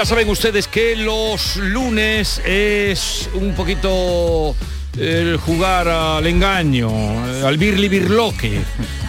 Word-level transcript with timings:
Ya 0.00 0.06
saben 0.06 0.30
ustedes 0.30 0.66
que 0.66 0.96
los 0.96 1.56
lunes 1.56 2.40
es 2.46 3.28
un 3.34 3.52
poquito 3.54 4.56
el 4.98 5.36
jugar 5.36 5.88
al 5.88 6.26
engaño, 6.26 6.88
al 7.44 7.58
birli 7.58 7.90
birloque, 7.90 8.62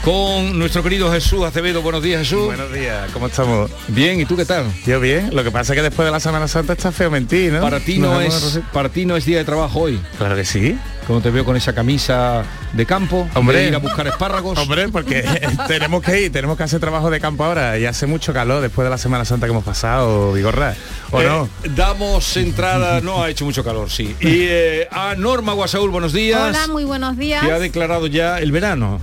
con 0.03 0.57
nuestro 0.57 0.81
querido 0.81 1.11
Jesús 1.11 1.43
Acevedo. 1.43 1.81
Buenos 1.81 2.01
días, 2.01 2.19
Jesús. 2.21 2.45
Buenos 2.45 2.73
días, 2.73 3.09
¿cómo 3.13 3.27
estamos? 3.27 3.69
Bien, 3.87 4.19
¿y 4.19 4.25
tú 4.25 4.35
qué 4.35 4.45
tal? 4.45 4.65
Yo 4.85 4.99
bien, 4.99 5.29
lo 5.35 5.43
que 5.43 5.51
pasa 5.51 5.73
es 5.73 5.77
que 5.77 5.83
después 5.83 6.05
de 6.07 6.11
la 6.11 6.19
Semana 6.19 6.47
Santa 6.47 6.73
está 6.73 6.91
feo 6.91 7.11
mentir, 7.11 7.53
¿no? 7.53 7.61
Para 7.61 7.79
ti 7.79 7.99
no 7.99 8.19
es 8.19 8.59
para 8.73 8.89
ti 8.89 9.05
no 9.05 9.15
es 9.15 9.25
día 9.25 9.37
de 9.37 9.45
trabajo 9.45 9.81
hoy. 9.81 9.99
Claro 10.17 10.35
que 10.35 10.45
sí. 10.45 10.77
Como 11.05 11.19
te 11.21 11.29
veo 11.29 11.43
con 11.43 11.57
esa 11.57 11.73
camisa 11.73 12.43
de 12.73 12.85
campo, 12.85 13.27
Hombre. 13.35 13.57
de 13.57 13.67
ir 13.69 13.75
a 13.75 13.79
buscar 13.79 14.07
espárragos. 14.07 14.57
Hombre, 14.57 14.87
porque 14.89 15.23
tenemos 15.67 16.01
que 16.03 16.21
ir, 16.21 16.31
tenemos 16.31 16.57
que 16.57 16.63
hacer 16.63 16.79
trabajo 16.79 17.09
de 17.09 17.19
campo 17.19 17.43
ahora 17.43 17.77
y 17.77 17.85
hace 17.85 18.07
mucho 18.07 18.33
calor 18.33 18.61
después 18.61 18.85
de 18.85 18.89
la 18.91 18.97
Semana 18.97 19.25
Santa 19.25 19.45
que 19.45 19.51
hemos 19.51 19.63
pasado, 19.63 20.31
Vigorra. 20.33 20.73
¿O 21.11 21.21
Eh, 21.21 21.25
no? 21.27 21.49
Damos 21.75 22.37
entrada, 22.37 23.01
no 23.03 23.23
ha 23.23 23.29
hecho 23.29 23.45
mucho 23.45 23.63
calor, 23.63 23.89
sí. 23.89 24.15
Y 24.21 24.45
eh, 24.47 24.87
a 24.91 25.15
Norma 25.15 25.53
Guasaúl, 25.53 25.89
buenos 25.89 26.13
días. 26.13 26.41
Hola, 26.41 26.67
muy 26.67 26.85
buenos 26.85 27.17
días. 27.17 27.45
Que 27.45 27.51
ha 27.51 27.59
declarado 27.59 28.07
ya 28.07 28.39
el 28.39 28.51
verano. 28.51 29.01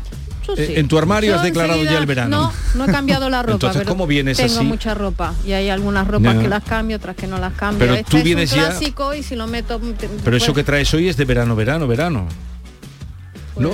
Sí. 0.56 0.62
Eh, 0.62 0.80
En 0.80 0.88
tu 0.88 0.98
armario 0.98 1.30
Yo 1.30 1.36
has 1.36 1.42
declarado 1.42 1.82
ya 1.84 1.98
el 1.98 2.06
verano. 2.06 2.36
No, 2.36 2.52
no 2.74 2.84
he 2.84 2.92
cambiado 2.92 3.28
la 3.30 3.42
ropa. 3.42 3.52
Entonces, 3.54 3.78
pero 3.82 3.90
¿cómo 3.90 4.06
vienes 4.06 4.36
tengo 4.38 4.56
así? 4.56 4.64
mucha 4.64 4.94
ropa 4.94 5.34
y 5.46 5.52
hay 5.52 5.68
algunas 5.68 6.06
ropas 6.08 6.36
que 6.36 6.48
las 6.48 6.64
cambio, 6.64 6.96
otras 6.96 7.16
que 7.16 7.26
no 7.26 7.38
las 7.38 7.52
cambio. 7.54 7.80
Pero 7.80 7.94
este 7.94 8.10
tú 8.10 8.16
es 8.18 8.24
vienes 8.24 8.52
un 8.52 8.58
ya- 8.58 8.66
clásico 8.68 9.14
y 9.14 9.22
si 9.22 9.36
lo 9.36 9.46
meto... 9.46 9.78
te- 9.78 10.08
Pero 10.24 10.36
eso 10.36 10.46
pues- 10.46 10.56
que 10.56 10.64
traes 10.64 10.92
hoy 10.94 11.08
es 11.08 11.16
de 11.16 11.24
verano, 11.24 11.54
verano, 11.56 11.86
verano. 11.86 12.26
no. 13.58 13.70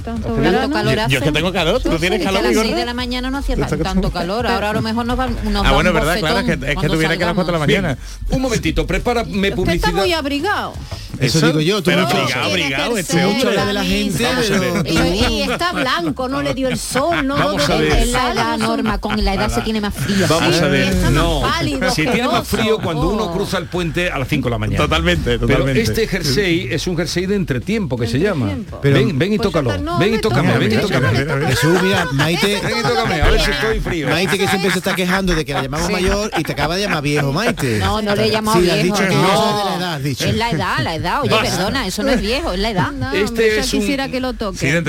Tanto 0.00 0.34
calor 0.34 0.96
Yo- 0.96 1.08
yo 1.08 1.18
es 1.18 1.24
que 1.24 1.32
tengo 1.32 1.52
calor, 1.52 1.80
¿tú 1.82 1.98
tienes 1.98 2.20
sí, 2.20 2.24
calor, 2.24 2.40
a 2.40 2.42
las 2.42 2.50
Vigorra? 2.50 2.66
6 2.68 2.76
de 2.76 2.86
la 2.86 2.94
mañana 2.94 3.30
no 3.30 3.38
hacía 3.38 3.56
¿Tú 3.56 3.62
estás 3.62 3.78
tanto 3.80 4.10
calor, 4.10 4.46
ahora 4.46 4.70
a 4.70 4.72
lo 4.72 4.82
mejor 4.82 5.06
nos, 5.06 5.16
van, 5.16 5.34
nos 5.52 5.64
Ah, 5.64 5.70
va 5.70 5.74
bueno, 5.74 5.90
un 5.90 5.94
verdad, 5.96 6.18
claro, 6.18 6.38
es 6.40 6.44
que, 6.44 6.52
es 6.52 6.58
que 6.58 6.66
a 6.66 7.26
las 7.26 7.34
4 7.34 7.44
de 7.46 7.52
la 7.52 7.58
mañana. 7.58 7.98
Un 8.30 8.42
momentito, 8.42 8.86
prepárame 8.86 9.52
Usted 9.54 9.74
está 9.74 9.92
muy 9.92 10.12
abrigado. 10.12 10.74
Eso 11.18 11.46
digo 11.46 11.60
yo, 11.60 11.82
tú 11.82 11.90
pero 11.90 12.06
Tiene 12.06 12.46
obligado, 12.46 12.96
este 12.96 13.16
de 13.18 13.72
la 13.72 13.84
gente, 13.84 14.26
pero 14.48 14.82
y, 14.86 15.34
y 15.34 15.42
está 15.42 15.72
blanco, 15.72 16.28
no 16.28 16.42
le 16.42 16.54
dio 16.54 16.68
el 16.68 16.78
sol, 16.78 17.26
no 17.26 17.36
Vamos 17.36 17.62
Es 17.68 18.08
la 18.08 18.32
edad, 18.32 18.58
Norma, 18.58 18.98
con 18.98 19.22
la 19.24 19.34
edad 19.34 19.50
se 19.50 19.60
tiene 19.62 19.80
más 19.80 19.94
frío. 19.94 20.26
Vamos 20.28 20.60
a 20.60 20.68
ver, 20.68 20.88
está 20.88 21.10
más 21.10 21.12
no. 21.12 21.40
pálido, 21.40 21.90
Si 21.90 22.02
tiene 22.06 22.28
más 22.28 22.46
frío 22.48 22.78
cuando 22.78 23.08
uno 23.10 23.22
Oh. 23.24 23.32
cruza 23.32 23.58
el 23.58 23.66
puente 23.66 24.10
a 24.10 24.18
las 24.18 24.26
5 24.28 24.48
de 24.48 24.50
la 24.50 24.58
mañana. 24.58 24.78
Totalmente, 24.78 25.38
Pero 25.38 25.46
totalmente. 25.46 25.82
este 25.82 26.08
jersey 26.08 26.68
es 26.70 26.86
un 26.86 26.96
jersey 26.96 27.26
de 27.26 27.36
entretiempo 27.36 27.96
que 27.96 28.06
se 28.06 28.18
llama. 28.18 28.50
Pero- 28.80 28.96
ven 29.14 29.32
y 29.32 29.36
Pues 29.36 29.48
tócalo. 29.48 29.70
No, 29.82 29.98
ven 29.98 30.08
y 30.08 30.12
me 30.12 30.18
tócame, 30.18 30.48
toca, 30.48 30.58
ven 30.58 30.72
y 30.72 30.76
me 30.76 30.82
tócame. 30.82 31.46
Jesús, 31.48 31.82
mira, 31.82 32.06
Maite, 32.12 32.60
Ven 32.62 32.78
y 32.78 32.82
tócame, 32.82 33.22
a 33.22 33.30
ver 33.30 33.40
si 33.40 33.50
estoy 33.50 33.80
frío. 33.80 34.08
Maite 34.08 34.38
que 34.38 34.48
siempre 34.48 34.70
se 34.70 34.78
está 34.78 34.94
quejando 34.94 35.34
de 35.34 35.44
que 35.44 35.52
la 35.54 35.62
llamamos 35.62 35.90
mayor 35.90 36.30
y 36.38 36.42
te 36.42 36.52
acaba 36.52 36.76
de 36.76 36.82
llamar 36.82 37.02
viejo, 37.02 37.32
Maite. 37.32 37.78
No, 37.78 38.00
no 38.02 38.14
le 38.14 38.26
he 38.26 38.30
llamado 38.30 38.60
Sí, 38.60 38.70
has 38.70 38.82
viejo. 38.82 38.96
dicho 38.96 39.08
que 39.08 39.14
no. 39.14 39.32
eso 39.32 39.50
es 39.50 39.56
de 39.64 39.70
la 39.70 39.76
edad, 39.76 39.94
has 39.94 40.02
dicho. 40.02 40.24
Es 40.26 40.34
la 40.36 40.50
edad, 40.50 40.78
la 40.82 40.94
edad. 40.94 41.20
Oye, 41.22 41.30
Basta. 41.30 41.56
perdona, 41.56 41.86
eso 41.86 42.02
no 42.02 42.10
es 42.10 42.20
viejo, 42.20 42.52
es 42.52 42.60
la 42.60 42.70
edad. 42.70 42.92
No, 42.92 43.12
Este 43.12 43.24
hombre, 43.28 43.58
es 43.58 43.72
un- 43.74 43.80
quisiera 43.80 44.08
que 44.08 44.20
lo 44.20 44.32
toque. 44.34 44.58
Sí, 44.58 44.66
de 44.66 44.80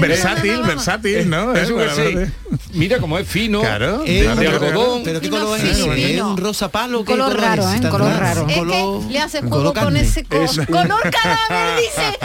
Versátil, 0.00 0.62
versátil, 0.62 1.28
¿no? 1.30 1.54
Es 1.54 1.70
un 1.70 1.80
Eh, 1.80 1.86
bueno, 1.94 2.32
Mira 2.72 2.98
cómo 2.98 3.18
es 3.18 3.26
fino. 3.28 3.60
Claro. 3.60 4.02
Eh, 4.06 4.12
de 4.20 4.22
claro, 4.24 4.40
claro. 4.40 4.66
algodón. 4.66 5.02
Pero 5.04 5.20
qué 5.20 5.30
color 5.30 5.58
es 5.58 5.64
¿Es 5.64 5.82
fino. 5.84 6.30
un 6.30 6.36
rosa 6.36 6.68
palo? 6.68 7.00
Un 7.00 7.04
¿Qué 7.04 7.12
color 7.12 7.38
raro, 7.40 7.68
es? 7.70 7.80
¿eh? 7.84 7.88
Color 7.88 8.12
raro. 8.18 8.46
Es 8.48 8.56
color- 8.56 9.06
que 9.06 9.12
le 9.12 9.18
hace 9.20 9.40
color 9.40 9.72
juego 9.72 9.86
con 9.86 9.96
ese 9.96 10.24
co- 10.24 10.38
color 10.70 11.00
cadáver, 11.10 11.80
dice. 11.80 12.18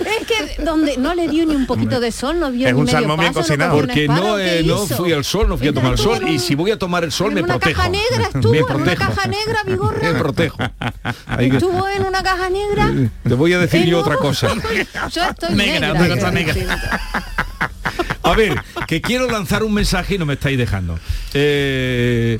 es 0.20 0.26
que 0.26 0.62
donde 0.62 0.96
no 0.96 1.14
le 1.14 1.28
dio 1.28 1.46
ni 1.46 1.54
un 1.54 1.66
poquito 1.66 2.00
de 2.00 2.12
sol, 2.12 2.38
no 2.40 2.50
vio 2.50 2.66
Es 2.68 2.74
ni 2.74 2.78
un 2.80 2.86
medio 2.86 2.98
salmón 2.98 3.18
bien 3.20 3.32
paso, 3.32 3.40
no 3.40 3.46
cocinado. 3.48 3.74
un 3.74 3.80
Porque 3.86 4.08
no, 4.08 4.36
¿qué 4.36 4.58
eh, 4.60 4.62
no 4.64 4.78
fui 4.86 5.12
al 5.12 5.24
sol, 5.24 5.48
no 5.48 5.56
fui 5.58 5.68
a 5.68 5.72
tomar 5.72 5.92
el 5.92 5.98
sol. 5.98 6.18
en 6.22 6.28
Y 6.28 6.38
si 6.38 6.54
voy 6.54 6.70
a 6.70 6.78
tomar 6.78 7.04
el 7.04 7.12
sol 7.12 7.28
en 7.28 7.34
me 7.34 7.42
una 7.42 7.58
protejo. 7.58 7.76
caja 7.78 7.88
negra 7.90 8.28
estuvo, 8.34 8.54
en 8.54 8.76
una 8.82 8.96
caja 8.96 9.26
negra, 9.28 9.62
Vigorra. 9.66 10.12
Me 10.12 10.18
protejo. 10.18 10.58
Estuvo 11.38 11.88
en 11.88 12.06
una 12.06 12.22
caja 12.22 12.48
negra. 12.50 12.92
te 13.26 13.34
voy 13.34 13.52
a 13.52 13.58
decir 13.58 13.82
Eh, 13.82 13.86
yo 13.86 13.96
no. 13.98 14.02
otra 14.02 14.16
cosa. 14.16 14.48
Yo 15.12 15.22
estoy 15.24 15.54
Negra, 15.54 15.92
A 18.28 18.34
ver, 18.34 18.62
que 18.86 19.00
quiero 19.00 19.26
lanzar 19.26 19.62
un 19.62 19.72
mensaje 19.72 20.16
y 20.16 20.18
no 20.18 20.26
me 20.26 20.34
estáis 20.34 20.58
dejando. 20.58 20.98
Eh, 21.32 22.38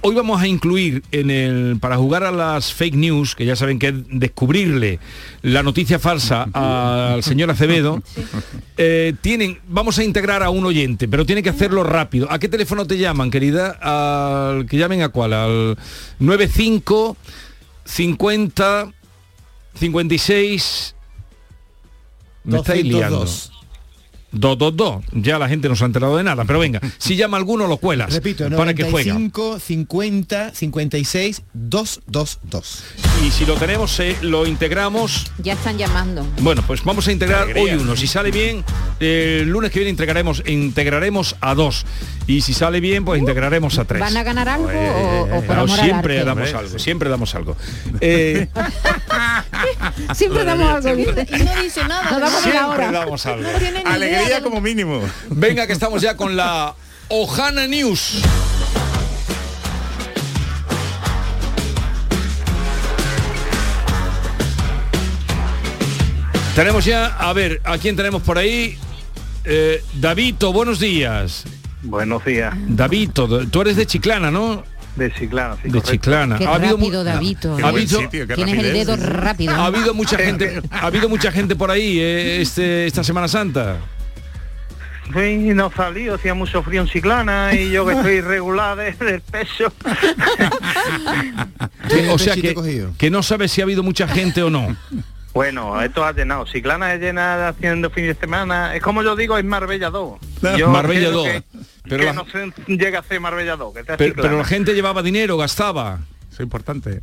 hoy 0.00 0.14
vamos 0.14 0.40
a 0.40 0.46
incluir 0.46 1.02
en 1.12 1.30
el 1.30 1.76
para 1.78 1.98
jugar 1.98 2.24
a 2.24 2.32
las 2.32 2.72
fake 2.72 2.94
news, 2.94 3.34
que 3.34 3.44
ya 3.44 3.56
saben 3.56 3.78
que 3.78 3.88
es 3.88 3.94
descubrirle 4.08 5.00
la 5.42 5.62
noticia 5.62 5.98
falsa 5.98 6.48
al 6.54 7.22
señor 7.22 7.50
Acevedo. 7.50 8.02
eh, 8.78 9.12
tienen, 9.20 9.60
vamos 9.68 9.98
a 9.98 10.04
integrar 10.04 10.42
a 10.42 10.48
un 10.48 10.64
oyente, 10.64 11.08
pero 11.08 11.26
tiene 11.26 11.42
que 11.42 11.50
hacerlo 11.50 11.84
rápido. 11.84 12.26
¿A 12.32 12.38
qué 12.38 12.48
teléfono 12.48 12.86
te 12.86 12.96
llaman, 12.96 13.30
querida? 13.30 13.72
Al 13.82 14.64
que 14.64 14.78
llamen 14.78 15.02
a 15.02 15.10
cuál? 15.10 15.34
Al 15.34 15.78
95 16.20 17.18
50 17.84 18.92
56 19.74 20.94
me 22.44 22.56
estáis 22.56 22.84
liando. 22.84 23.26
202. 24.34 24.74
222. 24.76 25.22
Ya 25.24 25.38
la 25.38 25.48
gente 25.48 25.68
no 25.68 25.76
se 25.76 25.84
ha 25.84 25.86
enterado 25.86 26.16
de 26.16 26.24
nada, 26.24 26.44
pero 26.44 26.58
venga, 26.58 26.80
si 26.98 27.16
llama 27.16 27.36
alguno 27.36 27.66
lo 27.66 27.76
cuelas 27.78 28.12
Repito, 28.12 28.48
para 28.50 28.74
que 28.74 28.84
juegue. 28.84 29.10
95, 29.10 29.60
50, 29.60 30.54
56, 30.54 31.42
222. 31.52 32.84
Y 33.24 33.30
si 33.30 33.46
lo 33.46 33.54
tenemos, 33.54 33.98
eh, 34.00 34.16
lo 34.22 34.46
integramos. 34.46 35.30
Ya 35.38 35.54
están 35.54 35.78
llamando. 35.78 36.26
Bueno, 36.40 36.62
pues 36.66 36.84
vamos 36.84 37.06
a 37.08 37.12
integrar 37.12 37.48
hoy 37.56 37.70
uno. 37.72 37.96
Si 37.96 38.06
sale 38.06 38.30
bien, 38.30 38.64
el 39.04 39.48
lunes 39.48 39.70
que 39.70 39.78
viene 39.80 39.90
integraremos, 39.90 40.42
integraremos 40.46 41.36
a 41.40 41.54
dos. 41.54 41.84
Y 42.26 42.40
si 42.40 42.54
sale 42.54 42.80
bien, 42.80 43.04
pues 43.04 43.20
integraremos 43.20 43.78
a 43.78 43.84
tres. 43.84 44.00
¿Van 44.00 44.16
a 44.16 44.22
ganar 44.22 44.48
algo 44.48 44.68
o, 44.68 45.22
o 45.38 45.42
por 45.42 45.56
No, 45.56 45.62
amor 45.62 45.78
al 45.78 45.84
siempre 45.84 46.24
damos 46.24 46.54
algo, 46.54 46.78
siempre 46.78 47.10
damos 47.10 47.34
algo. 47.34 47.56
Eh, 48.00 48.48
Siempre 50.14 50.44
damos 50.44 50.84
algo. 50.84 50.96
dice. 50.96 51.26
Y 51.28 51.42
no 51.42 51.62
dice 51.62 51.84
nada. 51.84 52.18
Nos 52.18 52.32
ir 52.32 52.38
siempre 52.40 52.58
ahora. 52.58 52.92
damos 52.92 53.26
algo. 53.26 53.42
No 53.42 53.58
idea 53.58 53.82
Alegría 53.84 54.42
como 54.42 54.60
mínimo. 54.60 55.00
Venga, 55.30 55.66
que 55.66 55.72
estamos 55.72 56.02
ya 56.02 56.16
con 56.16 56.36
la 56.36 56.74
Ojana 57.08 57.66
News. 57.66 58.22
Tenemos 66.54 66.84
ya, 66.84 67.06
a 67.06 67.32
ver, 67.32 67.60
¿a 67.64 67.78
quién 67.78 67.96
tenemos 67.96 68.22
por 68.22 68.38
ahí? 68.38 68.78
Eh, 69.44 69.82
Davito, 69.94 70.52
buenos 70.52 70.80
días. 70.80 71.44
Buenos 71.82 72.24
días, 72.24 72.54
Davito, 72.66 73.46
tú 73.48 73.60
eres 73.60 73.76
de 73.76 73.84
Chiclana, 73.86 74.30
¿no? 74.30 74.64
de 74.96 75.12
Chiclana, 75.12 75.56
sí, 75.56 75.62
De 75.64 75.68
correcto. 75.70 75.90
Chiclana. 75.90 76.38
Qué 76.38 76.46
Ha 76.46 76.54
habido 76.54 76.78
mu- 76.78 76.84
rápido, 76.86 77.04
Davito. 77.04 77.58
ha 77.62 77.68
habido- 77.68 78.00
sitio, 78.00 78.26
qué 78.28 78.34
Tienes 78.36 78.58
el 78.64 78.72
dedo 78.72 78.96
rápido. 78.96 79.52
Ha 79.52 79.66
habido 79.66 79.92
mucha 79.92 80.16
gente, 80.16 80.62
ha 80.70 80.86
habido 80.86 81.08
mucha 81.08 81.32
gente 81.32 81.56
por 81.56 81.70
ahí 81.72 81.98
eh, 81.98 82.40
este, 82.40 82.86
esta 82.86 83.02
Semana 83.02 83.26
Santa. 83.28 83.78
Sí, 85.12 85.36
no 85.52 85.70
salí, 85.76 86.08
hacía 86.08 86.32
mucho 86.32 86.62
frío 86.62 86.80
en 86.82 86.86
Chiclana 86.88 87.52
y 87.54 87.70
yo 87.72 87.84
que 87.84 87.92
estoy 87.92 88.12
irregular 88.18 88.76
de- 88.78 88.92
del 88.92 89.20
peso. 89.20 89.70
¿Tienes 91.88 92.10
o 92.12 92.18
sea 92.18 92.34
que, 92.36 92.54
que 92.96 93.10
no 93.10 93.22
sabes 93.24 93.50
si 93.52 93.60
ha 93.60 93.64
habido 93.64 93.82
mucha 93.82 94.06
gente 94.08 94.42
o 94.44 94.48
no. 94.48 94.74
bueno, 95.34 95.82
esto 95.82 96.04
ha 96.04 96.12
llenado. 96.12 96.44
Chiclana 96.46 96.94
es 96.94 97.00
llena 97.00 97.48
haciendo 97.48 97.90
fin 97.90 98.06
de 98.06 98.14
semana. 98.14 98.74
Es 98.74 98.82
como 98.82 99.02
yo 99.02 99.16
digo, 99.16 99.36
es 99.36 99.44
Marbella 99.44 99.90
2. 99.90 100.18
Yo 100.56 100.68
Marbella 100.70 101.08
creo 101.08 101.12
2. 101.12 101.26
Que, 101.26 101.42
Pero 101.82 101.98
que 101.98 102.04
la- 102.06 102.12
no 102.12 102.24
se 102.26 102.52
llega 102.68 103.00
a 103.00 103.02
ser 103.02 103.20
Marbella 103.20 103.56
2. 103.56 103.74
Que 103.74 103.80
está 103.80 103.96
Pero, 103.96 104.38
la 104.38 104.44
gente 104.44 104.74
llevaba 104.74 105.02
dinero, 105.02 105.36
gastaba. 105.36 105.98
Eso 106.30 106.34
es 106.34 106.40
importante. 106.40 107.00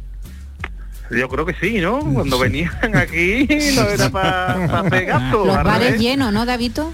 Yo 1.12 1.28
creo 1.28 1.46
que 1.46 1.54
sí, 1.60 1.80
¿no? 1.82 2.00
Cuando 2.00 2.40
venían 2.40 2.72
aquí 2.96 3.46
no 3.76 3.82
era 3.84 4.10
para 4.10 4.80
hacer 4.80 5.06
gasto. 5.08 5.46
Los 5.46 5.62
bares 5.64 6.00
llenos, 6.00 6.32
¿no, 6.32 6.46
Davito? 6.46 6.94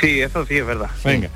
Sí, 0.00 0.20
eso 0.20 0.46
sí 0.46 0.56
es 0.58 0.66
verdad. 0.66 0.90
Venga. 1.04 1.28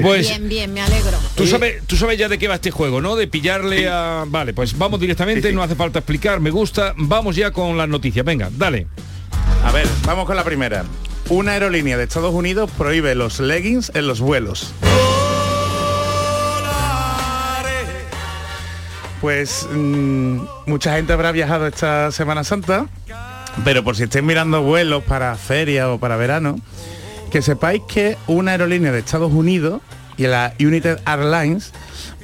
Pues 0.00 0.28
Bien, 0.28 0.48
bien, 0.48 0.72
me 0.74 0.80
alegro. 0.80 1.18
tú 1.34 1.46
sabes, 1.46 1.82
tú 1.86 1.96
sabes 1.96 2.18
ya 2.18 2.28
de 2.28 2.38
qué 2.38 2.48
va 2.48 2.54
este 2.56 2.70
juego, 2.70 3.00
¿no? 3.00 3.14
De 3.16 3.26
pillarle 3.26 3.88
a. 3.88 4.24
Vale, 4.26 4.54
pues 4.54 4.76
vamos 4.78 4.98
directamente, 5.00 5.42
Sí, 5.42 5.48
sí. 5.48 5.54
no 5.54 5.62
hace 5.62 5.74
falta 5.74 5.98
explicar, 5.98 6.40
me 6.40 6.50
gusta. 6.50 6.94
Vamos 6.96 7.36
ya 7.36 7.50
con 7.50 7.76
las 7.76 7.88
noticias. 7.88 8.24
Venga, 8.24 8.48
dale. 8.52 8.86
A 9.64 9.72
ver, 9.72 9.86
vamos 10.04 10.24
con 10.26 10.36
la 10.36 10.44
primera. 10.44 10.84
una 11.28 11.52
aerolínea 11.52 11.96
de 11.96 12.04
Estados 12.04 12.32
Unidos 12.32 12.70
prohíbe 12.78 13.14
los 13.14 13.40
leggings 13.40 13.90
en 13.94 14.06
los 14.06 14.20
vuelos. 14.20 14.72
Pues 19.20 19.66
mm, 19.72 20.38
mucha 20.66 20.94
gente 20.94 21.12
habrá 21.12 21.32
viajado 21.32 21.66
esta 21.66 22.12
Semana 22.12 22.44
Santa, 22.44 22.86
pero 23.64 23.82
por 23.82 23.96
si 23.96 24.04
estéis 24.04 24.24
mirando 24.24 24.62
vuelos 24.62 25.02
para 25.04 25.34
feria 25.36 25.90
o 25.90 25.98
para 25.98 26.16
verano, 26.16 26.60
que 27.36 27.42
sepáis 27.42 27.82
que 27.86 28.16
una 28.28 28.52
aerolínea 28.52 28.92
de 28.92 29.00
Estados 29.00 29.30
Unidos 29.30 29.82
y 30.16 30.22
la 30.22 30.54
United 30.58 31.00
Airlines 31.04 31.70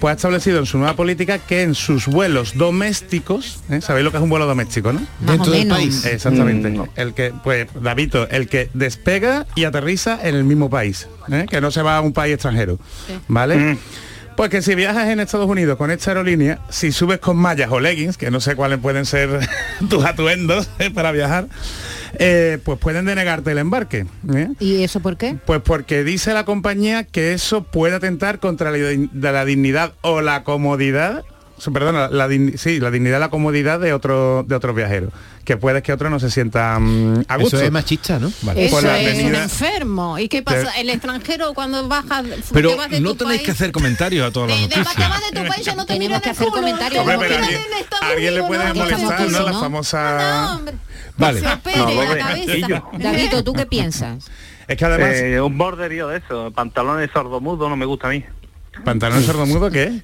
pues 0.00 0.12
ha 0.12 0.16
establecido 0.16 0.58
en 0.58 0.64
su 0.64 0.78
nueva 0.78 0.96
política 0.96 1.36
que 1.36 1.60
en 1.60 1.74
sus 1.74 2.06
vuelos 2.06 2.56
domésticos, 2.56 3.60
¿eh? 3.68 3.82
sabéis 3.82 4.04
lo 4.04 4.10
que 4.10 4.16
es 4.16 4.22
un 4.22 4.30
vuelo 4.30 4.46
doméstico, 4.46 4.90
¿no? 4.90 5.02
Dentro 5.20 5.52
del 5.52 5.68
país. 5.68 6.06
Exactamente. 6.06 6.70
Mm. 6.70 6.84
El 6.96 7.12
que, 7.12 7.30
pues, 7.44 7.66
Davito, 7.78 8.26
el 8.30 8.48
que 8.48 8.70
despega 8.72 9.44
y 9.54 9.64
aterriza 9.64 10.18
en 10.26 10.34
el 10.34 10.44
mismo 10.44 10.70
país, 10.70 11.08
¿eh? 11.30 11.44
que 11.46 11.60
no 11.60 11.70
se 11.70 11.82
va 11.82 11.98
a 11.98 12.00
un 12.00 12.14
país 12.14 12.32
extranjero, 12.32 12.78
¿vale? 13.28 13.56
Mm. 13.56 13.78
Pues 14.34 14.48
que 14.48 14.62
si 14.62 14.74
viajas 14.74 15.10
en 15.10 15.20
Estados 15.20 15.46
Unidos 15.46 15.76
con 15.76 15.90
esta 15.90 16.12
aerolínea, 16.12 16.60
si 16.70 16.90
subes 16.90 17.18
con 17.18 17.36
mallas 17.36 17.70
o 17.70 17.80
leggings, 17.80 18.16
que 18.16 18.30
no 18.30 18.40
sé 18.40 18.56
cuáles 18.56 18.78
pueden 18.78 19.04
ser 19.04 19.46
tus 19.90 20.06
atuendos 20.06 20.70
¿eh? 20.78 20.90
para 20.90 21.12
viajar, 21.12 21.48
eh, 22.18 22.58
pues 22.64 22.78
pueden 22.78 23.04
denegarte 23.04 23.52
el 23.52 23.58
embarque. 23.58 24.06
¿eh? 24.34 24.48
¿Y 24.58 24.82
eso 24.82 25.00
por 25.00 25.16
qué? 25.16 25.36
Pues 25.44 25.60
porque 25.62 26.04
dice 26.04 26.34
la 26.34 26.44
compañía 26.44 27.04
que 27.04 27.32
eso 27.32 27.64
puede 27.64 27.96
atentar 27.96 28.38
contra 28.38 28.70
la, 28.70 29.44
dignidad 29.44 29.92
o 30.02 30.20
la 30.20 30.44
comodidad, 30.44 31.24
perdona, 31.70 32.08
la, 32.08 32.28
sí, 32.56 32.80
la 32.80 32.90
dignidad 32.90 33.18
y 33.18 33.20
la 33.20 33.28
comodidad 33.28 33.78
de 33.78 33.92
otro 33.92 34.42
de 34.42 34.56
otros 34.56 34.74
viajeros, 34.74 35.12
que 35.44 35.56
puede 35.56 35.82
que 35.82 35.92
otro 35.92 36.08
no 36.10 36.18
se 36.18 36.30
sienta 36.30 36.78
mm, 36.80 37.24
a 37.28 37.36
gusto. 37.36 37.56
Eso 37.58 37.66
es 37.66 37.70
machista, 37.70 38.18
¿no? 38.18 38.32
Vale. 38.42 38.64
Eso 38.64 38.80
la 38.80 39.00
es 39.00 39.22
un 39.22 39.34
enfermo. 39.34 40.18
¿Y 40.18 40.28
qué 40.28 40.42
pasa? 40.42 40.72
El 40.80 40.90
extranjero 40.90 41.54
cuando 41.54 41.86
baja 41.86 42.22
Pero 42.52 42.70
te 42.70 42.76
vas 42.76 42.90
de 42.90 43.00
no 43.00 43.10
tu 43.10 43.18
tenéis 43.18 43.38
país, 43.38 43.46
que 43.46 43.50
hacer 43.52 43.70
comentarios 43.70 44.26
a 44.26 44.32
todas 44.32 44.50
las 44.50 44.60
noticias. 44.60 44.94
te 44.96 45.02
vas 45.02 45.30
de 45.30 45.40
tu 45.40 45.46
país, 45.48 45.66
yo 45.66 45.76
no 45.76 45.86
te 45.86 45.92
Tenemos 45.92 46.22
que 46.22 46.30
hacer 46.30 46.48
culo, 46.48 46.60
comentarios. 46.62 47.00
Hombre, 47.06 47.18
pero 47.20 47.36
alguien, 48.00 48.34
le 48.34 48.42
puede 48.42 48.68
no, 48.68 48.74
molestar, 48.74 49.30
¿no? 49.30 49.42
La 49.42 49.52
famosa... 49.52 50.58
No. 50.64 50.72
Vale. 51.18 51.42
No. 51.42 52.90
David, 52.98 53.30
¿tú 53.44 53.52
qué 53.52 53.66
piensas? 53.66 54.30
Es 54.66 54.76
que 54.76 54.84
además, 54.84 55.10
Eh, 55.14 55.40
un 55.40 55.58
borderío 55.58 56.08
de 56.08 56.18
eso, 56.18 56.50
pantalones 56.52 57.10
sordomudo 57.12 57.68
no 57.68 57.76
me 57.76 57.84
gusta 57.84 58.08
a 58.08 58.10
mí. 58.10 58.24
pantalón 58.84 59.22
sordomudo, 59.22 59.70
¿qué? 59.70 60.02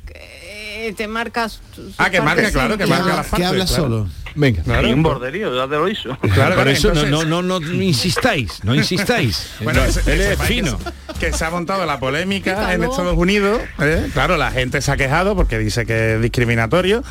Eh, 0.80 0.92
te 0.92 1.08
marcas 1.08 1.60
tus 1.74 1.94
Ah, 1.98 2.08
que 2.08 2.20
marca, 2.20 2.50
claro, 2.52 2.78
que 2.78 2.86
marca 2.86 3.16
las 3.16 3.26
Que 3.26 3.30
partes. 3.32 3.48
habla 3.48 3.64
claro. 3.66 3.82
solo. 3.82 4.08
Venga. 4.34 4.62
Claro. 4.62 4.88
Y 4.88 4.92
un 4.92 5.02
borderío, 5.02 5.54
ya 5.54 5.64
te 5.68 5.76
lo 5.76 5.88
hizo. 5.88 6.16
Claro, 6.34 6.56
Por 6.56 6.68
eso 6.68 6.88
no, 6.94 7.00
entonces- 7.02 7.28
no, 7.28 7.42
no, 7.42 7.60
no 7.60 7.82
insistáis, 7.82 8.62
no 8.64 8.74
insistáis. 8.74 9.50
Bueno, 9.62 9.82
él 9.84 9.92
que 10.04 10.32
es 10.32 10.38
fino. 10.42 10.78
Que, 11.18 11.26
que 11.26 11.32
se 11.32 11.44
ha 11.44 11.50
montado 11.50 11.84
la 11.86 11.98
polémica 11.98 12.72
en. 12.72 12.84
Estados 12.84 13.16
Unidos. 13.16 13.60
¿eh? 13.80 14.08
Claro, 14.12 14.36
la 14.36 14.50
gente 14.50 14.80
se 14.80 14.90
ha 14.92 14.96
quejado 14.96 15.34
porque 15.36 15.58
dice 15.58 15.84
que 15.86 16.14
es 16.16 16.22
discriminatorio. 16.22 17.02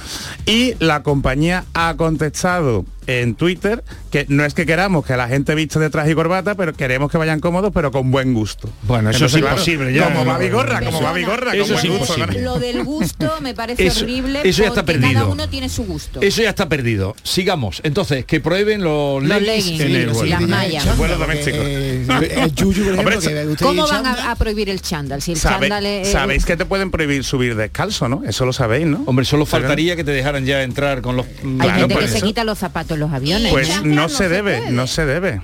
Y 0.46 0.74
la 0.80 1.04
compañía 1.04 1.66
ha 1.74 1.96
contestado 1.98 2.86
en 3.06 3.36
Twitter 3.36 3.84
que 4.12 4.25
no 4.28 4.44
es 4.44 4.54
que 4.54 4.66
queramos 4.66 5.06
que 5.06 5.16
la 5.16 5.28
gente 5.30 5.56
viste 5.56 5.80
de 5.80 5.90
traje 5.90 6.12
y 6.12 6.16
corbata, 6.16 6.56
pero 6.56 6.74
queremos 6.74 7.10
que 7.10 7.18
vayan 7.18 7.40
cómodos, 7.40 7.72
pero 7.74 7.92
con 7.92 8.12
buen 8.12 8.34
gusto. 8.34 8.69
Bueno, 8.84 9.10
eso 9.12 9.25
es 9.28 9.36
imposible 9.36 9.94
ya. 9.94 10.06
Como 10.06 10.25
va 10.25 10.38
Vigorra, 10.38 10.81
como 10.81 11.02
va. 11.02 11.14
Vigorra, 11.14 11.54
Eso 11.54 11.68
con 11.68 11.75
es 11.75 11.81
buen 11.88 11.98
gusto. 12.00 12.14
imposible. 12.19 12.42
Lo 12.44 12.60
del 12.60 12.84
gusto 12.84 13.31
me 13.42 13.54
parece 13.54 13.86
Eso- 13.88 14.04
horrible 14.04 14.42
eso 14.44 14.64
ya 14.64 14.69
está 14.69 14.84
perdido. 14.84 15.14
cada 15.14 15.25
uno 15.28 15.48
tiene 15.50 15.69
su 15.69 15.86
gusto. 15.86 16.19
Eso 16.22 16.42
ya 16.42 16.50
está 16.50 16.68
perdido. 16.68 17.06
Sigamos. 17.24 17.81
Entonces, 17.83 18.25
que 18.25 18.39
prohíben 18.39 18.81
los, 18.83 19.24
Los 19.24 19.42
leggings 19.42 19.80
en 19.81 19.95
el 19.95 20.09
sí, 20.09 20.13
vuelo. 20.15 20.30
las 20.39 20.42
mallas. 20.50 20.83
chándal, 20.83 20.98
Vuelo 20.98 21.18
porque, 21.18 21.51
doméstico. 21.51 22.42
el 22.42 22.56
yuyu, 22.56 22.86
por 22.86 22.94
Hombre, 23.00 23.15
ejemplo, 23.15 23.42
que 23.42 23.48
usted 23.48 23.65
¿Cómo 23.65 23.88
van 23.88 24.06
a, 24.06 24.31
a 24.31 24.36
prohibir 24.36 24.69
el 24.69 24.81
chándal? 24.81 25.21
Si 25.21 25.31
el 25.33 25.38
Sabe- 25.38 25.68
chándal 25.69 25.86
es... 25.86 26.12
Sabéis 26.12 26.45
que 26.45 26.57
te 26.57 26.65
pueden 26.65 26.92
prohibir 26.92 27.24
subir 27.24 27.56
descalzo, 27.56 28.07
¿no? 28.09 28.24
Eso 28.25 28.45
lo 28.45 28.54
sabéis, 28.54 28.86
¿no? 28.88 29.04
Hombre, 29.06 29.25
solo 29.25 29.45
faltaría 29.45 29.95
que 29.95 30.04
te 30.04 30.12
dejaran 30.12 30.45
ya 30.45 30.63
entrar 30.63 31.01
con 31.01 31.15
los... 31.18 31.25
Hay 31.25 31.57
Claro, 31.57 31.80
gente 31.88 31.95
que 31.98 32.07
se 32.07 32.21
quita 32.21 32.44
los 32.44 32.57
zapatos 32.57 32.92
en 32.95 33.00
los 33.01 33.12
aviones. 33.12 33.51
Pues 33.51 33.83
no 33.83 33.95
no 34.04 34.09
se 34.09 34.15
se 34.18 34.30
debe, 34.30 34.57
puede. 34.59 34.71
no 34.71 34.88
se 34.88 35.06
debe. 35.06 35.42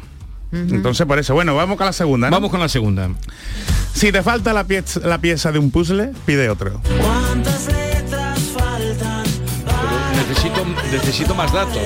Entonces 0.51 1.07
por 1.07 1.17
eso, 1.17 1.33
bueno, 1.33 1.55
vamos 1.55 1.77
con 1.77 1.87
la 1.87 1.93
segunda. 1.93 2.29
¿no? 2.29 2.35
Vamos 2.35 2.51
con 2.51 2.59
la 2.59 2.69
segunda. 2.69 3.09
Si 3.95 4.11
te 4.11 4.21
falta 4.21 4.53
la 4.53 4.65
pieza, 4.65 4.99
la 4.99 5.17
pieza 5.19 5.51
de 5.51 5.57
un 5.59 5.71
puzzle, 5.71 6.11
pide 6.27 6.47
otro. 6.49 6.79
Necesito 10.93 11.35
más 11.35 11.51
datos. 11.53 11.81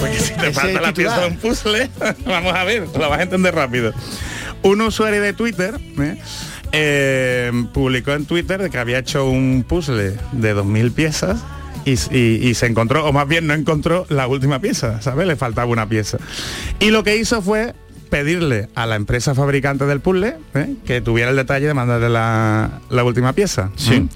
Porque 0.00 0.18
si 0.18 0.34
te 0.34 0.52
falta 0.52 0.80
la 0.80 0.92
pieza 0.94 1.20
de 1.20 1.26
un 1.28 1.36
puzzle, 1.36 1.90
vamos 2.26 2.54
a 2.54 2.64
ver, 2.64 2.86
lo 2.98 3.08
vas 3.10 3.18
a 3.20 3.22
entender 3.22 3.54
rápido. 3.54 3.92
Un 4.62 4.80
usuario 4.80 5.20
de 5.22 5.32
Twitter 5.32 5.78
¿eh? 6.00 6.16
Eh, 6.72 7.52
publicó 7.72 8.12
en 8.12 8.26
Twitter 8.26 8.62
de 8.62 8.70
que 8.70 8.78
había 8.78 8.98
hecho 8.98 9.28
un 9.28 9.64
puzzle 9.68 10.16
de 10.32 10.56
2.000 10.56 10.92
piezas 10.92 11.40
y, 11.84 11.92
y- 12.16 12.48
y 12.48 12.54
se 12.54 12.66
encontró, 12.66 13.04
o 13.06 13.12
más 13.12 13.26
bien 13.28 13.46
no 13.46 13.54
encontró 13.54 14.06
la 14.08 14.26
última 14.28 14.60
pieza, 14.60 15.02
¿sabes? 15.02 15.26
Le 15.26 15.36
faltaba 15.36 15.66
una 15.70 15.88
pieza. 15.88 16.18
Y 16.80 16.90
lo 16.90 17.02
que 17.02 17.16
hizo 17.16 17.42
fue 17.42 17.74
pedirle 18.08 18.68
a 18.74 18.86
la 18.86 18.94
empresa 18.96 19.34
fabricante 19.34 19.84
del 19.86 20.00
puzzle 20.00 20.36
¿eh? 20.54 20.74
que 20.86 21.00
tuviera 21.00 21.30
el 21.30 21.36
detalle 21.36 21.66
de 21.66 21.74
mandarle 21.74 22.08
la, 22.08 22.80
la 22.90 23.04
última 23.04 23.32
pieza. 23.32 23.70
Sí. 23.76 24.00
¿Mm? 24.00 24.08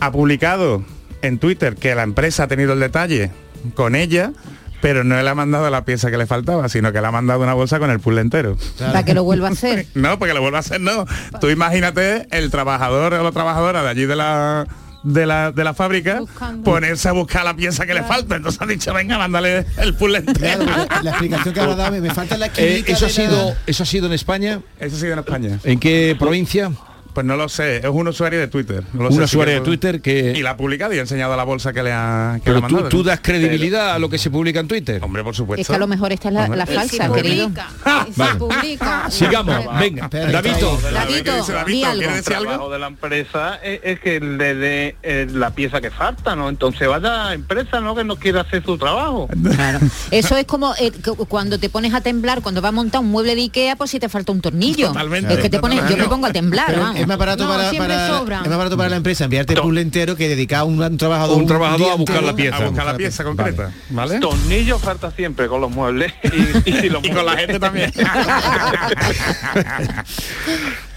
ha 0.00 0.10
publicado 0.12 0.84
en 1.26 1.38
Twitter 1.38 1.74
que 1.76 1.94
la 1.94 2.02
empresa 2.02 2.44
ha 2.44 2.48
tenido 2.48 2.72
el 2.72 2.80
detalle 2.80 3.30
con 3.74 3.94
ella, 3.94 4.32
pero 4.80 5.04
no 5.04 5.20
le 5.20 5.28
ha 5.28 5.34
mandado 5.34 5.68
la 5.70 5.84
pieza 5.84 6.10
que 6.10 6.18
le 6.18 6.26
faltaba, 6.26 6.68
sino 6.68 6.92
que 6.92 7.00
le 7.00 7.06
ha 7.06 7.10
mandado 7.10 7.40
una 7.40 7.54
bolsa 7.54 7.78
con 7.78 7.90
el 7.90 8.00
puzzle 8.00 8.20
entero. 8.20 8.56
Para 8.78 9.04
que 9.04 9.14
lo 9.14 9.24
vuelva 9.24 9.48
a 9.48 9.52
hacer. 9.52 9.86
No, 9.94 10.18
porque 10.18 10.34
lo 10.34 10.40
vuelva 10.42 10.58
a 10.58 10.60
hacer, 10.60 10.80
no. 10.80 11.06
Tú 11.40 11.48
imagínate 11.48 12.26
el 12.30 12.50
trabajador 12.50 13.14
o 13.14 13.22
la 13.22 13.32
trabajadora 13.32 13.82
de 13.82 13.88
allí 13.88 14.04
de 14.06 14.16
la 14.16 14.66
de 15.02 15.26
la, 15.26 15.52
de 15.52 15.64
la 15.64 15.74
fábrica 15.74 16.20
Buscando. 16.20 16.64
ponerse 16.64 17.10
a 17.10 17.12
buscar 17.12 17.44
la 17.44 17.54
pieza 17.54 17.84
que 17.84 17.92
le 17.92 18.02
falta. 18.04 18.36
Entonces 18.36 18.60
ha 18.62 18.64
dicho, 18.66 18.92
venga, 18.94 19.18
mándale 19.18 19.66
el 19.76 19.94
puzzle 19.94 20.18
entero. 20.18 20.64
Claro, 20.64 20.86
la 21.02 21.10
explicación 21.10 21.52
que 21.54 21.60
habrá 21.60 21.74
dado 21.76 21.92
me, 21.92 22.00
me 22.00 22.10
falta 22.14 22.38
la 22.38 22.46
Eh, 22.56 22.82
¿eso, 22.86 23.04
ha 23.04 23.08
la- 23.08 23.14
sido, 23.14 23.54
¿Eso 23.66 23.82
ha 23.82 23.86
sido 23.86 24.06
en 24.06 24.14
España? 24.14 24.60
Eso 24.80 24.96
sí 24.96 25.06
en 25.06 25.18
España. 25.18 25.58
¿En 25.64 25.78
qué 25.78 26.16
provincia? 26.18 26.70
Pues 27.14 27.24
no 27.24 27.36
lo 27.36 27.48
sé, 27.48 27.76
es 27.78 27.84
un 27.86 28.08
usuario 28.08 28.40
de 28.40 28.48
Twitter. 28.48 28.82
No 28.92 29.04
lo 29.04 29.08
Un 29.10 29.14
sé, 29.16 29.22
usuario 29.22 29.54
de 29.54 29.60
Twitter 29.60 30.00
que... 30.00 30.32
Y 30.36 30.42
la 30.42 30.50
ha 30.50 30.56
publicado 30.56 30.92
y 30.94 30.98
ha 30.98 31.00
enseñado 31.02 31.36
la 31.36 31.44
bolsa 31.44 31.72
que 31.72 31.82
le 31.82 31.92
ha, 31.92 32.40
que 32.44 32.50
le 32.50 32.56
Pero 32.56 32.58
ha 32.58 32.60
tú, 32.68 32.74
mandado. 32.74 32.88
tú 32.90 32.96
¿no? 32.98 33.02
das 33.04 33.20
credibilidad 33.22 33.92
a 33.94 33.98
lo 34.00 34.08
que 34.08 34.18
se 34.18 34.30
publica 34.30 34.58
en 34.60 34.66
Twitter. 34.68 35.00
Hombre, 35.02 35.22
por 35.22 35.34
supuesto. 35.34 35.62
Es 35.62 35.68
que 35.68 35.74
a 35.74 35.78
lo 35.78 35.86
mejor 35.86 36.12
esta 36.12 36.28
es 36.28 36.34
la, 36.34 36.66
falsa, 36.66 37.12
querido. 37.12 37.48
si 37.48 38.12
Vale. 38.16 38.34
publica. 38.38 39.10
Sigamos, 39.10 39.78
venga. 39.78 40.08
Davito, 40.08 40.76
está 40.78 41.00
A 41.02 41.04
ver, 41.04 41.22
¿qué 41.22 41.32
dice 41.36 41.52
Davito, 41.52 41.52
Davito? 41.52 41.64
di 41.66 41.72
¿Quiere 41.74 41.86
algo. 41.86 42.02
El 42.02 42.14
decir 42.16 42.34
algo? 42.34 42.48
trabajo 42.50 42.70
de 42.70 42.78
la 42.80 42.86
empresa 42.88 43.54
es, 43.62 43.80
es 43.84 44.00
que 44.00 44.20
le 44.20 44.54
dé 44.56 44.96
eh, 45.02 45.26
la 45.32 45.50
pieza 45.50 45.80
que 45.80 45.90
falta, 45.90 46.34
¿no? 46.34 46.48
Entonces 46.48 46.88
vaya 46.88 47.22
a 47.22 47.26
la 47.28 47.34
empresa, 47.34 47.80
¿no? 47.80 47.94
Que 47.94 48.02
no 48.04 48.16
quiere 48.16 48.40
hacer 48.40 48.64
su 48.64 48.76
trabajo. 48.76 49.28
Claro. 49.54 49.78
Eso 50.10 50.36
es 50.36 50.46
como 50.46 50.74
eh, 50.80 50.90
cu- 51.04 51.26
cuando 51.26 51.58
te 51.58 51.68
pones 51.68 51.94
a 51.94 52.00
temblar, 52.00 52.42
cuando 52.42 52.60
va 52.60 52.70
a 52.70 52.72
montar 52.72 53.00
un 53.02 53.08
mueble 53.10 53.34
de 53.36 53.42
Ikea, 53.42 53.76
pues 53.76 53.90
si 53.90 54.00
te 54.00 54.08
falta 54.08 54.32
un 54.32 54.40
tornillo. 54.40 54.88
Totalmente. 54.88 55.34
Es 55.34 55.40
que 55.40 55.48
te 55.50 55.58
pones, 55.60 55.80
yo 55.88 55.96
me 55.96 56.04
pongo 56.04 56.26
a 56.26 56.32
temblar. 56.32 56.74
Es 57.04 57.08
más 57.08 57.18
barato 57.18 57.44
No, 57.44 57.50
para, 57.50 57.70
para- 57.72 58.06
es 58.42 58.48
más 58.48 58.58
barato 58.58 58.76
para 58.76 58.88
la 58.90 58.96
empresa 58.96 59.24
enviarte 59.24 59.54
el 59.54 59.60
puzzle 59.60 59.80
entero 59.80 60.16
que 60.16 60.28
dedicar 60.28 60.60
a 60.60 60.64
un, 60.64 60.82
un 60.82 60.96
trabajador 60.96 61.36
Un 61.38 61.46
trabajador 61.46 61.80
día 61.80 61.92
a 61.92 61.96
buscar 61.96 62.22
la 62.22 62.34
pieza. 62.34 62.56
A 62.56 62.66
buscar 62.68 62.86
la 62.86 62.96
pieza 62.96 63.24
concreta, 63.24 63.72
¿vale? 63.90 64.18
Tornillo 64.20 64.78
falta 64.78 65.10
siempre 65.10 65.46
con 65.48 65.60
los 65.60 65.70
muebles 65.70 66.12
y, 66.66 66.70
y 66.70 66.72
si 66.80 66.88
los 66.88 67.04
Y 67.04 67.10
con 67.10 67.24
la 67.26 67.36
gente 67.36 67.60
también. 67.60 67.92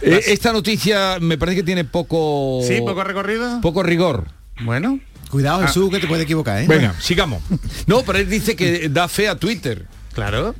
eh, 0.01 0.21
esta 0.27 0.51
noticia 0.53 1.17
me 1.19 1.37
parece 1.37 1.57
que 1.57 1.63
tiene 1.63 1.83
poco... 1.85 2.61
sí, 2.67 2.79
poco 2.81 3.03
recorrido. 3.03 3.61
poco 3.61 3.83
rigor. 3.83 4.25
Bueno, 4.61 4.99
Cuidado, 5.29 5.61
Jesús, 5.67 5.89
que 5.91 5.99
te 5.99 6.07
puede 6.07 6.23
equivocar, 6.23 6.61
¿eh? 6.61 6.65
Venga, 6.67 6.95
sigamos. 6.99 7.41
No, 7.85 8.01
pero 8.03 8.17
él 8.19 8.29
dice 8.29 8.55
que 8.55 8.87
da 8.89 9.07
fe 9.09 9.27
a 9.27 9.35
Twitter. 9.37 9.85
claro. 10.13 10.55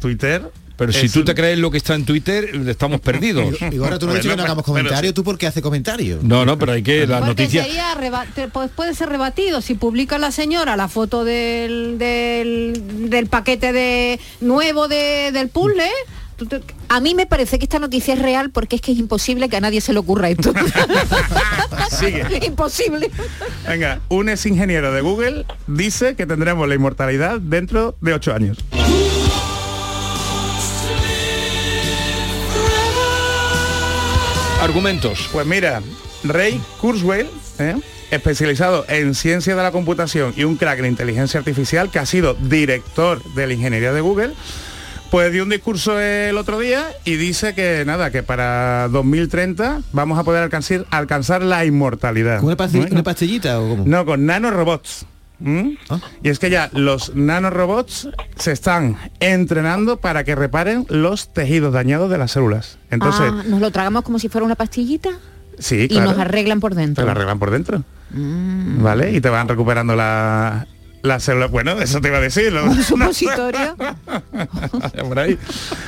Twitter. 0.00 0.50
Pero 0.76 0.92
si 0.92 1.08
tú 1.08 1.20
un- 1.20 1.24
te 1.24 1.34
crees 1.34 1.58
lo 1.58 1.70
que 1.70 1.76
está 1.78 1.94
en 1.94 2.04
Twitter, 2.04 2.50
estamos 2.68 3.00
perdidos. 3.00 3.54
Y 3.72 3.78
ahora 3.78 3.98
tú 3.98 4.06
no 4.06 4.12
has 4.12 4.18
dicho 4.18 4.30
que 4.30 4.36
no 4.36 4.42
hagamos 4.42 4.64
pero- 4.64 4.74
comentarios, 4.74 5.14
tú 5.14 5.22
porque 5.24 5.46
hace 5.46 5.62
comentarios. 5.62 6.22
No, 6.24 6.44
no, 6.44 6.58
pero 6.58 6.72
hay 6.72 6.82
que 6.82 7.06
las 7.06 7.20
Porque 7.20 7.42
noticias. 7.44 7.66
sería 7.66 7.94
reba- 7.94 8.26
te- 8.34 8.48
pues 8.48 8.70
puede 8.70 8.94
ser 8.94 9.08
rebatido 9.08 9.60
si 9.60 9.74
publica 9.74 10.18
la 10.18 10.32
señora 10.32 10.76
la 10.76 10.88
foto 10.88 11.24
del, 11.24 11.96
del, 11.98 12.82
del 13.10 13.26
paquete 13.26 13.72
de 13.72 14.18
nuevo 14.40 14.88
de, 14.88 15.30
del 15.32 15.48
puzzle. 15.48 15.88
A 16.88 16.98
mí 16.98 17.14
me 17.14 17.26
parece 17.26 17.58
que 17.60 17.64
esta 17.64 17.78
noticia 17.78 18.12
es 18.14 18.20
real 18.20 18.50
porque 18.50 18.74
es 18.74 18.82
que 18.82 18.90
es 18.90 18.98
imposible 18.98 19.48
que 19.48 19.56
a 19.56 19.60
nadie 19.60 19.80
se 19.80 19.92
le 19.92 20.00
ocurra 20.00 20.28
esto. 20.30 20.52
Sigue. 21.90 22.24
imposible. 22.46 23.10
Venga, 23.68 24.00
un 24.08 24.28
ex 24.28 24.44
ingeniero 24.46 24.92
de 24.92 25.00
Google 25.00 25.46
dice 25.68 26.16
que 26.16 26.26
tendremos 26.26 26.68
la 26.68 26.74
inmortalidad 26.74 27.38
dentro 27.40 27.96
de 28.00 28.14
ocho 28.14 28.34
años. 28.34 28.58
Argumentos. 34.64 35.28
Pues 35.30 35.46
mira, 35.46 35.82
Ray 36.24 36.58
Kurzweil, 36.80 37.26
¿eh? 37.58 37.76
especializado 38.10 38.86
en 38.88 39.14
ciencia 39.14 39.54
de 39.54 39.62
la 39.62 39.70
computación 39.72 40.32
y 40.36 40.44
un 40.44 40.56
crack 40.56 40.78
en 40.78 40.86
inteligencia 40.86 41.38
artificial, 41.38 41.90
que 41.90 41.98
ha 41.98 42.06
sido 42.06 42.32
director 42.34 43.22
de 43.34 43.46
la 43.46 43.52
ingeniería 43.52 43.92
de 43.92 44.00
Google, 44.00 44.32
Pues 45.10 45.30
dio 45.32 45.42
un 45.44 45.50
discurso 45.50 46.00
el 46.00 46.36
otro 46.38 46.58
día 46.58 46.86
y 47.04 47.16
dice 47.16 47.54
que 47.54 47.84
nada, 47.86 48.10
que 48.10 48.22
para 48.24 48.88
2030 48.88 49.82
vamos 49.92 50.18
a 50.18 50.24
poder 50.24 50.42
alcanzar, 50.42 50.86
alcanzar 50.90 51.42
la 51.42 51.64
inmortalidad. 51.66 52.38
¿Con 52.38 52.46
una, 52.46 52.56
pasti- 52.56 52.80
¿No? 52.80 52.86
una 52.90 53.02
pastillita 53.04 53.60
o 53.60 53.68
cómo? 53.68 53.84
No, 53.86 54.04
con 54.06 54.24
nanorobots. 54.26 55.06
¿Mm? 55.44 55.70
Ah. 55.90 56.00
Y 56.22 56.30
es 56.30 56.38
que 56.38 56.48
ya 56.50 56.70
los 56.72 57.14
nanorobots 57.14 58.08
se 58.36 58.52
están 58.52 58.96
entrenando 59.20 59.98
para 59.98 60.24
que 60.24 60.34
reparen 60.34 60.86
los 60.88 61.32
tejidos 61.32 61.72
dañados 61.74 62.10
de 62.10 62.18
las 62.18 62.32
células. 62.32 62.78
Entonces, 62.90 63.30
Ah, 63.32 63.42
nos 63.46 63.60
lo 63.60 63.70
tragamos 63.70 64.02
como 64.02 64.18
si 64.18 64.28
fuera 64.28 64.44
una 64.46 64.54
pastillita 64.54 65.10
sí, 65.58 65.86
y 65.90 65.98
nos 66.00 66.18
arreglan 66.18 66.60
por 66.60 66.74
te 66.74 66.80
dentro. 66.80 67.04
la 67.04 67.12
arreglan 67.12 67.38
por 67.38 67.50
dentro. 67.50 67.82
Mm. 68.10 68.82
¿Vale? 68.82 69.12
Y 69.12 69.20
te 69.20 69.28
van 69.28 69.46
recuperando 69.48 69.94
la, 69.96 70.66
las 71.02 71.22
células. 71.24 71.50
Bueno, 71.50 71.72
eso 71.80 72.00
te 72.00 72.08
iba 72.08 72.16
a 72.18 72.20
decir. 72.20 72.52
¿no? 72.52 72.64
Un 72.70 72.82
supositorio 72.82 73.76
Por 75.08 75.18
ahí. 75.18 75.38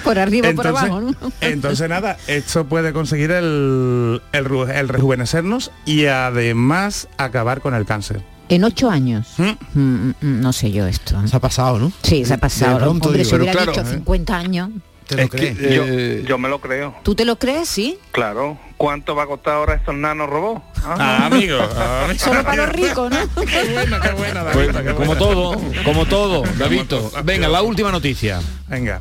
por 0.04 0.18
arriba 0.18 0.50
o 0.50 0.54
por 0.54 0.66
Entonces, 0.66 0.82
abajo, 0.90 1.00
¿no? 1.00 1.32
entonces 1.40 1.88
nada, 1.88 2.16
esto 2.26 2.66
puede 2.66 2.92
conseguir 2.92 3.30
el, 3.30 4.20
el 4.32 4.88
rejuvenecernos 4.88 5.70
y 5.86 6.06
además 6.06 7.08
acabar 7.16 7.60
con 7.62 7.74
el 7.74 7.86
cáncer. 7.86 8.22
En 8.48 8.64
ocho 8.64 8.90
años. 8.90 9.26
¿Mm? 9.38 9.78
Mm, 9.78 10.08
mm, 10.20 10.40
no 10.40 10.52
sé 10.52 10.70
yo 10.70 10.86
esto. 10.86 11.26
Se 11.26 11.36
ha 11.36 11.40
pasado, 11.40 11.78
¿no? 11.78 11.92
Sí, 12.02 12.24
se 12.24 12.34
ha 12.34 12.38
pasado. 12.38 12.78
Pronto 12.78 13.08
Hombre, 13.08 13.22
digo, 13.24 13.30
pero 13.32 13.42
hubiera 13.44 13.64
claro, 13.64 13.72
dicho 13.72 13.86
¿eh? 13.86 13.94
50 13.96 14.36
años. 14.36 14.70
¿Te 15.06 15.16
lo 15.16 15.22
Es 15.22 15.30
que, 15.30 15.36
crees? 15.54 15.74
Yo, 15.74 15.84
eh, 15.86 16.24
yo 16.26 16.38
me 16.38 16.48
lo 16.48 16.60
creo. 16.60 16.94
¿Tú 17.04 17.14
te 17.14 17.24
lo 17.24 17.38
crees, 17.38 17.68
sí? 17.68 17.98
Claro. 18.10 18.58
¿Cuánto 18.76 19.14
va 19.14 19.22
a 19.24 19.26
costar 19.26 19.54
ahora 19.54 19.74
estos 19.74 19.94
nanorobots? 19.94 20.62
¿Ah? 20.84 20.96
Ah, 20.98 21.26
amigo. 21.26 21.58
amigo. 21.60 22.18
Solo 22.18 22.42
para 22.42 22.66
los 22.66 22.68
ricos, 22.74 23.10
¿no? 23.10 23.44
qué 23.44 23.70
bueno, 23.72 24.00
qué 24.00 24.10
buena, 24.12 24.44
pues, 24.52 24.68
qué 24.68 24.84
como 24.94 24.94
buena. 25.06 25.18
todo, 25.18 25.60
como 25.84 26.06
todo, 26.06 26.42
Davito. 26.58 27.10
Venga, 27.24 27.48
la 27.48 27.62
última 27.62 27.90
noticia. 27.92 28.40
Venga. 28.68 29.00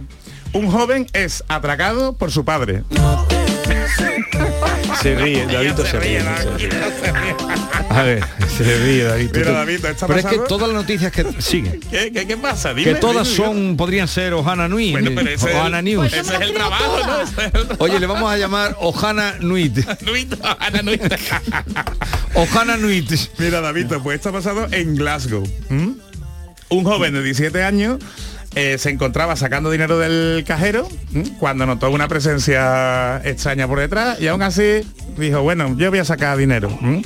Un 0.54 0.72
joven 0.72 1.08
es 1.14 1.44
atracado 1.48 2.14
por 2.14 2.32
su 2.32 2.46
padre. 2.46 2.84
Se 2.92 3.45
se 5.02 5.16
ríe. 5.16 5.46
David, 5.46 5.74
se 5.76 6.00
ríe. 6.00 6.22
se 6.22 7.12
ríe. 7.12 7.36
A 7.90 8.04
ver, 8.04 8.24
se 8.58 8.64
ríe 8.64 9.04
Davito. 9.04 9.40
Mira, 9.40 9.52
Davito, 9.52 9.88
¿está 9.88 10.08
Pero 10.08 10.20
es 10.20 10.26
que 10.26 10.38
todas 10.40 10.68
las 10.68 10.76
noticias 10.76 11.12
que 11.12 11.26
siguen, 11.42 11.80
¿Qué, 11.92 12.12
qué, 12.12 12.28
qué 12.28 12.38
pasa? 12.38 12.74
Dime, 12.74 12.94
que 12.94 13.00
todas 13.00 13.30
dime, 13.30 13.46
son, 13.46 13.78
podrían 13.78 14.08
ser 14.08 14.34
Ohana 14.34 14.68
Nui 14.68 14.92
Bueno, 14.92 15.12
pero 15.16 15.30
ese 15.30 15.54
Ohana 15.54 15.80
el- 15.80 15.86
News. 15.86 16.14
Ese 16.14 16.20
es 16.36 16.42
el 16.42 16.54
trabajo, 16.54 16.98
¿no? 17.06 17.22
Ese 17.22 17.46
es 17.48 17.54
el 17.54 17.68
Oye, 17.80 18.00
le 18.00 18.08
vamos 18.08 18.32
a 18.32 18.38
llamar 18.38 18.76
Ohana 18.80 19.36
Nuit. 19.40 19.78
Nuito, 20.02 20.38
Ana 20.60 20.82
Nuito. 20.82 21.16
Ohana 22.34 22.78
Nuit. 22.78 23.12
Mira, 23.38 23.62
David, 23.62 23.88
pues 24.04 24.16
esto 24.16 24.30
ha 24.30 24.34
pasado 24.34 24.68
en 24.72 24.96
Glasgow. 24.96 25.44
¿m? 25.70 25.94
Un 26.70 26.84
joven 26.84 27.14
de 27.14 27.22
17 27.24 27.64
años 27.64 28.00
eh, 28.56 28.78
se 28.78 28.90
encontraba 28.90 29.36
sacando 29.36 29.70
dinero 29.70 30.00
del 30.00 30.44
cajero 30.48 30.88
¿m? 31.14 31.24
cuando 31.40 31.66
notó 31.66 31.92
una 31.92 32.08
presencia 32.08 33.22
extraña 33.24 33.68
por 33.68 33.80
detrás 33.80 34.20
y 34.20 34.28
aún 34.28 34.42
así 34.42 34.82
dijo, 35.18 35.42
bueno, 35.42 35.76
yo 35.78 35.90
voy 35.90 36.00
a 36.00 36.06
sacar 36.06 36.38
dinero. 36.38 36.70
¿m? 36.82 37.02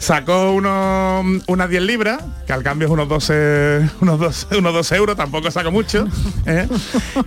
Sacó 0.00 0.52
unos, 0.52 1.42
unas 1.48 1.68
10 1.68 1.82
libras, 1.82 2.20
que 2.46 2.52
al 2.52 2.62
cambio 2.62 2.86
es 2.86 2.92
unos 2.92 3.08
12, 3.08 3.88
unos 4.00 4.20
12, 4.20 4.56
unos 4.58 4.72
12 4.72 4.96
euros, 4.96 5.16
tampoco 5.16 5.50
saca 5.50 5.70
mucho. 5.70 6.06
¿eh? 6.46 6.68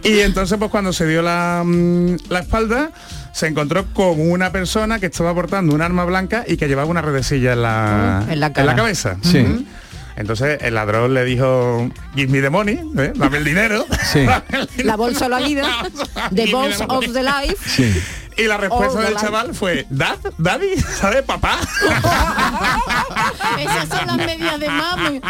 Y 0.04 0.20
entonces 0.20 0.58
pues 0.58 0.72
cuando 0.72 0.94
se 0.94 1.06
dio 1.06 1.22
la, 1.22 1.64
mm, 1.66 2.16
la 2.30 2.40
espalda, 2.40 2.92
se 3.34 3.48
encontró 3.48 3.86
con 3.94 4.20
una 4.32 4.52
persona 4.54 5.00
que 5.00 5.08
estaba 5.08 5.34
portando 5.34 5.76
un 5.76 5.82
arma 5.82 6.06
blanca 6.06 6.46
y 6.48 6.56
que 6.58 6.68
llevaba 6.70 6.90
una 6.90 7.02
redecilla 7.02 7.54
en 7.54 7.62
la, 7.62 8.26
En 8.30 8.40
la 8.40 8.54
cara. 8.54 8.74
cabeza. 8.76 9.18
Sí. 9.22 9.40
Ujú. 9.40 9.66
Entonces 10.16 10.60
el 10.62 10.76
ladrón 10.76 11.14
le 11.14 11.24
dijo, 11.24 11.90
give 12.16 12.32
me 12.32 12.42
the 12.42 12.50
money, 12.50 12.80
¿eh? 12.98 13.14
dame 13.16 13.38
el 13.38 13.46
dinero. 13.46 13.86
Sí. 14.12 14.26
Dame 14.26 14.44
el 14.52 14.68
dinero. 14.68 14.88
La 14.88 14.96
bolsa 14.96 15.26
de 15.26 15.30
la 15.30 15.40
vida. 15.40 15.84
The 16.36 16.52
balls 16.52 16.82
of 16.88 17.14
the 17.14 17.24
life. 17.24 17.58
Sí. 17.66 18.02
Y 18.38 18.44
la 18.44 18.58
respuesta 18.58 19.00
del 19.02 19.14
life. 19.14 19.26
chaval 19.26 19.54
fue, 19.54 19.86
Dad, 19.90 20.18
Daddy, 20.38 20.78
¿sabes, 20.78 21.22
papá? 21.24 21.60
Esas 23.60 23.90
son 23.90 24.08
las 24.08 24.18
medias 24.18 24.60
de 24.60 24.70
mami. 24.70 25.22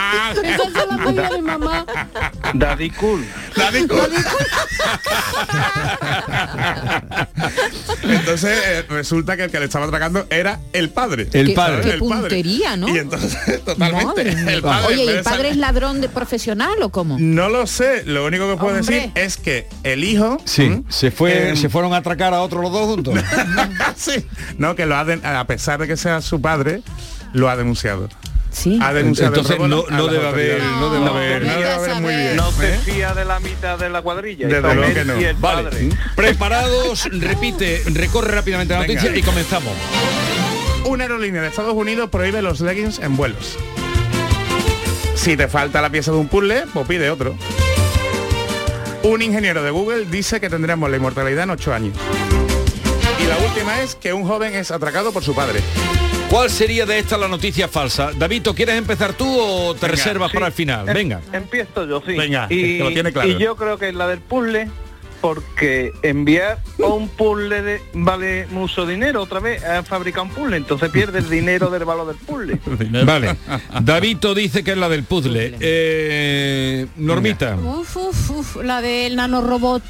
Esas 0.44 0.74
son 0.74 0.88
las 0.90 1.00
medias 1.00 1.32
de 1.32 1.42
mamá. 1.42 1.86
Daddy 2.54 2.90
cool. 2.92 3.26
Daddy 3.56 3.88
cool. 3.88 4.12
Entonces 8.04 8.58
eh, 8.66 8.86
resulta 8.90 9.38
que 9.38 9.44
el 9.46 9.52
que 9.52 9.60
le 9.60 9.66
estaba 9.66 9.86
atracando 9.86 10.26
era 10.30 10.60
el 10.74 10.90
padre. 10.90 11.28
El 11.34 11.48
Qué- 11.48 11.54
padre. 11.54 11.82
Qué 11.82 11.90
El 11.92 12.00
padre. 12.00 12.20
puntería, 12.22 12.78
¿no? 12.78 12.88
Y 12.90 12.98
entonces, 12.98 13.38
totalmente, 13.66 14.30
el 14.54 14.62
padre. 14.62 14.88
Oye, 14.88 15.04
¿y 15.04 15.08
el 15.10 15.16
de 15.18 15.24
padre 15.24 15.50
es 15.50 15.58
ladrón 15.58 16.02
de 16.02 16.10
profesional 16.10 16.82
o 16.82 16.90
cómo? 16.90 17.18
No 17.20 17.50
lo 17.50 17.68
sé, 17.68 18.04
lo 18.06 18.26
único 18.26 18.50
que 18.50 18.58
puedo 18.58 18.78
Hombre. 18.80 18.96
decir 18.96 19.12
es 19.16 19.38
que 19.38 19.68
el 19.84 20.04
hijo... 20.04 20.38
Sí, 20.46 20.64
¿m? 20.64 20.84
se 20.90 21.12
fue, 21.12 21.50
Em, 21.50 21.56
se 21.56 21.70
fueron 21.70 21.94
a 21.94 21.98
atracar 21.98 22.34
a 22.34 22.42
otros 22.42 22.62
los 22.62 22.72
dos 22.72 22.86
juntos. 22.88 23.16
sí. 23.96 24.26
No, 24.58 24.76
que 24.76 24.86
lo 24.86 24.96
ha 24.96 25.06
den- 25.06 25.26
a 25.26 25.46
pesar 25.48 25.80
de 25.80 25.88
que 25.88 25.98
sea 25.98 26.22
su 26.22 26.42
padre, 26.42 26.82
lo 27.34 27.50
ha 27.50 27.56
denunciado. 27.56 28.10
Sí. 28.52 28.78
Ha 28.82 28.94
denunciado 28.94 29.34
el 29.34 29.40
Entonces 29.40 29.58
robo 29.58 29.68
no, 29.68 29.98
no 29.98 30.08
debe 30.08 30.28
haber, 30.28 30.62
no 30.62 30.90
debe 30.94 31.08
haber. 31.10 31.46
No 31.46 31.54
debe 31.54 31.72
haber 31.72 31.96
muy 32.02 32.14
bien. 32.16 32.36
No 32.36 32.50
te 32.52 32.76
¿eh? 32.76 32.80
fía 32.80 33.14
de 33.14 33.24
la 33.26 33.40
mitad 33.40 33.80
de 33.80 33.90
la 33.90 34.02
cuadrilla. 34.02 34.46
Desde 34.48 34.60
Está 34.60 34.74
luego 34.74 34.90
él 34.90 34.94
que 34.94 35.06
no. 35.06 35.22
y 35.22 35.24
el 35.24 35.36
Vale, 35.38 35.64
padre. 35.70 35.90
preparados, 36.16 37.06
repite, 37.12 37.82
recorre 37.94 38.32
rápidamente 38.32 38.74
la 38.74 38.82
Venga. 38.82 38.96
noticia 39.02 39.18
y 39.18 39.24
comenzamos. 39.24 39.74
Una 40.86 41.04
aerolínea 41.06 41.42
de 41.42 41.48
Estados 41.48 41.74
Unidos 41.74 42.10
prohíbe 42.10 42.42
los 42.42 42.60
leggings 42.60 43.00
en 43.00 43.16
vuelos. 43.16 43.58
Si 45.16 45.38
te 45.38 45.48
falta 45.48 45.82
la 45.82 45.90
pieza 45.90 46.12
de 46.12 46.18
un 46.18 46.28
puzzle, 46.28 46.64
pues 46.74 46.88
pide 46.88 47.10
otro. 47.10 47.36
Un 49.04 49.22
ingeniero 49.22 49.64
de 49.64 49.72
Google 49.72 50.06
dice 50.06 50.40
que 50.42 50.50
tendremos 50.50 50.90
la 50.90 50.98
inmortalidad 50.98 51.44
en 51.46 51.52
8 51.52 51.74
años. 51.74 51.96
Y 53.24 53.28
la 53.28 53.38
última 53.38 53.82
es 53.82 53.96
que 53.96 54.14
un 54.14 54.26
joven 54.28 54.54
es 54.56 54.72
atracado 54.72 55.12
por 55.14 55.24
su 55.24 55.34
padre. 55.34 55.62
¿Cuál 56.32 56.50
sería 56.50 56.86
de 56.86 56.98
esta 56.98 57.18
la 57.18 57.28
noticia 57.28 57.68
falsa? 57.68 58.12
Davito, 58.18 58.56
¿quieres 58.56 58.76
empezar 58.78 59.12
tú 59.14 59.28
o 59.28 59.74
te 59.76 59.82
Venga, 59.82 59.96
reservas 59.98 60.32
Sí, 60.32 60.36
para 60.36 60.48
el 60.48 60.54
final? 60.54 60.88
em- 60.88 60.94
Venga. 60.96 61.22
Empiezo 61.34 61.86
yo, 61.86 62.02
sí. 62.06 62.14
Venga, 62.16 62.48
y, 62.50 62.78
que 62.78 62.84
lo 62.84 62.90
tiene 62.94 63.12
claro. 63.12 63.28
y 63.28 63.38
yo 63.38 63.56
creo 63.58 63.78
que 63.78 63.90
es 63.90 63.96
la 63.96 64.08
del 64.08 64.20
puzzle, 64.20 64.70
porque 65.20 65.92
enviar 66.04 66.60
un 66.78 67.10
puzzle 67.10 67.62
de- 67.62 67.82
vale 67.94 68.48
mucho 68.50 68.86
dinero. 68.86 69.22
Otra 69.22 69.42
vez 69.42 69.62
han 69.66 69.84
fabricado 69.86 70.24
un 70.24 70.30
puzzle, 70.32 70.56
entonces 70.56 70.90
pierde 70.90 71.20
el 71.20 71.30
dinero 71.30 71.70
del 71.70 71.84
valor 71.84 72.08
del 72.08 72.16
puzzle. 72.16 72.60
Vale. 73.06 73.36
Davito 73.82 74.34
dice 74.34 74.64
que 74.64 74.72
es 74.72 74.78
la 74.78 74.88
del 74.88 75.04
puzzle. 75.04 75.58
Eh, 75.60 76.88
Normita. 76.96 77.58
Uf, 77.58 77.98
uf, 77.98 78.30
uf. 78.32 78.56
La 78.64 78.82
del 78.82 79.18
nanorobot. 79.18 79.84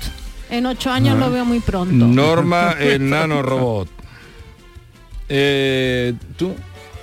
En 0.50 0.66
ocho 0.66 0.90
años 0.90 1.18
lo 1.20 1.30
veo 1.32 1.46
muy 1.46 1.60
pronto. 1.62 1.94
Norma 2.08 2.76
el 2.80 3.08
nanorobot. 3.10 3.88
Eh, 5.34 6.14
¿Tú? 6.38 6.54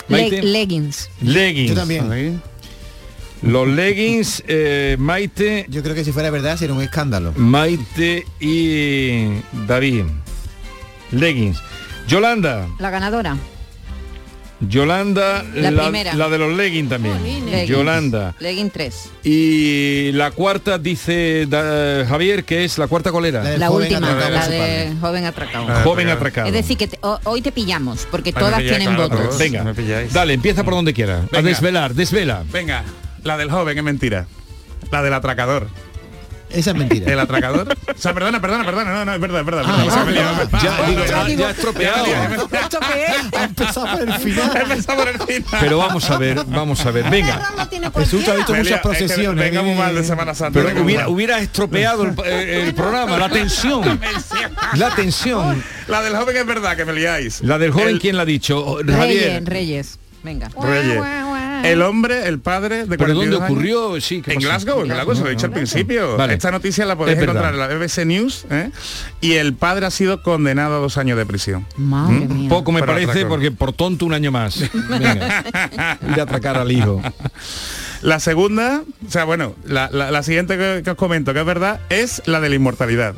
Le- 0.09 0.43
leggings. 0.43 1.09
leggings. 1.23 1.71
Yo 1.71 1.75
también. 1.75 2.43
Los 3.41 3.69
leggings, 3.69 4.43
eh, 4.49 4.97
Maite, 4.99 5.65
Yo 5.71 5.83
creo 5.83 5.95
que 5.95 6.05
si 6.05 6.13
fuera 6.13 6.29
verdad 6.31 6.57
sería 6.59 6.75
un 6.75 6.83
escándalo. 6.83 7.33
Maite 7.37 8.27
y 8.39 9.41
David. 9.67 10.05
Leggings. 11.13 11.59
Yolanda. 12.07 12.69
La 12.79 12.91
ganadora. 12.91 13.37
Yolanda, 14.61 15.45
La 15.55 15.71
primera. 15.83 16.15
la 16.15 16.29
de 16.29 16.39
los 16.39 16.57
leggings 16.57 16.89
también. 16.89 17.23
Leggings. 17.23 17.69
Yolanda. 17.69 18.35
Legging 18.41 18.71
3. 18.71 19.11
Y 19.23 20.11
la 20.13 20.33
cuarta 20.33 20.79
dice 20.79 21.47
da- 21.49 22.05
Javier 22.07 22.45
que 22.45 22.65
es 22.65 22.77
la 22.77 22.89
cuarta 22.89 23.13
colera. 23.13 23.43
La 23.45 23.57
La 23.57 23.71
última, 23.71 23.99
atracado 24.11 24.31
la 24.35 24.49
de 24.49 24.93
joven 25.01 25.25
atracado. 25.27 25.67
Ah, 25.69 25.81
Joven 25.85 26.09
atracado. 26.09 26.49
Es 26.49 26.53
decir, 26.55 26.77
que 26.77 26.89
te- 26.89 26.99
hoy 27.25 27.41
te 27.41 27.53
pillamos, 27.53 28.07
porque 28.11 28.31
Ay, 28.31 28.41
todas 28.41 28.59
pilláis, 28.59 28.77
tienen 28.79 28.97
claro, 28.97 29.11
votos. 29.11 29.27
todos. 29.27 29.39
Venga, 29.39 29.63
me 29.65 29.75
pilláis. 29.75 30.13
dale, 30.13 30.35
empieza 30.35 30.65
por 30.65 30.75
donde 30.75 30.93
quiera. 30.93 31.23
A 31.33 31.43
desvelar, 31.43 31.95
desvela. 31.95 32.43
Venga, 32.53 32.83
la 33.23 33.37
del 33.37 33.51
joven 33.51 33.79
es 33.79 33.85
mentira. 33.85 34.27
La 34.91 35.03
del 35.03 35.15
atracador. 35.15 35.69
Esa 36.51 36.71
es 36.71 36.77
mentira. 36.77 37.13
¿El 37.13 37.21
atracador? 37.21 37.77
O 37.89 37.99
sea, 37.99 38.15
perdona, 38.15 38.41
perdona, 38.41 38.65
perdona. 38.65 38.93
No, 38.93 39.05
no, 39.05 39.15
es 39.15 39.21
verdad, 39.21 39.41
es 39.41 39.47
verdad. 39.47 39.65
Ah, 39.67 39.85
ah, 39.89 40.07
ah, 40.07 40.49
Ah, 40.53 40.61
Ya, 40.63 40.73
ah, 40.73 41.47
ah, 41.47 41.51
estropeado. 41.51 42.07
Ha 43.37 43.45
empezado 43.45 43.87
por 43.87 44.09
el 44.09 44.15
final. 44.15 44.57
empezado 44.57 44.99
por 44.99 45.09
el 45.09 45.21
final. 45.21 45.61
Pero 45.61 45.79
vamos 45.79 46.11
a 46.11 46.19
ver, 46.19 46.45
vamos 46.47 46.87
a 46.87 46.91
ver. 46.91 47.11
Venga. 47.11 47.55
Jesús, 47.97 48.27
has 48.29 48.37
visto 48.37 48.55
muchas 48.55 48.81
procesiones. 48.81 49.45
Venga 49.45 49.63
muy 49.63 49.73
¿eh? 49.73 49.79
mal 49.79 49.95
de 49.95 50.05
Semana 50.05 50.35
Santa. 50.35 50.61
Pero 50.61 51.11
hubiera, 51.11 51.41
estropeado 51.41 52.05
el, 52.05 52.15
eh, 52.25 52.73
programa, 52.75 53.17
la 53.19 53.29
tensión. 53.29 54.01
La 54.75 54.95
tensión. 54.95 55.63
La 55.87 56.03
del 56.03 56.17
joven 56.17 56.37
es 56.37 56.47
verdad, 56.47 56.77
que 56.77 56.85
me 56.85 56.93
liáis. 56.93 57.41
La 57.43 57.59
del 57.59 57.73
joven, 57.73 57.99
¿quién 57.99 58.17
la 58.17 58.23
ha 58.23 58.27
dicho? 58.27 58.79
Reyes. 58.83 59.45
Reyes. 59.45 59.99
Venga. 60.23 60.51
Reyes. 60.61 61.01
El 61.65 61.83
hombre, 61.83 62.29
el 62.29 62.39
padre 62.41 62.87
de 62.87 62.97
¿Pero 62.99 63.15
dónde 63.15 63.37
42 63.37 63.41
años. 63.43 63.51
ocurrió? 63.51 64.01
Sí, 64.01 64.23
¿qué 64.23 64.33
En? 64.35 64.41
Glasgow, 64.41 64.81
en 64.83 64.89
Glasgow, 64.89 65.15
se 65.15 65.23
lo 65.23 65.29
he 65.29 65.31
dicho 65.31 65.47
al 65.47 65.53
principio. 65.53 66.17
Vale. 66.17 66.35
Esta 66.35 66.51
noticia 66.51 66.85
la 66.87 66.97
podéis 66.97 67.19
encontrar 67.19 67.55
en 67.55 67.61
la 67.61 67.67
BBC 67.69 68.05
News 68.07 68.45
¿eh? 68.51 68.71
y 69.21 69.33
el 69.35 69.55
padre 69.55 69.87
ha 69.87 69.91
sido 69.91 70.23
condenado 70.23 70.77
a 70.77 70.79
dos 70.79 70.97
años 70.99 71.17
de 71.19 71.27
prisión. 71.27 71.67
Madre 71.77 72.27
mía. 72.27 72.49
Poco 72.49 72.73
me 72.73 72.83
parece 72.83 73.27
porque 73.27 73.51
por 73.51 73.73
tonto 73.73 74.07
un 74.07 74.15
año 74.15 74.31
más. 74.31 74.61
Venga. 74.89 75.45
Ir 76.13 76.21
a 76.21 76.23
atracar 76.23 76.57
al 76.59 76.71
hijo. 76.73 77.03
La 78.03 78.21
segunda, 78.21 78.83
o 79.07 79.11
sea, 79.11 79.25
bueno, 79.25 79.55
la, 79.65 79.91
la- 79.93 80.11
la 80.11 80.23
siguiente 80.23 80.57
que, 80.57 80.83
que 80.85 80.91
os 80.91 80.97
comento, 80.97 81.33
que 81.35 81.41
es 81.41 81.47
verdad, 81.47 81.81
es 81.89 82.23
la 82.27 82.41
de 82.41 82.49
la 82.49 82.55
inmortalidad. 82.55 83.15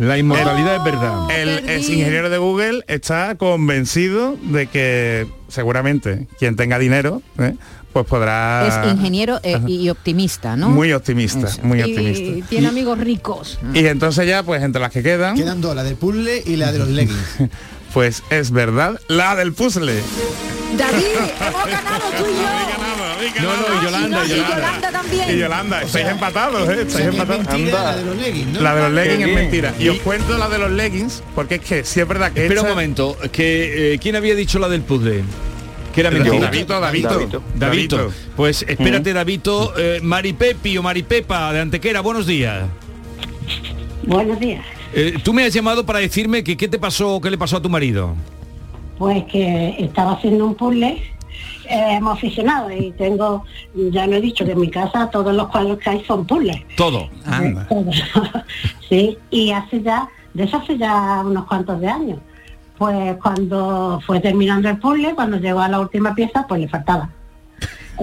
La 0.00 0.16
inmortalidad 0.16 0.76
es 0.76 0.84
verdad. 0.84 1.30
El 1.30 1.68
ex 1.68 1.88
ingeniero 1.90 2.30
de 2.30 2.38
Google 2.38 2.84
está 2.88 3.34
convencido 3.34 4.36
de 4.42 4.66
que 4.66 5.26
seguramente 5.48 6.26
quien 6.38 6.56
tenga 6.56 6.78
dinero, 6.78 7.20
¿eh? 7.38 7.54
pues 7.92 8.06
podrá... 8.06 8.66
Es 8.66 8.92
ingeniero 8.92 9.40
eh, 9.42 9.60
y 9.66 9.90
optimista, 9.90 10.56
¿no? 10.56 10.70
Muy 10.70 10.94
optimista, 10.94 11.48
Eso. 11.48 11.60
muy 11.64 11.80
Y 11.80 11.82
optimista. 11.82 12.48
tiene 12.48 12.68
amigos 12.68 12.98
ricos. 12.98 13.58
Y 13.74 13.84
entonces 13.86 14.26
ya, 14.26 14.42
pues 14.42 14.62
entre 14.62 14.80
las 14.80 14.90
que 14.90 15.02
quedan, 15.02 15.36
Quedan 15.36 15.60
dos, 15.60 15.76
la 15.76 15.82
del 15.82 15.96
puzzle 15.96 16.42
y 16.46 16.56
la 16.56 16.72
de 16.72 16.78
los 16.78 16.88
leggings. 16.88 17.50
pues 17.92 18.22
es 18.30 18.52
verdad, 18.52 18.98
la 19.08 19.36
del 19.36 19.52
puzzle. 19.52 20.00
David, 20.78 21.04
hemos 21.46 21.66
ganado 21.66 22.04
tú 22.16 22.24
y 22.24 22.36
yo. 22.36 22.99
No, 23.42 23.56
no, 23.56 23.80
y 23.80 23.84
Yolanda, 23.84 24.24
y 24.24 24.28
Yolanda. 24.28 24.56
Yolanda 24.56 24.92
también. 24.92 25.30
Y 25.30 25.38
Yolanda, 25.38 25.82
estáis 25.82 26.06
empatados, 26.08 26.68
¿eh? 26.68 26.82
Estáis 26.82 27.06
empatados. 27.06 27.46
la 27.46 27.96
de 27.96 28.04
los 28.04 28.16
leggings, 28.16 28.52
¿no? 28.52 28.60
La 28.60 28.74
de 28.74 28.82
los 28.82 28.92
leggings 28.92 29.28
es 29.28 29.34
mentira. 29.34 29.74
Y 29.78 29.88
os 29.88 29.98
cuento 29.98 30.38
la 30.38 30.48
de 30.48 30.58
los 30.58 30.70
leggings, 30.70 31.22
porque 31.34 31.56
es 31.56 31.60
que 31.60 31.84
sí 31.84 32.00
es 32.00 32.08
verdad 32.08 32.32
que 32.32 32.42
Espera 32.42 32.62
un 32.62 32.68
momento, 32.68 33.16
que 33.32 33.94
eh, 33.94 33.98
¿quién 33.98 34.16
había 34.16 34.34
dicho 34.34 34.58
la 34.58 34.68
del 34.68 34.82
puzzle? 34.82 35.22
Que 35.94 36.00
era 36.00 36.10
mentira. 36.10 36.38
Davito, 36.38 36.80
Davito. 36.80 37.08
Davito. 37.08 37.42
Davito. 37.56 38.12
Pues 38.36 38.64
espérate, 38.66 39.12
Davito. 39.12 39.74
Eh, 39.76 40.00
Maripepi 40.02 40.78
o 40.78 40.82
Maripepa 40.82 41.52
de 41.52 41.60
Antequera, 41.60 42.00
buenos 42.00 42.26
días. 42.26 42.64
Buenos 44.06 44.38
días. 44.38 44.64
Eh, 44.92 45.18
tú 45.22 45.32
me 45.32 45.44
has 45.44 45.52
llamado 45.52 45.84
para 45.84 45.98
decirme 45.98 46.42
que 46.42 46.56
qué 46.56 46.68
te 46.68 46.78
pasó, 46.78 47.20
qué 47.20 47.30
le 47.30 47.38
pasó 47.38 47.56
a 47.56 47.62
tu 47.62 47.68
marido. 47.68 48.14
Pues 48.98 49.24
que 49.24 49.76
estaba 49.78 50.12
haciendo 50.12 50.46
un 50.46 50.54
puzzle, 50.54 51.02
hemos 51.70 52.14
aficionado 52.18 52.70
y 52.70 52.92
tengo, 52.92 53.44
ya 53.74 54.06
lo 54.06 54.16
he 54.16 54.20
dicho, 54.20 54.44
que 54.44 54.52
en 54.52 54.60
mi 54.60 54.70
casa 54.70 55.08
todos 55.10 55.34
los 55.34 55.48
cuadros 55.48 55.78
que 55.78 55.90
hay 55.90 56.04
son 56.04 56.26
puzzles. 56.26 56.62
Todo. 56.76 57.08
Anda. 57.24 57.66
Todos. 57.68 58.02
sí, 58.88 59.16
y 59.30 59.52
hace 59.52 59.82
ya, 59.82 60.08
de 60.34 60.44
eso 60.44 60.56
hace 60.58 60.76
ya 60.78 61.22
unos 61.24 61.44
cuantos 61.46 61.80
de 61.80 61.88
años. 61.88 62.18
Pues 62.78 63.16
cuando 63.22 64.00
fue 64.06 64.20
terminando 64.20 64.68
el 64.68 64.78
puzzle, 64.78 65.14
cuando 65.14 65.36
llegó 65.36 65.60
a 65.60 65.68
la 65.68 65.80
última 65.80 66.14
pieza, 66.14 66.46
pues 66.48 66.60
le 66.62 66.68
faltaba. 66.68 67.10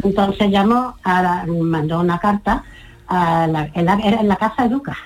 Entonces 0.04 0.52
llamó, 0.52 0.96
a 1.04 1.22
la- 1.24 1.46
mandó 1.48 2.00
una 2.00 2.20
carta 2.20 2.64
a 3.08 3.48
la, 3.48 3.70
en, 3.74 3.86
la, 3.86 3.96
era 3.96 4.20
en 4.22 4.28
la 4.28 4.36
casa 4.36 4.64
de 4.64 4.70
Lucas. 4.70 4.98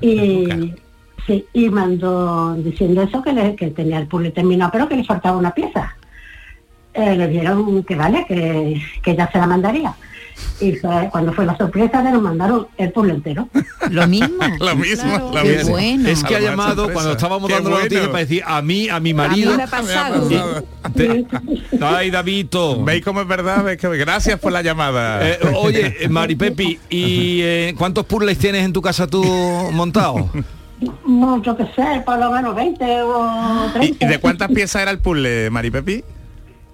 Y, 0.00 0.74
sí, 1.26 1.46
y 1.54 1.68
mandó 1.70 2.54
diciendo 2.54 3.02
eso 3.02 3.22
que, 3.22 3.32
le- 3.32 3.56
que 3.56 3.68
tenía 3.70 3.98
el 3.98 4.06
puzzle 4.06 4.30
terminado, 4.30 4.70
pero 4.72 4.88
que 4.88 4.96
le 4.96 5.04
faltaba 5.04 5.38
una 5.38 5.52
pieza. 5.52 5.96
Eh, 6.96 7.14
le 7.16 7.28
dieron 7.28 7.82
que 7.84 7.94
vale, 7.94 8.24
que, 8.26 8.80
que 9.02 9.14
ya 9.16 9.30
se 9.30 9.38
la 9.38 9.46
mandaría. 9.46 9.94
Y 10.60 10.72
fue- 10.76 11.08
cuando 11.10 11.32
fue 11.32 11.46
la 11.46 11.56
sorpresa, 11.56 12.02
le 12.02 12.10
nos 12.10 12.22
mandaron 12.22 12.66
el 12.76 12.92
puzzle 12.92 13.14
entero. 13.14 13.48
Lo 13.90 14.06
mismo. 14.06 14.28
Lo 14.60 14.76
mismo, 14.76 15.30
Claro. 15.30 15.30
lo 15.32 15.42
Qué 15.42 15.56
mismo. 15.56 15.70
bueno. 15.72 16.08
Es 16.08 16.24
que 16.24 16.36
ha 16.36 16.40
lo 16.40 16.46
llamado 16.46 16.68
sorpresa. 16.74 16.92
cuando 16.94 17.12
estábamos 17.12 17.48
Qué 17.48 17.54
dando 17.54 17.70
la 17.70 17.76
noticia 17.76 17.98
bueno. 17.98 18.12
para 18.12 18.24
decir 18.24 18.42
a 18.46 18.62
mí, 18.62 18.88
a 18.88 18.92
mi 18.92 18.96
A 18.96 19.00
mí 19.00 19.14
marido. 19.14 19.56
me 19.56 19.62
ha 19.62 19.66
pasado. 19.66 20.28
Te- 20.94 21.26
Ay, 21.80 22.10
Davito. 22.10 22.82
¿Veis 22.84 23.02
cómo 23.04 23.20
es 23.22 23.28
verdad? 23.28 23.64
¿Veis 23.64 23.78
que- 23.78 23.88
Gracias 23.96 24.38
por 24.38 24.52
la 24.52 24.62
llamada. 24.62 25.26
Eh, 25.26 25.38
oye, 25.56 25.96
eh, 26.00 26.08
Maripepi, 26.08 26.78
¿y 26.90 27.40
eh, 27.42 27.74
cuántos 27.78 28.04
puzzles 28.06 28.38
tienes 28.38 28.64
en 28.64 28.72
tu 28.72 28.82
casa 28.82 29.06
tú 29.06 29.22
montado? 29.72 30.30
No, 31.06 31.42
yo 31.42 31.56
qué 31.56 31.64
sé, 31.74 32.02
por 32.04 32.18
lo 32.18 32.30
menos 32.30 32.54
20 32.54 32.84
o 33.02 33.68
¿Y, 33.80 33.92
30. 33.92 34.04
y 34.04 34.08
de 34.08 34.18
cuántas 34.18 34.48
piezas 34.50 34.82
era 34.82 34.90
el 34.90 34.98
puzzle, 34.98 35.48
Maripepi? 35.50 36.04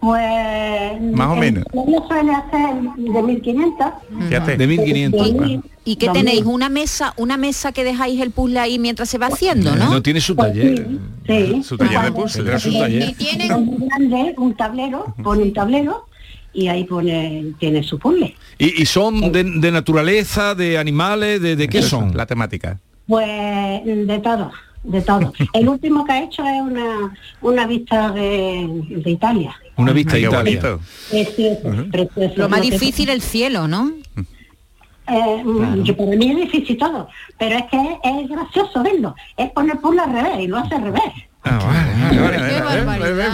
Pues... 0.02 1.00
Más 1.14 1.28
o 1.28 1.34
el 1.34 1.38
menos. 1.40 1.64
suele 2.08 2.32
hacer 2.34 2.74
de 2.96 3.22
1500. 3.22 3.86
Fíjate. 4.28 4.56
De 4.56 4.66
1500. 4.66 5.28
Sí. 5.28 5.60
¿Y 5.84 5.94
qué 5.96 6.08
tenéis? 6.08 6.42
Una 6.44 6.68
mesa, 6.68 7.14
una 7.16 7.36
mesa 7.36 7.70
que 7.70 7.84
dejáis 7.84 8.20
el 8.20 8.32
puzzle 8.32 8.58
ahí 8.58 8.80
mientras 8.80 9.08
se 9.08 9.18
va 9.18 9.28
haciendo, 9.28 9.76
¿no? 9.76 9.90
No 9.90 10.02
tiene 10.02 10.20
su 10.20 10.34
Pues 10.34 10.48
taller. 10.48 10.88
sí, 11.26 11.46
sí. 11.54 11.62
Su 11.62 11.78
taller 11.78 12.02
de 12.02 12.12
puzzle. 12.12 12.42
Tendrá 12.42 12.58
su 12.58 12.70
Y- 12.70 12.78
taller. 12.80 13.08
y 13.10 13.14
tiene 13.14 13.54
un 13.54 13.86
grande, 13.88 14.34
un 14.38 14.54
tablero, 14.56 15.14
pone 15.22 15.44
un 15.44 15.52
tablero 15.52 16.06
y 16.52 16.66
ahí 16.66 16.82
pone, 16.82 17.52
tiene 17.60 17.84
su 17.84 17.96
puzzle. 18.00 18.34
¿Y, 18.58 18.82
y 18.82 18.86
son 18.86 19.30
de, 19.30 19.44
de 19.44 19.70
naturaleza, 19.70 20.56
de 20.56 20.78
animales, 20.78 21.40
de, 21.40 21.54
de 21.54 21.68
qué 21.68 21.80
son? 21.80 22.16
La 22.16 22.26
temática. 22.26 22.80
Pues 23.06 23.84
de 23.84 24.18
todo, 24.20 24.50
de 24.82 25.00
todo. 25.02 25.32
El 25.52 25.68
último 25.68 26.04
que 26.04 26.12
ha 26.12 26.22
hecho 26.24 26.42
es 26.44 26.60
una, 26.60 27.14
una 27.40 27.66
vista 27.66 28.10
de, 28.10 28.68
de 28.88 29.10
Italia. 29.10 29.54
Una 29.76 29.92
vista 29.92 30.14
de 30.14 30.22
Italia. 30.22 30.78
Precioso, 31.10 31.70
precioso. 31.90 32.34
Lo 32.36 32.48
más 32.48 32.62
difícil 32.62 33.08
el 33.08 33.22
cielo, 33.22 33.68
¿no? 33.68 33.92
Eh, 35.08 35.42
mm, 35.44 35.82
yo, 35.82 35.96
para 35.96 36.16
mí 36.16 36.30
es 36.30 36.36
difícil 36.36 36.78
todo, 36.78 37.08
pero 37.38 37.56
es 37.56 37.64
que 37.64 37.76
es, 37.76 38.22
es 38.22 38.28
gracioso 38.28 38.82
verlo. 38.82 39.14
Es 39.36 39.50
poner 39.50 39.78
puzzle 39.78 40.00
al 40.00 40.12
revés 40.12 40.40
y 40.40 40.46
lo 40.46 40.58
hace 40.58 40.74
al 40.74 40.82
revés. 40.82 41.12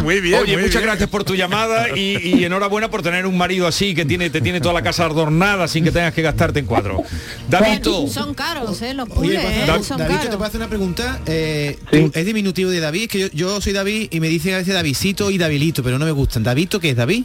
Muy 0.02 0.20
bien. 0.20 0.40
Oye, 0.42 0.52
muy 0.54 0.62
muchas 0.62 0.74
bien. 0.80 0.84
gracias 0.84 1.08
por 1.10 1.24
tu 1.24 1.34
llamada 1.34 1.94
y, 1.96 2.16
y 2.38 2.44
enhorabuena 2.44 2.90
por 2.90 3.02
tener 3.02 3.26
un 3.26 3.36
marido 3.36 3.66
así 3.66 3.94
que 3.94 4.04
tiene 4.04 4.30
te 4.30 4.40
tiene 4.40 4.60
toda 4.60 4.74
la 4.74 4.82
casa 4.82 5.04
adornada 5.04 5.68
sin 5.68 5.84
que 5.84 5.90
tengas 5.90 6.14
que 6.14 6.22
gastarte 6.22 6.60
en 6.60 6.66
cuatro. 6.66 7.02
Davito, 7.48 8.06
Son 8.08 8.34
caros, 8.34 8.80
¿eh? 8.82 8.94
Los 8.94 9.08
Oye, 9.10 9.14
puzzles, 9.14 9.40
¿puedo 9.40 9.52
¿eh? 9.54 9.62
hacer- 9.70 9.84
son 9.84 9.98
David, 9.98 10.14
¿te 10.14 10.18
caros. 10.22 10.36
puedo 10.36 10.48
hacer 10.48 10.60
una 10.60 10.68
pregunta? 10.68 11.20
Eh, 11.26 11.78
Sí. 11.92 12.00
tú- 12.00 12.10
¿Es 12.14 12.26
diminutivo 12.26 12.70
de 12.70 12.80
David? 12.80 13.02
Es 13.02 13.08
que 13.08 13.18
yo, 13.20 13.28
yo 13.32 13.60
soy 13.60 13.72
David 13.72 14.08
y 14.10 14.20
me 14.20 14.28
dicen 14.28 14.54
a 14.54 14.58
veces 14.58 14.74
Davidito 14.74 15.30
y 15.30 15.38
Davilito, 15.38 15.82
pero 15.82 15.98
no 15.98 16.04
me 16.04 16.12
gustan. 16.12 16.42
¿Davito 16.42 16.80
qué 16.80 16.90
es 16.90 16.96
David? 16.96 17.24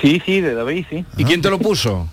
Sí, 0.00 0.20
sí, 0.24 0.40
de 0.40 0.54
David, 0.54 0.84
sí. 0.90 1.04
¿y 1.16 1.24
quién 1.24 1.42
te 1.42 1.50
lo 1.50 1.58
puso? 1.60 2.08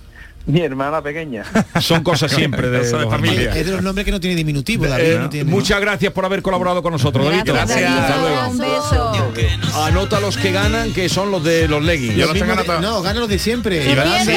Mi 0.48 0.62
hermana 0.62 1.02
pequeña. 1.02 1.44
Son 1.82 2.04
cosas 2.04 2.32
siempre 2.32 2.70
de, 2.70 2.84
familia. 3.10 3.56
Es 3.56 3.66
de 3.66 3.72
los 3.72 3.82
nombres 3.82 4.06
que 4.06 4.12
no 4.12 4.20
tiene 4.20 4.36
diminutivo, 4.36 4.86
David. 4.86 5.04
Eh, 5.04 5.20
no 5.20 5.30
tiene- 5.30 5.50
muchas 5.50 5.82
gracias 5.82 6.14
por 6.14 6.24
haber 6.24 6.42
colaborado 6.44 6.84
con 6.84 6.92
nosotros, 6.92 7.26
Davito. 7.26 7.54
Gracias, 7.54 7.80
Gracias. 7.80 8.10
David. 8.10 8.14
Hasta 8.14 8.22
luego. 8.22 8.50
Un 8.50 8.58
beso. 8.60 9.82
Anota 9.84 10.20
los 10.20 10.38
que 10.38 10.52
ganan, 10.52 10.94
que 10.94 11.10
son 11.10 11.32
los 11.32 11.44
de 11.44 11.68
los 11.68 11.84
leggings. 11.84 12.16
Los 12.18 12.28
los 12.38 12.68
de- 12.68 12.80
no, 12.82 13.02
gana 13.02 13.20
los 13.20 13.30
de 13.30 13.40
siempre. 13.40 13.92
Y 13.92 13.96
va- 13.96 14.20
sí, 14.24 14.32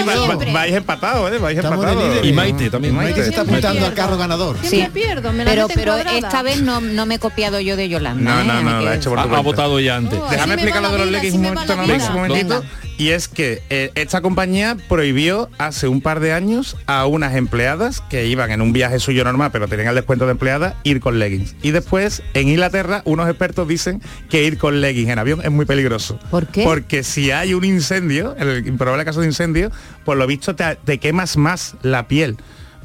vais 0.53 0.75
empatados, 0.75 1.31
¿eh? 1.33 1.39
Vais 1.39 1.59
empatados. 1.59 2.25
Y 2.25 2.33
Maite 2.33 2.71
también. 2.71 2.95
Maite 2.95 3.23
se 3.23 3.29
está 3.31 3.43
apuntando 3.43 3.85
al 3.87 3.95
carro 3.95 4.17
ganador. 4.17 4.57
Siempre 4.63 5.03
Sí. 5.03 5.07
pierdo, 5.07 5.33
me 5.33 5.45
la 5.45 5.51
Pero, 5.51 5.69
pero 5.75 5.97
esta 5.97 6.43
vez 6.43 6.63
no, 6.63 6.81
no 6.81 7.05
me 7.07 7.17
he 7.17 7.19
copiado 7.19 7.61
yo 7.61 7.77
de 7.77 7.89
Yolanda. 7.89 8.35
No, 8.35 8.41
¿eh? 8.41 8.45
no, 8.45 8.63
no, 8.63 8.81
la 8.81 8.95
he 8.95 8.97
hecho 8.97 9.11
por 9.11 9.19
Ha, 9.19 9.25
votado 9.41 9.79
ya 9.81 9.97
antes. 9.97 10.19
Oh, 10.19 10.29
Déjame 10.31 10.57
me 10.57 10.63
explicar 10.63 10.83
lo 10.83 10.91
de 10.91 10.99
los 10.99 11.09
leggings 11.11 11.35
un 11.35 12.15
momentito, 12.15 12.65
Y 12.99 13.11
es 13.11 13.29
que 13.29 13.63
eh, 13.71 13.93
esta 13.95 14.21
compañía 14.23 14.77
prohibió 14.89 15.49
hace 15.59 15.87
un 15.87 16.01
par 16.01 16.19
de 16.19 16.33
años 16.33 16.77
a 16.87 17.07
unas 17.07 17.37
empleadas 17.37 18.01
que 18.11 18.27
iban 18.27 18.51
en 18.51 18.61
un 18.61 18.73
viaje 18.73 18.99
suyo 18.99 19.23
normal, 19.23 19.51
pero 19.53 19.69
tenían 19.69 19.89
el 19.91 19.95
descuento 19.95 20.25
de 20.27 20.33
empleada, 20.33 20.75
ir 20.83 20.99
con 20.99 21.21
leggings. 21.21 21.55
Y 21.63 21.71
después, 21.71 22.25
en 22.35 22.49
Inglaterra, 22.49 23.03
unos 23.05 23.29
expertos 23.29 23.69
dicen 23.69 24.03
que 24.29 24.43
ir 24.43 24.59
con 24.59 24.81
leggings 24.81 25.11
en 25.11 25.19
avión 25.21 25.41
es 25.45 25.51
muy 25.53 25.65
peligroso. 25.65 26.19
¿Por 26.31 26.49
qué? 26.49 26.65
Porque 26.65 27.05
si 27.05 27.31
hay 27.31 27.55
un 27.55 27.65
incendio, 27.65 28.35
en 28.37 28.49
el 28.49 28.67
improbable 28.67 29.05
caso 29.05 29.21
de 29.21 29.27
incendio, 29.29 29.71
por 30.05 30.17
lo 30.17 30.27
visto 30.27 30.57
te, 30.57 30.75
te 30.85 30.99
quemas 30.99 31.37
más 31.37 31.77
la 31.83 32.09
piel 32.09 32.37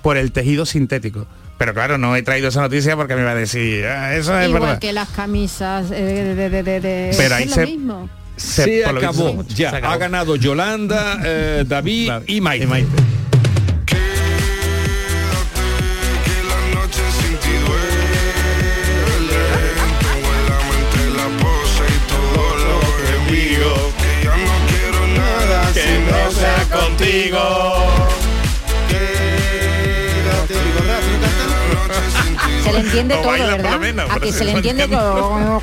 por 0.04 0.17
el 0.17 0.32
tejido 0.32 0.67
sintético. 0.67 1.26
Pero 1.58 1.73
claro, 1.73 1.97
no 1.97 2.15
he 2.15 2.21
traído 2.21 2.49
esa 2.49 2.62
noticia 2.62 2.95
porque 2.95 3.15
me 3.15 3.23
va 3.23 3.32
a 3.32 3.36
decir, 3.36 3.86
"Ah, 3.88 4.13
eso 4.15 4.38
es 4.39 4.47
Igual 4.47 4.62
verdad. 4.62 4.80
que 4.80 4.93
las 4.93 5.10
camisas 5.10 5.89
eh, 5.91 6.04
de, 6.04 6.36
de, 6.36 6.49
de, 6.49 6.63
de, 6.63 6.80
de- 6.82 7.13
Pero 7.17 7.34
ahí 7.36 7.43
es 7.45 7.49
lo 7.49 7.56
se- 7.56 7.65
mismo. 7.65 8.10
Se, 8.35 8.65
visto, 8.65 8.89
acabó. 8.89 9.43
se 9.47 9.53
Ya, 9.55 9.69
acabó. 9.69 9.93
ha 9.93 9.97
ganado 9.97 10.35
Yolanda, 10.35 11.19
eh, 11.23 11.63
David 11.67 12.09
Vale. 12.09 12.25
y 12.27 12.41
Maite. 12.41 12.63
Y 12.65 12.67
Maite. 12.67 12.89
Que 13.85 13.95
le 32.73 32.79
entiende 32.79 33.15
todo, 33.15 33.31
¿verdad? 33.31 33.79
menos, 33.79 34.09
a 34.12 34.19
que 34.19 34.31
se 34.31 34.38
se 34.39 34.45
le 34.45 34.51
entiende 34.51 34.88
todo. 34.88 35.62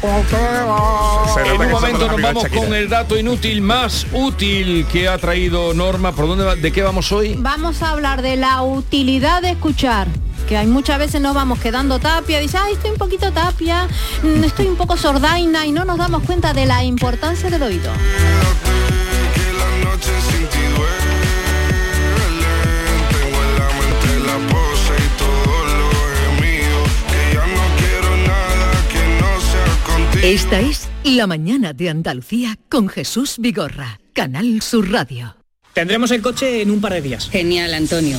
En 1.44 1.61
un 1.61 1.70
momento 1.70 2.09
nos 2.09 2.20
vamos 2.23 2.46
con 2.49 2.75
el 2.75 2.88
dato 2.88 3.16
inútil 3.18 3.61
más 3.62 4.07
útil 4.12 4.87
que 4.90 5.09
ha 5.09 5.18
traído 5.18 5.75
Norma. 5.75 6.12
¿Por 6.12 6.27
dónde 6.27 6.44
va- 6.44 6.57
¿De 6.57 6.73
qué 6.73 6.83
vamos 6.83 7.11
hoy? 7.12 7.37
Vamos 7.38 7.83
a 7.83 7.90
hablar 7.90 8.23
de 8.23 8.37
la 8.37 8.62
utilidad 8.62 9.42
de 9.42 9.51
escuchar. 9.51 10.09
Que 10.49 10.57
hay 10.57 10.66
muchas 10.66 10.99
veces 10.99 11.20
nos 11.20 11.33
vamos 11.35 11.61
quedando 11.61 12.01
tapia, 12.01 12.40
dice, 12.40 12.59
ay, 12.59 12.73
estoy 12.73 12.90
un 12.90 12.96
poquito 12.96 13.31
tapia, 13.31 13.87
mm, 14.23 14.42
estoy 14.42 14.66
un 14.66 14.75
poco 14.77 14.96
sordaina 14.96 15.64
y 15.64 15.70
no 15.70 15.85
nos 15.85 15.96
damos 15.96 16.25
cuenta 16.25 16.53
de 16.53 16.66
la 16.66 16.83
importancia 16.83 17.49
del 17.51 17.62
oído. 17.62 17.92
Esta 30.22 30.61
es 30.61 30.87
La 31.02 31.26
mañana 31.26 31.72
de 31.72 31.88
Andalucía 31.88 32.59
con 32.68 32.90
Jesús 32.90 33.37
Vigorra, 33.38 34.00
Canal 34.12 34.61
Sur 34.61 34.92
Radio. 34.92 35.35
Tendremos 35.72 36.11
el 36.11 36.20
coche 36.20 36.61
en 36.61 36.70
un 36.70 36.78
par 36.78 36.92
de 36.92 37.00
días. 37.00 37.30
Genial, 37.30 37.72
Antonio. 37.72 38.18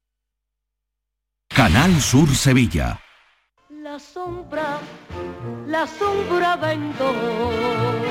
Canal 1.61 2.01
Sur 2.01 2.27
Sevilla. 2.33 2.99
La 3.83 3.99
sombra, 3.99 4.79
la 5.67 5.85
sombra 5.85 6.55
vento. 6.55 8.10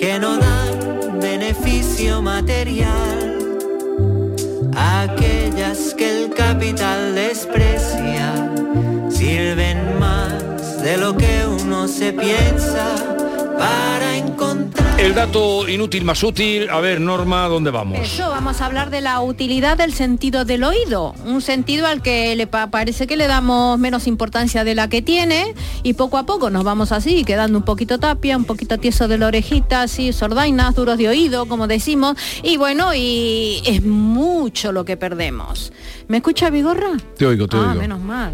que 0.00 0.18
no 0.18 0.38
dan 0.38 1.20
beneficio 1.20 2.22
material, 2.22 3.36
aquellas 4.74 5.92
que 5.94 6.24
el 6.24 6.30
capital 6.30 7.14
desprecia, 7.14 8.50
sirven 9.10 9.98
más 9.98 10.82
de 10.82 10.96
lo 10.96 11.14
que 11.14 11.44
uno 11.46 11.86
se 11.86 12.14
piensa 12.14 12.94
para 13.58 14.16
encontrar. 14.16 14.79
El 15.00 15.14
dato 15.14 15.66
inútil 15.66 16.04
más 16.04 16.22
útil. 16.22 16.68
A 16.68 16.78
ver, 16.80 17.00
Norma, 17.00 17.48
¿dónde 17.48 17.70
vamos? 17.70 17.98
Eso, 18.00 18.28
vamos 18.28 18.60
a 18.60 18.66
hablar 18.66 18.90
de 18.90 19.00
la 19.00 19.20
utilidad 19.22 19.78
del 19.78 19.94
sentido 19.94 20.44
del 20.44 20.62
oído, 20.62 21.14
un 21.24 21.40
sentido 21.40 21.86
al 21.86 22.02
que 22.02 22.36
le 22.36 22.46
pa- 22.46 22.70
parece 22.70 23.06
que 23.06 23.16
le 23.16 23.26
damos 23.26 23.78
menos 23.78 24.06
importancia 24.06 24.62
de 24.62 24.74
la 24.74 24.88
que 24.88 25.00
tiene 25.00 25.54
y 25.82 25.94
poco 25.94 26.18
a 26.18 26.26
poco 26.26 26.50
nos 26.50 26.64
vamos 26.64 26.92
así, 26.92 27.24
quedando 27.24 27.56
un 27.58 27.64
poquito 27.64 27.98
tapia, 27.98 28.36
un 28.36 28.44
poquito 28.44 28.76
tieso 28.78 29.08
de 29.08 29.16
la 29.16 29.28
orejita, 29.28 29.82
así, 29.82 30.12
sordainas, 30.12 30.74
duros 30.74 30.98
de 30.98 31.08
oído, 31.08 31.46
como 31.46 31.66
decimos, 31.66 32.16
y 32.42 32.58
bueno, 32.58 32.94
y 32.94 33.62
es 33.64 33.82
mucho 33.82 34.70
lo 34.70 34.84
que 34.84 34.98
perdemos. 34.98 35.72
¿Me 36.08 36.18
escucha 36.18 36.50
Vigorra? 36.50 36.90
Te 37.16 37.24
oigo, 37.24 37.48
te 37.48 37.56
ah, 37.56 37.60
oigo. 37.70 37.74
menos 37.80 38.00
mal. 38.00 38.32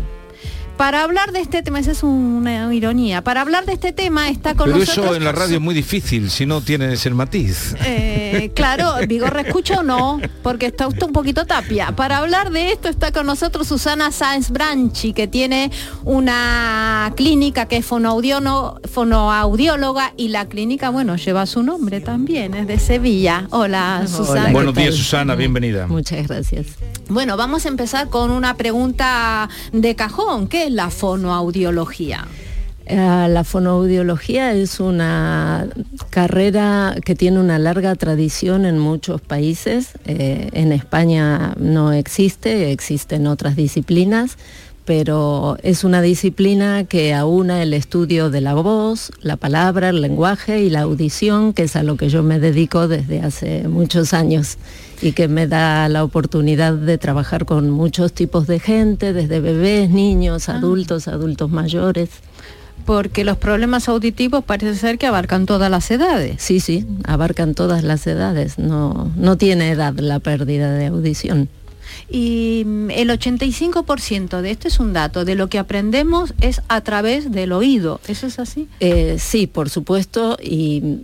Para 0.76 1.02
hablar 1.02 1.32
de 1.32 1.40
este 1.40 1.62
tema, 1.62 1.80
esa 1.80 1.92
es 1.92 2.02
una 2.02 2.72
ironía, 2.74 3.24
para 3.24 3.40
hablar 3.40 3.64
de 3.64 3.72
este 3.72 3.92
tema 3.92 4.28
está 4.28 4.54
con 4.54 4.66
Pero 4.66 4.78
nosotros... 4.78 5.06
eso 5.06 5.16
en 5.16 5.24
la 5.24 5.32
radio 5.32 5.56
es 5.56 5.62
muy 5.62 5.74
difícil 5.74 6.30
si 6.30 6.44
no 6.44 6.60
tienes 6.60 7.06
el 7.06 7.14
matiz. 7.14 7.74
Eh, 7.84 8.52
claro, 8.54 8.94
Vigorra 9.08 9.40
escucha 9.40 9.80
o 9.80 9.82
no, 9.82 10.20
porque 10.42 10.66
está 10.66 10.86
usted 10.86 11.04
un 11.04 11.12
poquito 11.12 11.46
tapia. 11.46 11.92
Para 11.92 12.18
hablar 12.18 12.50
de 12.50 12.72
esto 12.72 12.88
está 12.88 13.10
con 13.10 13.24
nosotros 13.24 13.66
Susana 13.66 14.12
Sáenz 14.12 14.50
Branchi, 14.50 15.14
que 15.14 15.26
tiene 15.26 15.70
una 16.04 17.10
clínica 17.16 17.66
que 17.66 17.78
es 17.78 17.86
fonoaudióloga 17.86 20.12
y 20.16 20.28
la 20.28 20.46
clínica, 20.46 20.90
bueno, 20.90 21.16
lleva 21.16 21.46
su 21.46 21.62
nombre 21.62 22.02
también, 22.02 22.52
es 22.54 22.66
de 22.66 22.78
Sevilla. 22.78 23.46
Hola, 23.50 24.04
Susana. 24.06 24.52
Buenos 24.52 24.74
días, 24.74 24.94
Susana, 24.94 25.34
bienvenida. 25.36 25.86
Muchas 25.86 26.28
gracias. 26.28 26.66
Bueno, 27.08 27.36
vamos 27.36 27.64
a 27.64 27.68
empezar 27.68 28.08
con 28.08 28.30
una 28.30 28.56
pregunta 28.56 29.48
de 29.72 29.94
cajón. 29.94 30.48
¿Qué 30.48 30.65
la 30.70 30.90
fonoaudiología? 30.90 32.26
Eh, 32.88 32.96
la 32.96 33.42
fonoaudiología 33.42 34.52
es 34.52 34.79
una 34.79 35.66
carrera 36.11 36.94
que 37.05 37.16
tiene 37.16 37.40
una 37.40 37.59
larga 37.59 37.96
tradición 37.96 38.64
en 38.64 38.79
muchos 38.79 39.20
países. 39.20 39.90
Eh, 40.05 40.50
en 40.52 40.72
España 40.72 41.55
no 41.59 41.92
existe, 41.92 42.70
existen 42.70 43.26
otras 43.26 43.57
disciplinas, 43.57 44.38
pero 44.87 45.59
es 45.64 45.83
una 45.83 46.01
disciplina 46.01 46.85
que 46.85 47.12
aúna 47.12 47.61
el 47.62 47.75
estudio 47.75 48.31
de 48.31 48.40
la 48.40 48.55
voz, 48.55 49.11
la 49.20 49.37
palabra, 49.37 49.88
el 49.88 50.01
lenguaje 50.01 50.62
y 50.62 50.70
la 50.70 50.83
audición, 50.83 51.53
que 51.53 51.64
es 51.64 51.75
a 51.75 51.83
lo 51.83 51.96
que 51.96 52.09
yo 52.09 52.22
me 52.22 52.38
dedico 52.38 52.87
desde 52.87 53.20
hace 53.20 53.66
muchos 53.66 54.14
años 54.14 54.59
y 55.03 55.11
que 55.11 55.27
me 55.27 55.49
da 55.49 55.88
la 55.88 56.05
oportunidad 56.05 56.72
de 56.72 56.99
trabajar 56.99 57.46
con 57.46 57.68
muchos 57.68 58.12
tipos 58.12 58.46
de 58.46 58.61
gente, 58.61 59.12
desde 59.12 59.40
bebés, 59.40 59.90
niños, 59.90 60.49
adultos, 60.49 61.09
adultos 61.09 61.51
mayores. 61.51 62.09
Porque 62.85 63.25
los 63.25 63.37
problemas 63.37 63.88
auditivos 63.88 64.44
parece 64.44 64.77
ser 64.77 64.99
que 64.99 65.09
abarcan 65.09 65.46
todas 65.46 65.68
las 65.68 65.90
edades. 65.90 66.37
Sí, 66.40 66.61
sí, 66.61 66.87
abarcan 67.05 67.55
todas 67.55 67.83
las 67.83 68.07
edades, 68.07 68.61
no, 68.61 69.11
no 69.16 69.37
tiene 69.37 69.72
edad 69.72 69.94
la 69.99 70.20
pérdida 70.20 70.72
de 70.72 70.87
audición. 70.87 71.49
Y 72.09 72.62
mm, 72.66 72.90
el 72.90 73.11
85% 73.11 74.40
de 74.40 74.51
esto 74.51 74.68
es 74.68 74.81
un 74.81 74.92
dato, 74.92 75.25
de 75.25 75.35
lo 75.35 75.49
que 75.49 75.59
aprendemos 75.59 76.35
es 76.40 76.62
a 76.68 76.81
través 76.81 77.31
del 77.31 77.53
oído. 77.53 78.01
¿Eso 78.09 78.27
es 78.27 78.38
así? 78.38 78.68
Eh, 78.81 79.16
sí, 79.18 79.46
por 79.46 79.70
supuesto, 79.70 80.37
y 80.42 81.01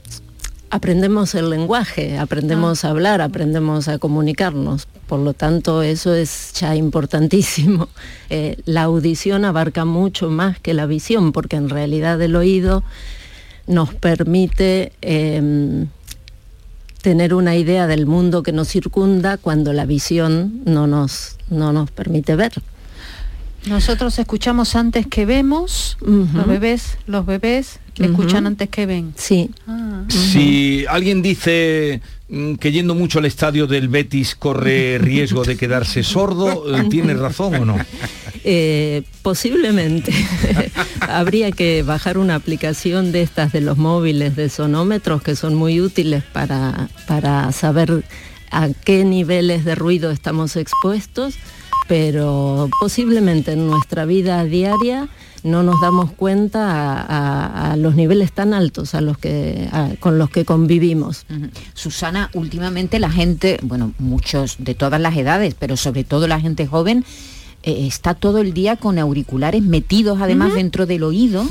aprendemos 0.72 1.34
el 1.34 1.50
lenguaje, 1.50 2.16
aprendemos 2.16 2.86
a 2.86 2.88
hablar, 2.88 3.20
aprendemos 3.20 3.88
a 3.88 3.98
comunicarnos. 3.98 4.88
Por 5.06 5.20
lo 5.20 5.34
tanto, 5.34 5.82
eso 5.82 6.14
es 6.14 6.52
ya 6.54 6.74
importantísimo. 6.74 7.88
Eh, 8.34 8.56
la 8.64 8.84
audición 8.84 9.44
abarca 9.44 9.84
mucho 9.84 10.30
más 10.30 10.58
que 10.58 10.72
la 10.72 10.86
visión, 10.86 11.32
porque 11.32 11.56
en 11.56 11.68
realidad 11.68 12.18
el 12.22 12.34
oído 12.34 12.82
nos 13.66 13.92
permite 13.92 14.92
em, 15.02 15.88
tener 17.02 17.34
una 17.34 17.56
idea 17.56 17.86
del 17.86 18.06
mundo 18.06 18.42
que 18.42 18.52
nos 18.52 18.68
circunda 18.68 19.36
cuando 19.36 19.72
la 19.72 19.84
visión 19.84 20.62
no 20.64 20.86
nos, 20.86 21.36
no 21.50 21.72
nos 21.72 21.90
permite 21.90 22.36
ver. 22.36 22.52
Nosotros 23.66 24.18
escuchamos 24.18 24.74
antes 24.74 25.06
que 25.06 25.26
vemos, 25.26 25.98
los 26.00 26.46
bebés, 26.46 26.96
los 27.06 27.26
bebés 27.26 27.80
escuchan 27.98 28.46
antes 28.46 28.68
que 28.68 28.86
ven. 28.86 29.12
Sí. 29.16 29.50
Ah. 29.66 30.04
Si 30.08 30.84
alguien 30.88 31.22
dice 31.22 32.00
mm, 32.28 32.54
que 32.54 32.72
yendo 32.72 32.94
mucho 32.94 33.18
al 33.18 33.26
estadio 33.26 33.66
del 33.66 33.88
Betis 33.88 34.34
corre 34.34 34.98
riesgo 34.98 35.44
de 35.44 35.56
quedarse 35.56 36.02
sordo, 36.02 36.76
eh, 36.76 36.84
¿tiene 36.88 37.14
razón 37.14 37.54
o 37.54 37.64
no? 37.64 37.76
Eh, 38.44 39.04
posiblemente. 39.22 40.12
Habría 41.00 41.52
que 41.52 41.84
bajar 41.84 42.18
una 42.18 42.34
aplicación 42.34 43.12
de 43.12 43.22
estas 43.22 43.52
de 43.52 43.60
los 43.60 43.78
móviles 43.78 44.34
de 44.34 44.48
sonómetros 44.48 45.22
que 45.22 45.36
son 45.36 45.54
muy 45.54 45.80
útiles 45.80 46.24
para, 46.24 46.88
para 47.06 47.52
saber 47.52 48.02
a 48.50 48.68
qué 48.84 49.04
niveles 49.04 49.64
de 49.64 49.74
ruido 49.74 50.10
estamos 50.10 50.56
expuestos, 50.56 51.34
pero 51.88 52.68
posiblemente 52.80 53.52
en 53.52 53.66
nuestra 53.66 54.04
vida 54.04 54.44
diaria 54.44 55.08
no 55.42 55.62
nos 55.62 55.80
damos 55.80 56.12
cuenta 56.12 57.72
a, 57.72 57.76
los 57.76 57.94
niveles 57.96 58.32
tan 58.32 58.54
altos 58.54 58.94
a 58.94 59.00
los 59.00 59.18
que, 59.18 59.68
con 59.98 60.18
los 60.18 60.30
que 60.30 60.44
convivimos. 60.44 61.26
Susana, 61.74 62.30
últimamente 62.34 62.98
la 62.98 63.10
gente, 63.10 63.58
bueno, 63.62 63.92
muchos 63.98 64.56
de 64.58 64.74
todas 64.74 65.00
las 65.00 65.16
edades, 65.16 65.54
pero 65.58 65.76
sobre 65.76 66.04
todo 66.04 66.28
la 66.28 66.40
gente 66.40 66.66
joven, 66.66 67.04
eh, 67.64 67.86
está 67.86 68.14
todo 68.14 68.38
el 68.38 68.52
día 68.52 68.76
con 68.76 68.98
auriculares 68.98 69.62
metidos 69.62 70.20
además 70.20 70.54
dentro 70.54 70.86
del 70.86 71.02
oído 71.04 71.44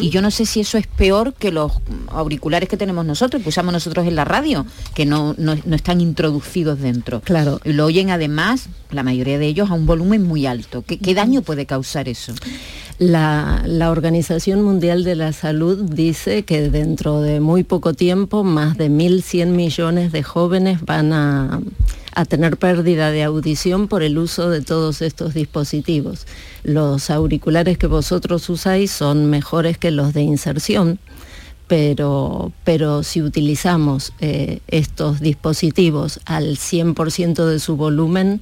y 0.00 0.10
yo 0.10 0.22
no 0.22 0.30
sé 0.30 0.46
si 0.46 0.60
eso 0.60 0.78
es 0.78 0.86
peor 0.86 1.34
que 1.34 1.50
los 1.52 1.72
auriculares 2.08 2.68
que 2.68 2.76
tenemos 2.76 3.04
nosotros, 3.04 3.42
que 3.42 3.48
usamos 3.50 3.72
nosotros 3.72 4.06
en 4.06 4.14
la 4.16 4.24
radio, 4.24 4.64
que 4.94 5.04
no, 5.06 5.34
no- 5.38 5.56
no 5.64 5.76
están 5.76 6.00
introducidos 6.00 6.80
dentro. 6.80 7.20
Claro. 7.20 7.60
Y 7.64 7.72
lo 7.72 7.84
oyen 7.86 8.10
además, 8.10 8.68
la 8.90 9.02
mayoría 9.02 9.38
de 9.38 9.46
ellos, 9.46 9.70
a 9.70 9.74
un 9.74 9.86
volumen 9.86 10.22
muy 10.24 10.46
alto. 10.46 10.82
¿Qué, 10.86 10.98
qué 10.98 11.14
daño 11.14 11.42
puede 11.42 11.66
causar 11.66 12.08
eso? 12.08 12.32
La, 12.98 13.62
la 13.66 13.90
Organización 13.90 14.62
Mundial 14.62 15.04
de 15.04 15.14
la 15.14 15.32
Salud 15.32 15.78
dice 15.90 16.42
que 16.44 16.68
dentro 16.70 17.20
de 17.20 17.38
muy 17.40 17.62
poco 17.62 17.94
tiempo 17.94 18.42
más 18.42 18.76
de 18.76 18.90
1.100 18.90 19.46
millones 19.48 20.10
de 20.10 20.22
jóvenes 20.24 20.80
van 20.84 21.12
a, 21.12 21.60
a 22.18 22.24
tener 22.24 22.56
pérdida 22.56 23.12
de 23.12 23.22
audición 23.22 23.86
por 23.86 24.02
el 24.02 24.18
uso 24.18 24.50
de 24.50 24.60
todos 24.60 25.02
estos 25.02 25.34
dispositivos. 25.34 26.26
Los 26.64 27.10
auriculares 27.10 27.78
que 27.78 27.86
vosotros 27.86 28.50
usáis 28.50 28.90
son 28.90 29.30
mejores 29.30 29.78
que 29.78 29.92
los 29.92 30.12
de 30.14 30.22
inserción, 30.22 30.98
pero, 31.68 32.50
pero 32.64 33.04
si 33.04 33.22
utilizamos 33.22 34.12
eh, 34.18 34.58
estos 34.66 35.20
dispositivos 35.20 36.18
al 36.24 36.56
100% 36.56 37.46
de 37.46 37.60
su 37.60 37.76
volumen, 37.76 38.40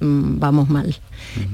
mm, 0.00 0.40
vamos 0.40 0.68
mal. 0.68 0.96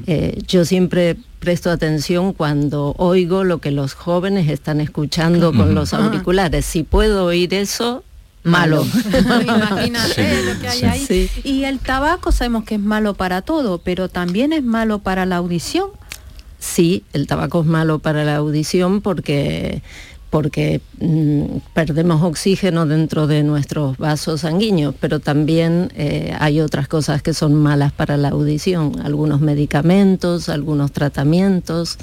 Eh, 0.06 0.40
yo 0.48 0.64
siempre 0.64 1.16
presto 1.38 1.70
atención 1.70 2.32
cuando 2.32 2.94
oigo 2.96 3.44
lo 3.44 3.58
que 3.58 3.72
los 3.72 3.92
jóvenes 3.92 4.48
están 4.48 4.80
escuchando 4.80 5.52
con 5.52 5.74
los 5.74 5.92
Ah. 5.92 6.06
auriculares. 6.06 6.64
Si 6.64 6.82
puedo 6.82 7.26
oír 7.26 7.52
eso, 7.52 8.04
malo. 8.48 8.84
Imagínate 9.46 10.42
lo 10.42 10.60
que 10.60 10.68
hay 10.68 10.82
ahí. 10.82 11.06
Sí. 11.06 11.30
Y 11.44 11.64
el 11.64 11.78
tabaco 11.78 12.32
sabemos 12.32 12.64
que 12.64 12.74
es 12.74 12.80
malo 12.80 13.14
para 13.14 13.42
todo, 13.42 13.78
pero 13.78 14.08
también 14.08 14.52
es 14.52 14.62
malo 14.62 14.98
para 14.98 15.26
la 15.26 15.36
audición. 15.36 15.90
Sí, 16.58 17.04
el 17.12 17.26
tabaco 17.26 17.60
es 17.60 17.66
malo 17.66 18.00
para 18.00 18.24
la 18.24 18.36
audición 18.36 19.00
porque 19.00 19.82
porque 20.30 20.82
mm, 21.00 21.58
perdemos 21.72 22.22
oxígeno 22.22 22.86
dentro 22.86 23.26
de 23.26 23.42
nuestros 23.42 23.96
vasos 23.96 24.42
sanguíneos, 24.42 24.94
pero 25.00 25.20
también 25.20 25.90
eh, 25.96 26.34
hay 26.38 26.60
otras 26.60 26.86
cosas 26.86 27.22
que 27.22 27.32
son 27.32 27.54
malas 27.54 27.92
para 27.92 28.16
la 28.16 28.28
audición, 28.28 29.00
algunos 29.02 29.40
medicamentos, 29.40 30.48
algunos 30.48 30.92
tratamientos. 30.92 31.98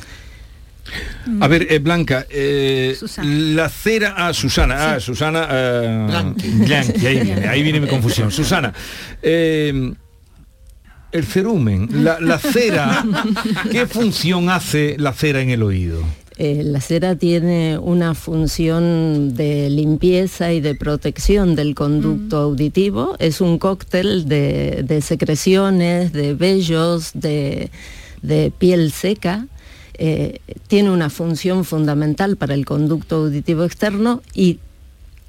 A 1.41 1.48
ver, 1.48 1.67
eh, 1.69 1.80
Blanca, 1.80 2.26
eh, 2.30 2.95
la 3.24 3.69
cera... 3.69 4.13
Ah, 4.17 4.34
Susana, 4.34 4.93
ah, 4.93 5.00
Susana... 5.00 5.48
eh, 5.50 6.34
Blanqui, 6.65 7.08
ahí 7.08 7.19
viene, 7.21 7.48
ahí 7.48 7.63
viene 7.63 7.80
mi 7.80 7.88
confusión. 7.88 8.32
Susana, 8.32 8.74
eh, 9.21 9.93
el 11.12 11.24
cerumen, 11.26 12.04
la, 12.04 12.19
la 12.19 12.38
cera, 12.38 13.04
¿qué 13.71 13.88
función 13.88 14.50
hace 14.50 14.95
la 15.00 15.13
cera 15.13 15.41
en 15.41 15.50
el 15.50 15.63
oído? 15.63 16.04
Eh, 16.38 16.63
la 16.65 16.82
cera 16.82 17.15
tiene 17.15 17.78
una 17.78 18.13
función 18.13 19.36
de 19.36 19.69
limpieza 19.69 20.52
y 20.52 20.60
de 20.60 20.76
protección 20.76 21.56
del 21.56 21.74
conducto 21.76 22.38
auditivo. 22.38 23.15
Es 23.19 23.39
un 23.39 23.58
cóctel 23.58 24.28
de, 24.28 24.84
de 24.86 25.02
secreciones, 25.02 26.12
de 26.12 26.34
vellos, 26.34 27.12
de, 27.13 27.71
de 28.21 28.52
piel 28.52 28.91
seca. 28.91 29.48
Eh, 29.97 30.39
tiene 30.67 30.89
una 30.91 31.10
función 31.10 31.63
fundamental 31.65 32.36
para 32.38 32.53
el 32.53 32.65
conducto 32.65 33.15
auditivo 33.17 33.63
externo 33.63 34.21
y 34.34 34.60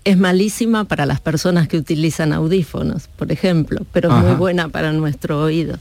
es 0.05 0.17
malísima 0.19 0.85
para 0.85 1.07
las 1.07 1.21
personas 1.21 1.69
que 1.69 1.77
utilizan 1.79 2.33
audífonos, 2.33 3.09
por 3.17 3.33
ejemplo, 3.33 3.81
pero 3.93 4.09
es 4.11 4.15
muy 4.17 4.31
Ajá. 4.31 4.39
buena 4.39 4.69
para 4.69 4.93
nuestro 4.93 5.41
oído. 5.43 5.79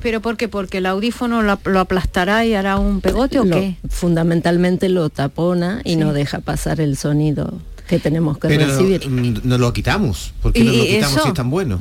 ¿Pero 0.00 0.22
por 0.22 0.36
qué? 0.38 0.48
¿Porque 0.48 0.78
el 0.78 0.86
audífono 0.86 1.42
lo, 1.42 1.58
lo 1.66 1.80
aplastará 1.80 2.46
y 2.46 2.54
hará 2.54 2.78
un 2.78 3.02
pegote 3.02 3.38
o 3.40 3.44
Lo- 3.44 3.56
qué? 3.56 3.76
Fundamentalmente 3.90 4.88
lo 4.88 5.10
tapona 5.10 5.82
y 5.84 5.90
Sí. 5.90 5.96
no 5.96 6.12
deja 6.14 6.38
pasar 6.40 6.80
el 6.80 6.96
sonido 6.96 7.60
que 7.86 7.98
tenemos 7.98 8.38
que 8.38 8.48
Pero 8.48 8.66
recibir. 8.66 9.06
nos 9.10 9.60
lo 9.60 9.72
quitamos. 9.74 10.32
¿Por 10.42 10.52
qué 10.54 10.60
¿Y 10.60 10.64
nos 10.64 10.76
lo 10.76 10.82
quitamos 10.84 11.12
eso? 11.12 11.22
si 11.22 11.28
es 11.28 11.34
tan 11.34 11.50
bueno? 11.50 11.80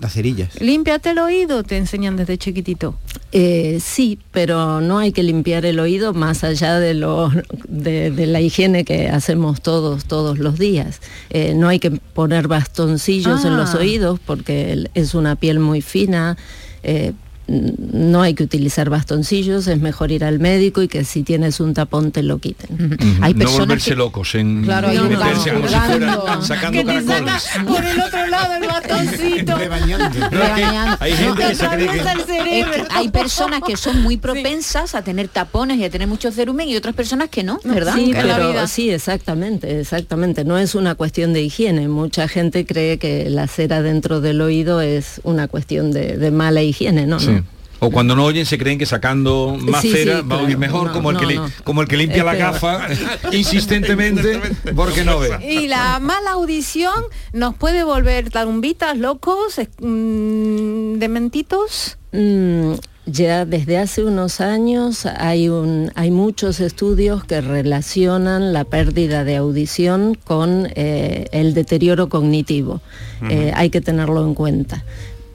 Las 0.00 0.14
cerillas. 0.14 0.60
Límpiate 0.60 1.10
el 1.10 1.18
oído, 1.18 1.62
te 1.62 1.76
enseñan 1.76 2.16
desde 2.16 2.38
chiquitito. 2.38 2.94
Eh, 3.32 3.78
sí, 3.82 4.18
pero 4.32 4.80
no 4.80 4.98
hay 4.98 5.12
que 5.12 5.22
limpiar 5.22 5.66
el 5.66 5.78
oído 5.78 6.14
más 6.14 6.42
allá 6.42 6.80
de, 6.80 6.94
lo, 6.94 7.30
de, 7.68 8.10
de 8.10 8.26
la 8.26 8.40
higiene 8.40 8.84
que 8.84 9.08
hacemos 9.08 9.60
todos, 9.60 10.06
todos 10.06 10.38
los 10.38 10.58
días. 10.58 11.00
Eh, 11.28 11.52
no 11.54 11.68
hay 11.68 11.78
que 11.78 11.90
poner 11.90 12.48
bastoncillos 12.48 13.44
en 13.44 13.56
los 13.56 13.74
Ah. 13.74 13.78
oídos 13.78 14.18
porque 14.24 14.88
es 14.94 15.14
una 15.14 15.36
piel 15.36 15.60
muy 15.60 15.82
fina. 15.82 16.36
eh, 16.82 17.12
no 17.46 18.22
hay 18.22 18.34
que 18.34 18.44
utilizar 18.44 18.90
bastoncillos, 18.90 19.66
es 19.66 19.80
mejor 19.80 20.12
ir 20.12 20.24
al 20.24 20.38
médico 20.38 20.82
y 20.82 20.88
que 20.88 21.04
si 21.04 21.22
tienes 21.24 21.58
un 21.58 21.74
tapón 21.74 22.12
te 22.12 22.22
lo 22.22 22.38
quiten. 22.38 22.96
Hay 23.22 23.34
no 23.34 23.50
volverse 23.50 23.96
locos 23.96 24.34
en 24.36 24.62
Claro, 24.62 24.88
un 24.88 25.08
meterse 25.08 25.50
como 25.52 25.66
si 25.68 25.74
fuera 25.74 26.42
sacando 26.42 26.78
Que 26.78 26.84
te 26.84 27.04
caracoles. 27.04 27.42
saca 27.42 27.64
por 27.66 27.84
el 27.84 28.00
otro 28.00 28.26
lado 28.28 28.54
el 28.54 28.68
bastoncito. 28.68 29.56
Hay 31.00 31.12
gente 31.12 31.42
que 31.48 31.54
se 31.54 31.66
cree 31.68 31.86
que- 31.86 32.00
atraviesa 32.00 32.12
el 32.12 32.20
cerebro. 32.22 32.74
Es 32.74 32.88
que 32.88 32.94
hay 32.94 33.08
personas 33.08 33.60
que 33.66 33.76
son 33.76 34.02
muy 34.02 34.16
propensas 34.16 34.94
a 34.94 35.02
tener 35.02 35.28
tapones 35.28 35.78
y 35.78 35.84
a 35.84 35.90
tener 35.90 36.06
mucho 36.08 36.30
cerumen 36.32 36.68
y 36.68 36.76
otras 36.76 36.94
personas 36.94 37.28
que 37.30 37.42
no, 37.42 37.60
¿verdad? 37.64 37.94
Sí, 37.94 38.12
Que 38.12 38.22
la 38.22 38.36
pero 38.36 38.50
vida. 38.50 38.66
sí, 38.66 38.90
exactamente, 38.90 39.80
exactamente. 39.80 40.44
No 40.44 40.58
es 40.58 40.74
una 40.74 40.94
cuestión 40.94 41.32
de 41.32 41.42
higiene. 41.42 41.88
Mucha 41.88 42.28
gente 42.28 42.64
cree 42.66 42.98
que 42.98 43.28
la 43.30 43.46
cera 43.46 43.82
dentro 43.82 44.20
del 44.20 44.40
oído 44.40 44.80
es 44.80 45.20
una 45.24 45.48
cuestión 45.48 45.90
de, 45.92 46.16
de 46.16 46.30
mala 46.30 46.62
higiene, 46.62 47.06
¿no? 47.06 47.18
Sí. 47.20 47.39
O 47.82 47.90
cuando 47.90 48.14
no 48.14 48.24
oyen 48.24 48.44
se 48.46 48.58
creen 48.58 48.78
que 48.78 48.86
sacando 48.86 49.56
más 49.60 49.80
Sí, 49.82 49.88
sí, 49.90 49.96
cera 49.96 50.20
va 50.22 50.36
a 50.36 50.42
oír 50.42 50.58
mejor, 50.58 50.88
No, 50.88 50.92
como, 50.92 51.10
el 51.10 51.16
que 51.16 51.22
no, 51.24 51.28
li- 51.30 51.36
no. 51.38 51.48
como 51.64 51.80
el 51.82 51.88
que 51.88 51.96
limpia 51.96 52.18
Es 52.18 52.24
la 52.24 52.32
peor. 52.32 52.52
gafa 52.52 52.86
insistentemente 53.32 54.40
porque 54.76 55.04
no 55.04 55.18
ve. 55.18 55.30
Y 55.48 55.66
la 55.68 55.98
mala 56.00 56.32
audición 56.32 56.94
nos 57.32 57.54
puede 57.54 57.82
volver 57.84 58.30
tarumbitas, 58.30 58.96
locos, 58.98 59.58
mm, 59.80 60.98
dementitos. 60.98 61.96
Mm, 62.12 62.72
ya 63.06 63.44
desde 63.44 63.78
hace 63.78 64.04
unos 64.04 64.40
años 64.40 65.06
hay, 65.06 65.48
un, 65.48 65.90
hay 65.96 66.10
muchos 66.10 66.60
estudios 66.60 67.24
que 67.24 67.40
relacionan 67.40 68.52
la 68.52 68.64
pérdida 68.64 69.24
de 69.24 69.36
audición 69.36 70.16
con 70.22 70.68
eh, 70.76 71.26
el 71.32 71.54
deterioro 71.54 72.08
cognitivo. 72.08 72.80
Eh, 73.28 73.52
hay 73.54 73.68
que 73.70 73.80
tenerlo 73.80 74.24
en 74.24 74.34
cuenta 74.34 74.84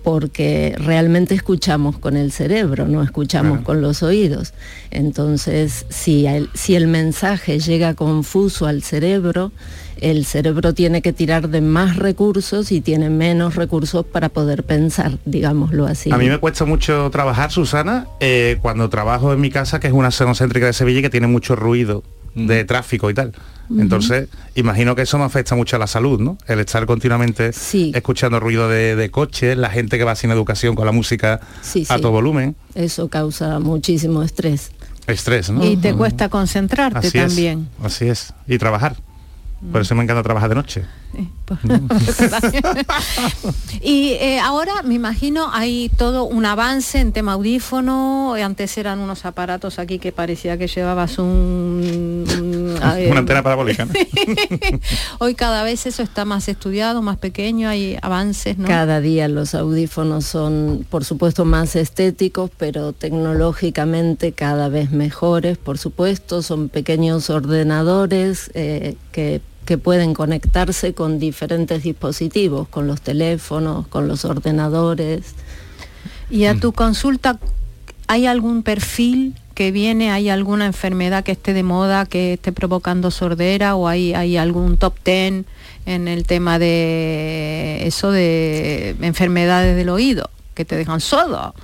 porque 0.05 0.75
realmente 0.77 1.33
escuchamos 1.33 1.97
con 1.97 2.15
el 2.15 2.31
cerebro, 2.31 2.87
no 2.87 3.01
escuchamos 3.01 3.61
con 3.61 3.81
los 3.81 4.03
oídos. 4.03 4.53
Entonces, 4.91 5.87
si 5.89 6.27
el, 6.27 6.47
si 6.53 6.75
el 6.75 6.85
mensaje 6.85 7.57
llega 7.57 7.95
confuso 7.95 8.67
al 8.67 8.83
cerebro, 8.83 9.51
el 9.99 10.23
cerebro 10.25 10.75
tiene 10.75 11.01
que 11.01 11.11
tirar 11.11 11.49
de 11.49 11.61
más 11.61 11.95
recursos 11.95 12.71
y 12.71 12.81
tiene 12.81 13.09
menos 13.09 13.55
recursos 13.55 14.05
para 14.05 14.29
poder 14.29 14.63
pensar, 14.63 15.17
digámoslo 15.25 15.87
así. 15.87 16.11
A 16.11 16.17
mí 16.19 16.29
me 16.29 16.37
cuesta 16.37 16.65
mucho 16.65 17.09
trabajar, 17.09 17.51
Susana, 17.51 18.05
eh, 18.19 18.59
cuando 18.61 18.89
trabajo 18.89 19.33
en 19.33 19.41
mi 19.41 19.49
casa, 19.49 19.79
que 19.79 19.87
es 19.87 19.93
una 19.93 20.11
zona 20.11 20.35
céntrica 20.35 20.67
de 20.67 20.73
Sevilla 20.73 20.99
y 20.99 21.01
que 21.01 21.09
tiene 21.09 21.25
mucho 21.25 21.55
ruido 21.55 22.03
de 22.35 22.63
tráfico 22.63 23.09
y 23.09 23.15
tal. 23.15 23.33
Entonces, 23.69 24.27
imagino 24.55 24.95
que 24.95 25.01
eso 25.03 25.17
me 25.17 25.23
afecta 25.23 25.55
mucho 25.55 25.75
a 25.75 25.79
la 25.79 25.87
salud, 25.87 26.19
¿no? 26.19 26.37
El 26.47 26.59
estar 26.59 26.85
continuamente 26.85 27.51
escuchando 27.93 28.39
ruido 28.39 28.69
de, 28.69 28.95
de 28.95 29.09
coches, 29.11 29.57
la 29.57 29.69
gente 29.69 29.97
que 29.97 30.03
va 30.03 30.15
sin 30.15 30.31
educación 30.31 30.75
con 30.75 30.85
la 30.85 30.91
música 30.91 31.39
Sí, 31.61 31.85
a 31.89 31.95
sí. 31.95 32.01
todo 32.01 32.11
volumen. 32.11 32.55
Eso 32.75 33.07
causa 33.09 33.59
muchísimo 33.59 34.21
estrés. 34.23 34.71
Estrés, 35.07 35.49
¿no? 35.49 35.63
Y 35.65 35.77
te 35.77 35.93
cuesta 35.93 36.29
concentrarte 36.29 36.99
Así 37.07 37.17
es, 37.17 37.27
también. 37.27 37.67
así 37.83 38.07
es. 38.07 38.33
Y 38.47 38.57
trabajar. 38.57 38.95
Por 39.71 39.81
eso 39.81 39.95
me 39.95 40.03
encanta 40.03 40.21
trabajar 40.23 40.49
de 40.49 40.55
noche. 40.55 40.83
y 43.81 44.09
eh, 44.13 44.39
ahora 44.39 44.81
me 44.83 44.95
imagino 44.95 45.49
hay 45.53 45.89
todo 45.97 46.23
un 46.23 46.45
avance 46.45 46.99
en 46.99 47.11
tema 47.11 47.33
audífono. 47.33 48.33
Antes 48.35 48.77
eran 48.77 48.99
unos 48.99 49.25
aparatos 49.25 49.79
aquí 49.79 49.99
que 49.99 50.11
parecía 50.11 50.57
que 50.57 50.67
llevabas 50.67 51.17
un... 51.17 51.25
un- 51.25 52.75
eh, 52.97 53.07
Una 53.09 53.19
antena 53.19 53.43
parabólica. 53.43 53.85
¿no? 53.85 53.93
Hoy 55.19 55.35
cada 55.35 55.63
vez 55.63 55.85
eso 55.85 56.03
está 56.03 56.25
más 56.25 56.47
estudiado, 56.47 57.01
más 57.01 57.17
pequeño, 57.17 57.69
hay 57.69 57.97
avances, 58.01 58.57
¿no? 58.57 58.67
Cada 58.67 59.01
día 59.01 59.27
los 59.27 59.55
audífonos 59.55 60.25
son, 60.25 60.85
por 60.89 61.05
supuesto, 61.05 61.45
más 61.45 61.75
estéticos, 61.75 62.51
pero 62.57 62.93
tecnológicamente 62.93 64.31
cada 64.33 64.69
vez 64.69 64.91
mejores, 64.91 65.57
por 65.57 65.77
supuesto. 65.77 66.41
Son 66.41 66.69
pequeños 66.69 67.29
ordenadores 67.29 68.51
eh, 68.53 68.95
que, 69.11 69.41
que 69.65 69.77
pueden 69.77 70.13
conectarse 70.13 70.93
con 70.93 71.19
diferentes 71.19 71.83
dispositivos, 71.83 72.67
con 72.67 72.87
los 72.87 73.01
teléfonos, 73.01 73.87
con 73.87 74.07
los 74.07 74.23
ordenadores. 74.25 75.35
Y 76.29 76.45
a 76.45 76.55
tu 76.55 76.71
consulta, 76.71 77.39
¿hay 78.07 78.27
algún 78.27 78.63
perfil 78.63 79.35
que 79.55 79.71
viene, 79.71 80.11
hay 80.11 80.29
alguna 80.29 80.65
enfermedad 80.65 81.23
que 81.23 81.31
esté 81.31 81.53
de 81.53 81.63
moda, 81.63 82.05
que 82.05 82.33
esté 82.33 82.51
provocando 82.51 83.09
sordera 83.09 83.75
o 83.75 83.87
hay, 83.87 84.13
hay 84.13 84.37
algún 84.37 84.77
top 84.77 84.95
ten 85.01 85.45
en 85.85 86.07
el 86.07 86.25
tema 86.25 86.59
de 86.59 87.79
eso 87.87 88.11
de 88.11 88.95
enfermedades 89.01 89.75
del 89.75 89.89
oído 89.89 90.29
que 90.53 90.65
te 90.65 90.75
dejan 90.75 90.99
sordo? 90.99 91.55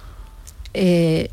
Eh, 0.74 1.30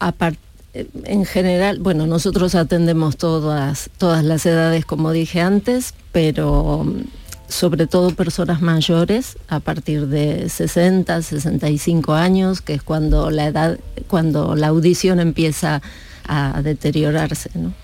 eh, 0.00 0.32
en 0.74 1.24
general, 1.24 1.78
bueno, 1.78 2.06
nosotros 2.06 2.54
atendemos 2.54 3.16
todas, 3.16 3.90
todas 3.98 4.24
las 4.24 4.44
edades, 4.44 4.84
como 4.84 5.12
dije 5.12 5.40
antes, 5.40 5.94
pero 6.12 6.84
mm, 6.84 7.04
sobre 7.48 7.86
todo 7.86 8.10
personas 8.10 8.60
mayores 8.60 9.38
a 9.48 9.60
partir 9.60 10.08
de 10.08 10.48
60, 10.48 11.22
65 11.22 12.14
años, 12.14 12.60
que 12.60 12.74
es 12.74 12.82
cuando 12.82 13.30
la 13.30 13.46
edad, 13.46 13.78
cuando 14.08 14.56
la 14.56 14.68
audición 14.68 15.20
empieza 15.20 15.80
a 16.26 16.62
deteriorarse, 16.62 17.50
¿no? 17.54 17.74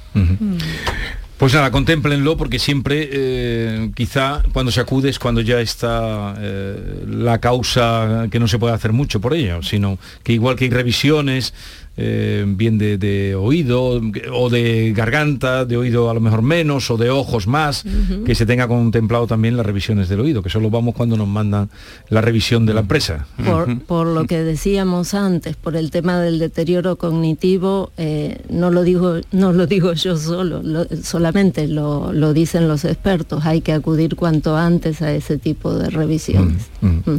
Pues 1.41 1.55
nada, 1.55 1.71
contémplenlo 1.71 2.37
porque 2.37 2.59
siempre, 2.59 3.09
eh, 3.11 3.91
quizá 3.95 4.43
cuando 4.53 4.71
se 4.71 4.79
acude 4.79 5.09
es 5.09 5.19
cuando 5.19 5.41
ya 5.41 5.59
está 5.59 6.35
eh, 6.39 7.05
la 7.09 7.39
causa 7.39 8.27
que 8.31 8.39
no 8.39 8.47
se 8.47 8.59
puede 8.59 8.75
hacer 8.75 8.93
mucho 8.93 9.23
por 9.23 9.33
ello, 9.33 9.63
sino 9.63 9.99
que 10.23 10.35
igual 10.35 10.57
que 10.57 10.65
hay 10.65 10.71
revisiones, 10.71 11.55
eh, 12.03 12.45
bien 12.47 12.79
de, 12.79 12.97
de 12.97 13.35
oído 13.35 14.01
o 14.33 14.49
de 14.49 14.93
garganta, 14.97 15.67
de 15.67 15.77
oído 15.77 16.09
a 16.09 16.15
lo 16.15 16.21
mejor 16.21 16.41
menos 16.41 16.91
o 16.91 16.97
de 16.97 17.11
ojos 17.11 17.47
más, 17.47 17.85
que 18.25 18.35
se 18.35 18.47
tenga 18.47 18.67
contemplado 18.67 19.27
también 19.27 19.57
las 19.57 19.67
revisiones 19.67 20.09
del 20.09 20.21
oído, 20.21 20.43
que 20.43 20.49
solo 20.49 20.71
vamos 20.71 20.95
cuando 20.95 21.17
nos 21.19 21.29
mandan 21.29 21.69
la 22.09 22.23
revisión 22.23 22.65
de 22.65 22.73
la 22.73 22.81
empresa. 22.81 23.27
Por, 23.45 23.81
por 23.83 24.07
lo 24.07 24.25
que 24.27 24.43
decíamos 24.43 25.13
antes, 25.13 25.57
por 25.57 25.77
el 25.77 25.91
tema 25.91 26.19
del 26.21 26.39
deterioro 26.39 26.97
cognitivo, 26.97 27.93
eh, 27.99 28.39
no, 28.49 28.71
lo 28.71 28.83
digo, 28.83 29.17
no 29.33 29.53
lo 29.53 29.67
digo 29.67 29.93
yo 29.93 30.17
solo, 30.17 30.63
lo- 30.63 30.87
solamente 31.03 31.69
lo, 31.69 32.13
lo 32.15 32.33
dicen 32.33 32.67
los 32.67 32.85
expertos, 32.87 33.45
hay 33.45 33.61
que 33.61 33.73
acudir 33.73 34.17
cuanto 34.17 34.57
antes 34.57 35.03
a 35.03 35.13
ese 35.13 35.37
tipo 35.37 35.75
de 35.75 35.91
revisiones. 35.91 36.71
Ujú. 36.81 37.19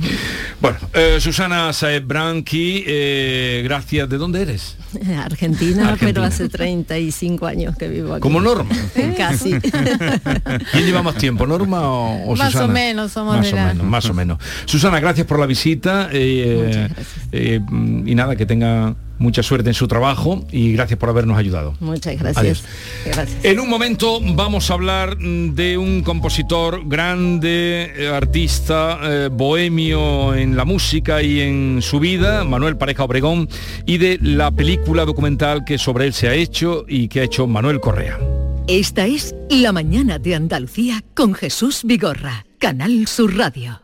Bueno, 0.60 0.78
eh, 0.94 1.18
Susana 1.20 1.72
Saez 1.74 2.06
Branqui, 2.06 2.84
eh, 2.88 3.62
gracias. 3.64 4.10
¿De 4.10 4.18
dónde 4.18 4.42
eres? 4.42 4.71
Argentina, 5.18 5.24
Argentina. 5.24 5.98
pero 6.00 6.24
hace 6.24 6.50
35 6.50 7.46
años 7.48 7.76
que 7.78 7.88
vivo 7.88 8.14
aquí. 8.14 8.22
Como 8.22 8.42
Norma. 8.42 8.70
Casi. 9.18 9.52
¿Quién 10.72 10.86
lleva 10.86 11.02
más 11.04 11.16
tiempo, 11.16 11.46
Norma 11.48 11.82
o, 11.82 12.24
o 12.32 12.36
Más 12.36 12.50
o 12.50 12.52
Susana? 12.52 12.74
menos, 12.74 13.12
somos 13.12 13.38
más 13.38 13.46
de 13.46 13.54
o 13.54 13.56
la- 13.56 13.68
menos, 13.68 13.86
más 13.86 14.06
o 14.10 14.14
menos. 14.14 14.38
Susana, 14.66 15.00
gracias 15.00 15.26
por 15.28 15.40
la 15.40 15.46
visita 15.46 16.10
eh, 16.12 16.90
eh, 17.32 17.60
y 18.06 18.16
nada, 18.16 18.36
que 18.36 18.46
tenga 18.46 18.96
mucha 19.22 19.44
suerte 19.44 19.70
en 19.70 19.74
su 19.74 19.88
trabajo 19.88 20.44
y 20.52 20.74
gracias 20.74 21.00
por 21.00 21.10
habernos 21.10 21.38
ayudado. 21.38 21.76
Muchas 21.80 22.18
gracias. 22.18 22.38
Adiós. 22.38 22.64
Gracias. 23.06 23.46
En 23.46 23.60
un 23.60 23.70
momento 23.70 24.20
vamos 24.22 24.70
a 24.70 24.74
hablar 24.74 25.18
mm, 25.18 25.56
de 25.56 25.78
un 25.78 26.02
compositor 26.02 26.82
grande, 26.86 27.94
eh, 27.96 28.08
artista, 28.08 29.00
eh, 29.04 29.30
bohemio 29.32 30.34
en 30.36 30.58
la 30.58 30.66
música 30.66 31.22
y 31.22 31.40
en 31.42 31.82
su 31.82 32.00
vida, 32.00 32.44
Manuel 32.44 32.78
Pareja 32.78 33.04
Obregón, 33.04 33.48
y 33.86 33.98
de 33.98 34.20
la 34.22 34.52
película 34.52 35.06
documental 35.06 35.64
que 35.66 35.78
sobre 35.78 36.06
él 36.06 36.14
se 36.14 36.28
ha 36.28 36.34
hecho 36.34 36.86
y 36.88 37.08
que 37.08 37.22
ha 37.22 37.24
hecho 37.24 37.48
Manuel 37.48 37.80
Correa. 37.80 38.20
Esta 38.68 39.06
es 39.06 39.36
La 39.50 39.72
mañana 39.72 40.20
de 40.20 40.36
Andalucía 40.36 41.04
con 41.14 41.34
Jesús 41.34 41.82
Vigorra, 41.84 42.46
Canal 42.60 43.08
Sur 43.08 43.36
Radio. 43.38 43.82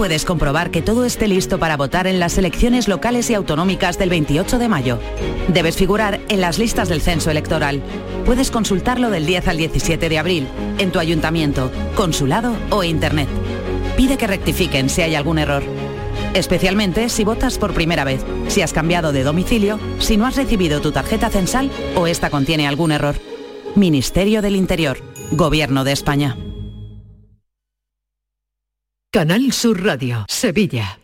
¿Cómo 0.00 0.08
puedes 0.08 0.24
comprobar 0.24 0.70
que 0.70 0.80
todo 0.80 1.04
esté 1.04 1.28
listo 1.28 1.58
para 1.58 1.76
votar 1.76 2.06
en 2.06 2.20
las 2.20 2.38
elecciones 2.38 2.88
locales 2.88 3.28
y 3.28 3.34
autonómicas 3.34 3.98
del 3.98 4.08
28 4.08 4.58
de 4.58 4.66
mayo? 4.66 4.98
Debes 5.48 5.76
figurar 5.76 6.20
en 6.30 6.40
las 6.40 6.58
listas 6.58 6.88
del 6.88 7.02
censo 7.02 7.30
electoral. 7.30 7.82
Puedes 8.24 8.50
consultarlo 8.50 9.10
del 9.10 9.26
10 9.26 9.48
al 9.48 9.58
17 9.58 10.08
de 10.08 10.18
abril, 10.18 10.48
en 10.78 10.90
tu 10.90 11.00
ayuntamiento, 11.00 11.70
consulado 11.96 12.56
o 12.70 12.82
internet. 12.82 13.28
Pide 13.98 14.16
que 14.16 14.26
rectifiquen 14.26 14.88
si 14.88 15.02
hay 15.02 15.16
algún 15.16 15.38
error. 15.38 15.62
Especialmente 16.32 17.10
si 17.10 17.22
votas 17.22 17.58
por 17.58 17.74
primera 17.74 18.04
vez, 18.04 18.24
si 18.48 18.62
has 18.62 18.72
cambiado 18.72 19.12
de 19.12 19.22
domicilio, 19.22 19.78
si 19.98 20.16
no 20.16 20.24
has 20.24 20.36
recibido 20.36 20.80
tu 20.80 20.92
tarjeta 20.92 21.28
censal 21.28 21.70
o 21.94 22.06
esta 22.06 22.30
contiene 22.30 22.66
algún 22.66 22.92
error. 22.92 23.16
Ministerio 23.74 24.40
del 24.40 24.56
Interior, 24.56 24.96
Gobierno 25.32 25.84
de 25.84 25.92
España. 25.92 26.38
Canal 29.12 29.52
Sur 29.52 29.84
Radio, 29.84 30.24
Sevilla. 30.28 31.00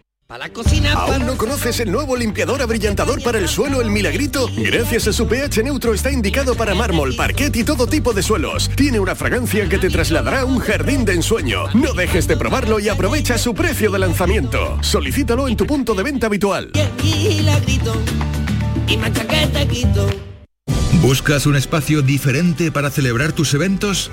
¿Aún 0.95 1.27
no 1.27 1.37
conoces 1.37 1.81
el 1.81 1.91
nuevo 1.91 2.17
limpiador 2.17 2.63
abrillantador 2.63 3.21
para 3.21 3.39
el 3.39 3.49
suelo 3.49 3.81
El 3.81 3.91
Milagrito? 3.91 4.49
Gracias 4.57 5.09
a 5.09 5.13
su 5.13 5.27
pH 5.27 5.65
neutro 5.65 5.93
está 5.93 6.13
indicado 6.13 6.55
para 6.55 6.77
mármol, 6.77 7.17
parquet 7.17 7.57
y 7.57 7.65
todo 7.65 7.89
tipo 7.89 8.13
de 8.13 8.23
suelos. 8.23 8.71
Tiene 8.77 9.01
una 9.01 9.17
fragancia 9.17 9.69
que 9.69 9.79
te 9.79 9.91
trasladará 9.91 10.43
a 10.43 10.45
un 10.45 10.61
jardín 10.61 11.05
de 11.05 11.15
ensueño. 11.15 11.65
No 11.75 11.95
dejes 11.95 12.29
de 12.29 12.37
probarlo 12.37 12.79
y 12.79 12.89
aprovecha 12.89 13.39
su 13.39 13.55
precio 13.55 13.91
de 13.91 13.99
lanzamiento. 13.99 14.79
Solicítalo 14.85 15.49
en 15.49 15.57
tu 15.57 15.67
punto 15.67 15.93
de 15.95 16.05
venta 16.05 16.29
habitual. 16.29 16.71
La. 17.43 17.61
¿Buscas 21.03 21.47
un 21.47 21.57
espacio 21.57 22.03
diferente 22.03 22.71
para 22.71 22.91
celebrar 22.91 23.33
tus 23.33 23.53
eventos? 23.55 24.13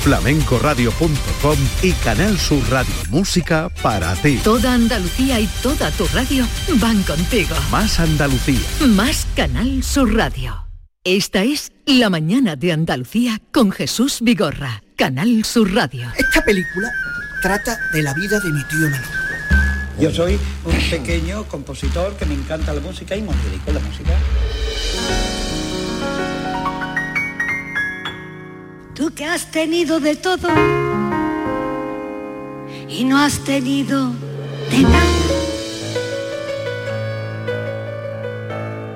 flamencoradio.com 0.00 1.56
y 1.82 1.92
Canal 1.92 2.38
Sur 2.38 2.68
Radio 2.70 2.94
Música 3.10 3.68
para 3.82 4.14
ti. 4.16 4.38
Toda 4.42 4.74
Andalucía 4.74 5.38
y 5.40 5.46
toda 5.62 5.90
tu 5.92 6.06
radio 6.08 6.46
van 6.80 7.02
contigo. 7.02 7.54
Más 7.70 8.00
Andalucía. 8.00 8.60
Más 8.88 9.26
Canal 9.36 9.82
Sur 9.82 10.14
Radio. 10.14 10.66
Esta 11.04 11.44
es 11.44 11.72
La 11.86 12.10
mañana 12.10 12.56
de 12.56 12.72
Andalucía 12.72 13.40
con 13.52 13.70
Jesús 13.72 14.18
Vigorra, 14.22 14.82
Canal 14.96 15.44
Sur 15.44 15.74
Radio. 15.74 16.08
Esta 16.16 16.44
película 16.44 16.90
trata 17.42 17.78
de 17.92 18.02
la 18.02 18.14
vida 18.14 18.40
de 18.40 18.50
mi 18.52 18.62
tío 18.64 18.88
Manolo. 18.90 19.20
Yo 19.98 20.10
soy 20.10 20.38
un 20.64 20.90
pequeño 20.90 21.44
compositor 21.44 22.16
que 22.16 22.24
me 22.24 22.34
encanta 22.34 22.72
la 22.72 22.80
música 22.80 23.14
y 23.16 23.22
me 23.22 23.34
dedico 23.34 23.70
a 23.70 23.74
la 23.74 23.80
música. 23.80 24.12
Tú 29.00 29.14
que 29.14 29.24
has 29.24 29.50
tenido 29.50 29.98
de 29.98 30.14
todo 30.14 30.46
y 32.86 33.02
no 33.04 33.16
has 33.16 33.38
tenido 33.38 34.12
de 34.70 34.82
nada. 34.82 35.04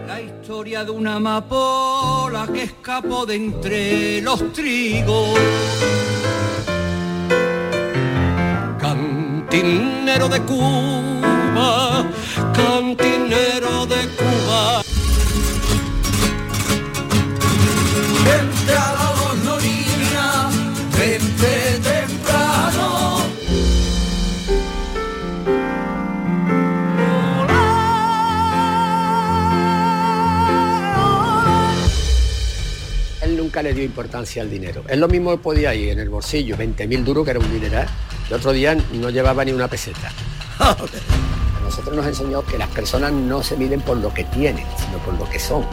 La 0.07 0.21
historia 0.21 0.85
de 0.85 0.91
una 0.91 1.15
amapola 1.15 2.47
que 2.53 2.65
escapó 2.65 3.25
de 3.25 3.37
entre 3.37 4.21
los 4.21 4.53
trigos. 4.53 5.39
Cantinero 8.79 10.29
de 10.29 10.41
Cuba, 10.43 12.07
cantinero 12.53 13.87
de 13.87 14.07
Cuba. 14.19 14.84
Nunca 33.55 33.63
le 33.63 33.73
dio 33.73 33.85
importancia 33.85 34.43
al 34.43 34.51
dinero. 34.51 34.83
Es 34.89 34.99
lo 34.99 35.07
mismo 35.07 35.31
que 35.31 35.39
podía 35.39 35.73
ir 35.77 35.91
en 35.91 36.01
el 36.01 36.09
bolsillo, 36.09 36.57
20.000 36.57 37.05
duros, 37.05 37.25
que 37.25 37.31
era 37.31 37.39
un 37.39 37.53
dineral. 37.53 37.87
El 38.27 38.35
otro 38.35 38.51
día 38.51 38.77
no 38.95 39.11
llevaba 39.11 39.45
ni 39.45 39.53
una 39.53 39.69
peseta. 39.69 40.11
A 40.59 40.75
nosotros 41.63 41.95
nos 41.95 42.05
enseñó 42.05 42.45
que 42.45 42.59
las 42.59 42.69
personas 42.71 43.13
no 43.13 43.45
se 43.45 43.57
miden 43.57 43.81
por 43.81 43.97
lo 43.99 44.13
que 44.13 44.25
tienen, 44.25 44.67
sino 44.77 44.99
por 44.99 45.15
lo 45.15 45.31
que 45.31 45.39
son. 45.39 45.65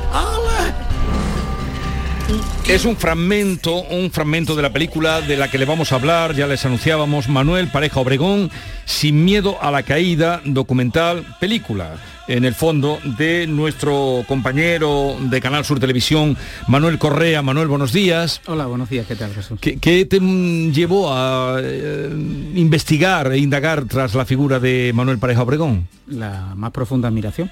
Es 2.68 2.86
un 2.86 2.96
fragmento, 2.96 3.82
un 3.82 4.12
fragmento 4.12 4.56
de 4.56 4.62
la 4.62 4.72
película 4.72 5.22
de 5.22 5.36
la 5.36 5.50
que 5.50 5.58
le 5.58 5.66
vamos 5.66 5.92
a 5.92 5.96
hablar, 5.96 6.36
ya 6.36 6.46
les 6.46 6.64
anunciábamos, 6.64 7.30
Manuel 7.30 7.68
Pareja 7.70 8.00
Obregón, 8.00 8.52
Sin 8.86 9.26
miedo 9.26 9.58
a 9.60 9.72
la 9.72 9.82
caída, 9.82 10.42
documental, 10.46 11.26
película, 11.40 11.96
en 12.32 12.46
el 12.46 12.56
fondo, 12.56 13.00
de 13.18 13.46
nuestro 13.46 14.24
compañero 14.26 15.18
de 15.20 15.42
Canal 15.42 15.66
Sur 15.66 15.80
Televisión, 15.80 16.38
Manuel 16.68 16.98
Correa. 16.98 17.42
Manuel, 17.42 17.68
buenos 17.68 17.92
días. 17.92 18.42
Hola, 18.48 18.68
buenos 18.68 18.90
días, 18.90 19.06
¿qué 19.06 19.18
tal 19.18 19.34
Jesús? 19.34 19.60
¿Qué, 19.60 19.78
qué 19.80 20.06
te 20.06 20.20
llevó 20.20 21.14
a 21.14 21.58
eh, 21.62 22.10
investigar 22.56 23.34
e 23.34 23.38
indagar 23.38 23.84
tras 23.84 24.16
la 24.16 24.26
figura 24.26 24.60
de 24.60 24.92
Manuel 24.96 25.20
Pareja 25.20 25.44
Obregón? 25.44 25.88
La 26.08 26.54
más 26.56 26.72
profunda 26.72 27.10
admiración, 27.10 27.52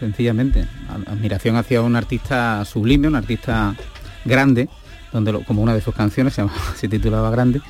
sencillamente. 0.00 0.66
Admiración 1.06 1.54
hacia 1.54 1.80
un 1.80 1.94
artista 1.94 2.64
sublime, 2.64 3.06
un 3.06 3.14
artista 3.14 3.76
grande, 4.24 4.68
donde 5.12 5.32
lo- 5.32 5.44
como 5.44 5.62
una 5.62 5.74
de 5.74 5.80
sus 5.80 5.94
canciones 5.94 6.34
se, 6.34 6.42
llamaba- 6.42 6.60
se 6.76 6.88
titulaba 6.88 7.30
Grande, 7.30 7.60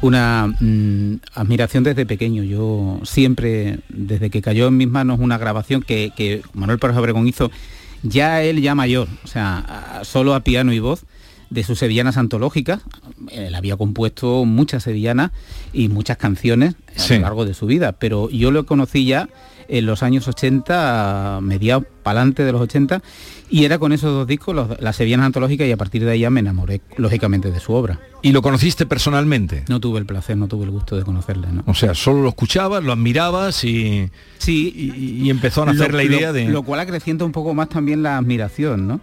una 0.00 0.46
mm, 0.60 1.14
admiración 1.34 1.84
desde 1.84 2.06
pequeño. 2.06 2.42
Yo 2.42 3.00
siempre, 3.04 3.80
desde 3.88 4.30
que 4.30 4.42
cayó 4.42 4.68
en 4.68 4.76
mis 4.76 4.88
manos 4.88 5.18
una 5.20 5.38
grabación 5.38 5.82
que, 5.82 6.12
que 6.16 6.42
Manuel 6.54 6.78
Pérez 6.78 6.96
Obregón 6.96 7.28
hizo, 7.28 7.50
ya 8.02 8.42
él 8.42 8.60
ya 8.62 8.74
mayor, 8.74 9.08
o 9.24 9.26
sea, 9.28 9.58
a- 10.00 10.04
solo 10.04 10.34
a 10.34 10.40
piano 10.40 10.72
y 10.72 10.78
voz, 10.80 11.04
de 11.50 11.62
sus 11.64 11.78
sevillanas 11.78 12.16
antológicas. 12.16 12.80
Él 13.30 13.54
había 13.54 13.76
compuesto 13.76 14.46
muchas 14.46 14.84
sevillanas 14.84 15.32
y 15.74 15.88
muchas 15.88 16.16
canciones 16.16 16.74
a 16.96 16.98
Sí. 17.00 17.14
lo 17.16 17.20
largo 17.20 17.44
de 17.44 17.52
su 17.52 17.66
vida, 17.66 17.92
pero 17.92 18.30
yo 18.30 18.50
lo 18.50 18.64
conocí 18.64 19.04
ya 19.04 19.28
en 19.72 19.86
los 19.86 20.02
años 20.02 20.28
80, 20.28 21.38
mediados 21.42 21.84
para 22.02 22.20
adelante 22.20 22.44
de 22.44 22.52
los 22.52 22.60
80, 22.60 23.02
y 23.48 23.64
era 23.64 23.78
con 23.78 23.92
esos 23.92 24.12
dos 24.12 24.26
discos, 24.26 24.54
los- 24.54 24.80
las 24.80 24.96
sevillanas 24.96 25.26
antológicas, 25.26 25.66
y 25.66 25.72
a 25.72 25.76
partir 25.76 26.04
de 26.04 26.10
ahí 26.10 26.20
ya 26.20 26.30
me 26.30 26.40
enamoré, 26.40 26.80
lógicamente, 26.98 27.50
de 27.50 27.58
su 27.58 27.72
obra. 27.72 27.98
¿Y 28.20 28.32
lo 28.32 28.42
conociste 28.42 28.84
personalmente? 28.86 29.64
No 29.68 29.80
tuve 29.80 29.98
el 29.98 30.06
placer, 30.06 30.36
no 30.36 30.46
tuve 30.46 30.64
el 30.64 30.70
gusto 30.70 30.96
de 30.96 31.04
conocerle, 31.04 31.48
¿no? 31.52 31.62
O 31.66 31.74
sea, 31.74 31.94
solo 31.94 32.22
lo 32.22 32.28
escuchabas, 32.28 32.84
lo 32.84 32.92
admirabas 32.92 33.64
y, 33.64 34.10
sí, 34.38 34.72
y, 34.76 35.22
y 35.26 35.30
empezó 35.30 35.62
a 35.62 35.66
nacer 35.66 35.94
la 35.94 36.02
idea 36.04 36.28
lo- 36.28 36.32
de... 36.34 36.48
Lo 36.48 36.62
cual 36.62 36.80
acrecienta 36.80 37.24
un 37.24 37.32
poco 37.32 37.54
más 37.54 37.68
también 37.70 38.02
la 38.02 38.18
admiración, 38.18 38.86
¿no? 38.86 39.00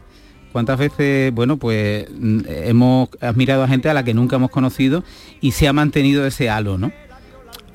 ¿Cuántas 0.51 0.79
veces, 0.79 1.31
bueno, 1.33 1.57
pues 1.57 2.07
mm, 2.11 2.39
hemos 2.47 3.09
admirado 3.21 3.63
a 3.63 3.67
gente 3.67 3.89
a 3.89 3.93
la 3.93 4.03
que 4.03 4.13
nunca 4.15 4.35
hemos 4.37 4.49
conocido 4.49 5.03
y 5.41 5.51
se 5.51 5.67
ha 5.67 5.73
mantenido 5.73 6.25
ese 6.25 6.49
halo, 6.49 6.77
¿no? 6.77 6.91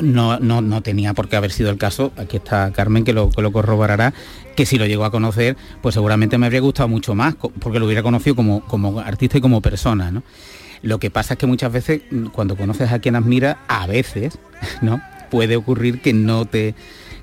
No, 0.00 0.38
no, 0.40 0.60
no 0.60 0.82
tenía 0.82 1.14
por 1.14 1.28
qué 1.28 1.36
haber 1.36 1.52
sido 1.52 1.70
el 1.70 1.78
caso, 1.78 2.12
aquí 2.16 2.36
está 2.36 2.72
Carmen 2.72 3.04
que 3.04 3.12
lo, 3.12 3.30
que 3.30 3.42
lo 3.42 3.52
corroborará, 3.52 4.12
que 4.56 4.66
si 4.66 4.76
lo 4.76 4.86
llegó 4.86 5.04
a 5.04 5.10
conocer, 5.10 5.56
pues 5.82 5.94
seguramente 5.94 6.36
me 6.36 6.46
habría 6.46 6.60
gustado 6.60 6.88
mucho 6.88 7.14
más, 7.14 7.36
porque 7.36 7.78
lo 7.78 7.86
hubiera 7.86 8.02
conocido 8.02 8.34
como, 8.34 8.64
como 8.66 8.98
artista 9.00 9.38
y 9.38 9.40
como 9.40 9.60
persona, 9.60 10.10
¿no? 10.10 10.22
Lo 10.82 10.98
que 10.98 11.10
pasa 11.10 11.34
es 11.34 11.38
que 11.38 11.46
muchas 11.46 11.72
veces 11.72 12.02
mm, 12.10 12.26
cuando 12.26 12.56
conoces 12.56 12.92
a 12.92 12.98
quien 12.98 13.16
admira, 13.16 13.58
a 13.68 13.86
veces, 13.86 14.38
¿no? 14.82 15.00
Puede 15.30 15.56
ocurrir 15.56 16.00
que 16.02 16.12
no 16.12 16.44
te 16.44 16.74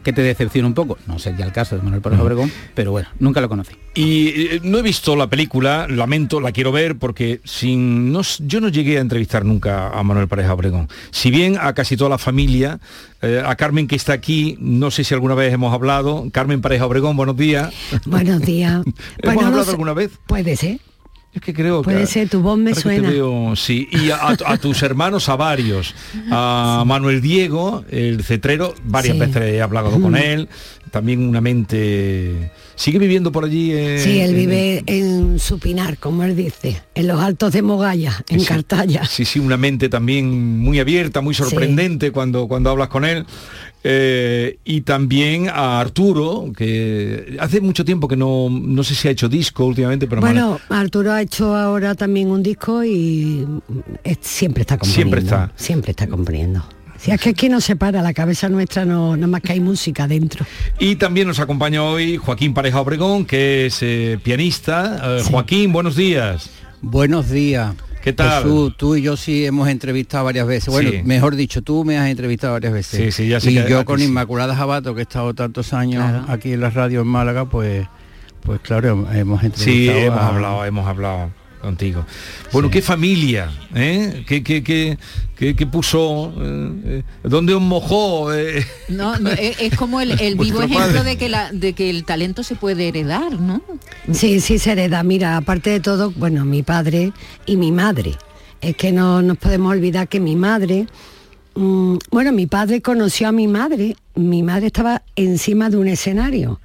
que 0.03 0.13
te 0.13 0.21
decepcione 0.21 0.67
un 0.67 0.73
poco. 0.73 0.97
No 1.07 1.19
sería 1.19 1.45
el 1.45 1.51
caso 1.51 1.75
de 1.75 1.81
Manuel 1.83 2.01
Pérez 2.01 2.19
Obregón, 2.19 2.51
pero 2.73 2.91
bueno, 2.91 3.09
nunca 3.19 3.41
lo 3.41 3.49
conocí. 3.49 3.73
Y 3.93 4.27
eh, 4.29 4.61
no 4.63 4.77
he 4.77 4.81
visto 4.81 5.15
la 5.15 5.27
película, 5.27 5.85
lamento, 5.89 6.39
la 6.39 6.51
quiero 6.51 6.71
ver 6.71 6.97
porque 6.97 7.41
sin 7.43 8.11
no, 8.11 8.21
yo 8.39 8.61
no 8.61 8.69
llegué 8.69 8.97
a 8.97 9.01
entrevistar 9.01 9.43
nunca 9.45 9.89
a 9.89 10.03
Manuel 10.03 10.27
Pareja 10.27 10.53
Obregón. 10.53 10.87
Si 11.11 11.29
bien 11.31 11.57
a 11.59 11.73
casi 11.73 11.97
toda 11.97 12.09
la 12.09 12.17
familia, 12.17 12.79
eh, 13.21 13.43
a 13.45 13.55
Carmen 13.55 13.87
que 13.87 13.95
está 13.95 14.13
aquí, 14.13 14.57
no 14.59 14.91
sé 14.91 15.03
si 15.03 15.13
alguna 15.13 15.35
vez 15.35 15.53
hemos 15.53 15.73
hablado. 15.73 16.27
Carmen 16.31 16.61
Pareja 16.61 16.85
Obregón, 16.85 17.15
buenos 17.17 17.35
días. 17.37 17.73
Buenos 18.05 18.41
días. 18.41 18.81
¿Hemos 18.85 18.95
Bueno, 19.23 19.41
no 19.41 19.47
hablado 19.47 19.65
sé- 19.65 19.71
alguna 19.71 19.93
vez? 19.93 20.11
Puede 20.25 20.55
ser. 20.55 20.79
Es 21.33 21.41
que 21.41 21.53
creo 21.53 21.81
Puede 21.81 22.01
que... 22.01 22.07
ser, 22.07 22.27
tu 22.29 22.41
voz 22.41 22.57
me 22.57 22.75
suena. 22.75 23.09
veo, 23.09 23.55
sí, 23.55 23.87
y 23.91 24.09
a, 24.11 24.35
tus 24.57 24.83
hermanos, 24.83 25.29
a 25.29 25.37
varios, 25.37 25.95
a 26.29 26.83
Manuel 26.85 27.21
Diego, 27.21 27.85
el 27.89 28.21
cetrero, 28.23 28.73
varias 28.83 29.13
Sí. 29.15 29.19
veces 29.21 29.41
he 29.53 29.61
hablado 29.61 29.91
con 30.01 30.17
él, 30.17 30.49
también 30.91 31.25
una 31.27 31.39
mente... 31.39 32.51
¿Sigue 32.75 32.97
viviendo 32.99 33.31
por 33.31 33.45
allí? 33.45 33.71
eh, 33.71 33.99
Sí, 34.03 34.19
él 34.19 34.31
en- 34.31 34.35
vive 34.35 34.83
en 34.87 35.39
Supinar, 35.39 35.97
como 35.99 36.23
él 36.23 36.35
dice, 36.35 36.81
en 36.95 37.07
los 37.07 37.21
altos 37.21 37.53
de 37.53 37.61
Mogaya, 37.61 38.23
en 38.27 38.39
Sí. 38.41 38.45
Cartaya. 38.47 39.05
Sí, 39.05 39.23
sí, 39.23 39.39
una 39.39 39.55
mente 39.55 39.87
también 39.87 40.57
muy 40.59 40.79
abierta, 40.79 41.21
muy 41.21 41.33
sorprendente 41.35 42.11
cuando, 42.11 42.47
cuando 42.49 42.71
hablas 42.71 42.89
con 42.89 43.05
él. 43.05 43.25
Eh, 43.83 44.59
y 44.63 44.81
también 44.81 45.49
a 45.49 45.79
Arturo, 45.79 46.51
que 46.55 47.35
hace 47.39 47.61
mucho 47.61 47.83
tiempo 47.83 48.07
que 48.07 48.15
no, 48.15 48.47
no 48.49 48.83
sé 48.83 48.93
si 48.93 49.07
ha 49.07 49.11
hecho 49.11 49.27
disco 49.27 49.65
últimamente, 49.65 50.05
pero 50.07 50.21
bueno, 50.21 50.59
Arturo 50.69 51.11
ha 51.11 51.21
hecho 51.21 51.55
ahora 51.55 51.95
también 51.95 52.29
un 52.29 52.43
disco 52.43 52.83
y 52.83 53.45
es- 54.03 54.19
siempre 54.21 54.61
está 54.61 54.77
componiendo. 54.77 55.01
Siempre 55.17 55.19
está. 55.21 55.51
Siempre 55.55 55.91
está 55.91 56.07
componiendo. 56.07 56.63
Si 56.99 57.09
es 57.09 57.19
que 57.19 57.29
aquí 57.29 57.49
no 57.49 57.59
se 57.61 57.75
para, 57.75 58.03
la 58.03 58.13
cabeza 58.13 58.47
nuestra 58.49 58.85
no, 58.85 59.15
nada 59.15 59.25
más 59.25 59.41
que 59.41 59.53
hay 59.53 59.59
música 59.59 60.07
dentro. 60.07 60.45
Y 60.77 60.97
también 60.97 61.27
nos 61.27 61.39
acompaña 61.39 61.83
hoy 61.83 62.17
Joaquín 62.17 62.53
Pareja 62.53 62.79
Obregón, 62.79 63.25
que 63.25 63.65
es 63.65 63.79
eh, 63.81 64.19
pianista. 64.23 65.17
Eh, 65.17 65.23
Joaquín, 65.27 65.73
buenos 65.73 65.95
días. 65.95 66.51
Buenos 66.83 67.31
días. 67.31 67.73
¿Qué 68.03 68.13
tal? 68.13 68.43
Jesús, 68.43 68.73
tú 68.77 68.95
y 68.95 69.01
yo 69.03 69.15
sí 69.15 69.45
hemos 69.45 69.67
entrevistado 69.67 70.25
varias 70.25 70.47
veces. 70.47 70.69
Bueno, 70.73 70.89
Sí. 70.89 71.01
mejor 71.03 71.35
dicho, 71.35 71.61
tú 71.61 71.83
me 71.85 71.97
has 71.97 72.09
entrevistado 72.09 72.53
varias 72.53 72.73
veces. 72.73 72.99
Sí, 72.99 73.11
sí, 73.11 73.29
ya 73.29 73.39
sé 73.39 73.51
Y 73.51 73.55
que- 73.55 73.69
yo 73.69 73.85
con 73.85 73.99
sí. 73.99 74.05
Inmaculada 74.05 74.55
Jabato, 74.55 74.93
que 74.95 75.01
he 75.01 75.03
estado 75.03 75.33
tantos 75.33 75.73
años 75.73 76.03
aquí 76.27 76.53
en 76.53 76.61
la 76.61 76.69
radio 76.71 77.01
en 77.01 77.07
Málaga, 77.07 77.45
pues, 77.45 77.85
pues 78.41 78.59
claro, 78.61 79.07
hemos 79.13 79.39
Sí, 79.41 79.45
entrevistado. 79.45 79.99
hemos 79.99 80.19
a- 80.19 80.27
hablado, 80.29 80.65
hemos 80.65 80.87
hablado 80.87 81.31
contigo. 81.61 82.05
Bueno, 82.51 82.69
qué 82.69 82.81
familia, 82.81 83.49
¿eh? 83.75 84.23
¿Qué, 84.27 84.43
qué, 84.43 84.63
qué, 84.63 84.97
qué- 85.35 85.55
qué 85.55 85.65
puso? 85.67 86.33
eh, 86.39 86.71
eh, 86.85 87.03
¿Dónde 87.23 87.53
os 87.53 87.61
mojó? 87.61 88.33
eh? 88.33 88.65
No, 88.89 89.17
no, 89.19 89.29
es, 89.31 89.75
como 89.75 90.01
el, 90.01 90.19
el 90.19 90.35
vivo 90.37 90.61
ejemplo 90.61 90.79
padre. 90.79 91.03
de 91.03 91.17
que, 91.17 91.29
la, 91.29 91.51
de 91.51 91.73
que 91.73 91.89
el 91.89 92.03
talento 92.03 92.43
se 92.43 92.55
puede 92.55 92.87
heredar, 92.87 93.39
¿no? 93.39 93.61
Sí, 94.11 94.39
sí 94.41 94.59
se 94.59 94.71
hereda. 94.73 95.03
Mira, 95.03 95.37
aparte 95.37 95.69
de 95.69 95.79
todo, 95.79 96.11
bueno, 96.11 96.43
mi 96.45 96.63
padre 96.63 97.13
y 97.45 97.55
mi 97.57 97.71
madre 97.71 98.15
Es 98.61 98.75
que 98.75 98.91
no 98.91 99.21
nos 99.21 99.37
podemos 99.37 99.71
olvidar 99.71 100.07
que 100.07 100.19
mi 100.19 100.35
madre, 100.35 100.87
bueno, 101.55 102.31
mi 102.31 102.47
padre 102.47 102.81
conoció 102.81 103.27
a 103.27 103.31
mi 103.31 103.47
madre, 103.47 103.95
mi 104.15 104.43
madre 104.43 104.67
estaba 104.67 105.03
encima 105.15 105.69
de 105.69 105.77
un 105.77 105.87
escenario. 105.87 106.59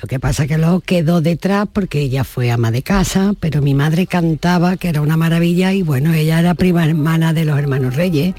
Lo 0.00 0.08
que 0.08 0.18
pasa 0.18 0.46
que 0.46 0.58
luego 0.58 0.80
quedó 0.80 1.20
detrás 1.20 1.68
porque 1.72 2.00
ella 2.00 2.24
fue 2.24 2.50
ama 2.50 2.70
de 2.70 2.82
casa, 2.82 3.34
pero 3.38 3.62
mi 3.62 3.74
madre 3.74 4.06
cantaba, 4.06 4.76
que 4.76 4.88
era 4.88 5.00
una 5.00 5.16
maravilla, 5.16 5.72
y 5.72 5.82
bueno, 5.82 6.12
ella 6.12 6.40
era 6.40 6.54
prima 6.54 6.84
hermana 6.84 7.32
de 7.32 7.44
los 7.44 7.58
hermanos 7.58 7.94
Reyes, 7.94 8.34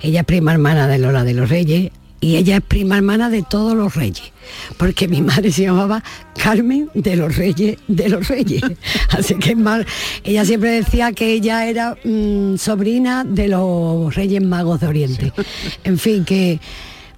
ella 0.00 0.20
es 0.20 0.26
prima 0.26 0.52
hermana 0.52 0.86
de 0.88 0.98
Lola 0.98 1.24
de 1.24 1.34
los 1.34 1.48
Reyes, 1.48 1.90
y 2.24 2.36
ella 2.38 2.56
es 2.56 2.62
prima 2.62 2.96
hermana 2.96 3.28
de 3.28 3.42
todos 3.42 3.76
los 3.76 3.94
reyes, 3.94 4.32
porque 4.78 5.08
mi 5.08 5.20
madre 5.20 5.52
se 5.52 5.64
llamaba 5.64 6.02
Carmen 6.42 6.88
de 6.94 7.16
los 7.16 7.36
Reyes 7.36 7.76
de 7.86 8.08
los 8.08 8.26
Reyes. 8.28 8.62
Así 9.10 9.34
que 9.34 9.50
es 9.50 9.58
mal. 9.58 9.86
Ella 10.24 10.46
siempre 10.46 10.70
decía 10.70 11.12
que 11.12 11.32
ella 11.32 11.66
era 11.66 11.98
mm, 12.02 12.56
sobrina 12.56 13.24
de 13.24 13.48
los 13.48 14.14
Reyes 14.14 14.42
Magos 14.42 14.80
de 14.80 14.86
Oriente. 14.86 15.32
En 15.84 15.98
fin, 15.98 16.24
que... 16.24 16.60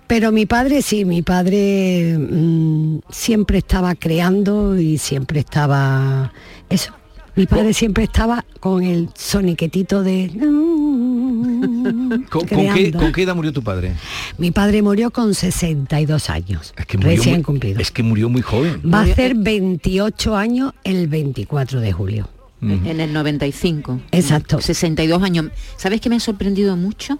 Pero 0.08 0.32
mi 0.32 0.44
padre 0.44 0.82
sí, 0.82 1.04
mi 1.04 1.22
padre 1.22 2.18
mm, 2.18 2.98
siempre 3.08 3.58
estaba 3.58 3.94
creando 3.94 4.76
y 4.76 4.98
siempre 4.98 5.38
estaba... 5.38 6.32
Eso, 6.68 6.92
mi 7.36 7.46
padre 7.46 7.72
siempre 7.74 8.04
estaba 8.04 8.44
con 8.60 8.82
el 8.82 9.08
soniquetito 9.14 10.02
de... 10.02 10.30
¿Con, 10.36 12.26
con 12.30 12.46
qué, 12.74 12.92
con 12.92 13.12
qué 13.12 13.22
edad 13.22 13.34
murió 13.34 13.52
tu 13.52 13.62
padre? 13.62 13.92
Mi 14.38 14.50
padre 14.50 14.82
murió 14.82 15.10
con 15.10 15.34
62 15.34 16.30
años, 16.30 16.74
Que 16.86 16.96
murió 16.98 17.16
recién 17.16 17.36
muy- 17.36 17.44
cumplido. 17.44 17.80
Es 17.80 17.90
que 17.90 18.02
murió 18.02 18.28
muy 18.28 18.42
joven. 18.42 18.80
Va 18.92 19.00
a 19.00 19.02
hacer 19.02 19.34
28 19.36 20.36
años 20.36 20.72
el 20.84 21.06
24 21.08 21.80
de 21.80 21.92
julio. 21.92 22.28
En 22.62 23.00
el 23.00 23.12
95. 23.12 24.00
Exacto. 24.10 24.60
62 24.60 25.22
años. 25.22 25.46
¿Sabes 25.76 26.00
qué 26.00 26.08
me 26.08 26.16
ha 26.16 26.20
sorprendido 26.20 26.74
mucho? 26.76 27.18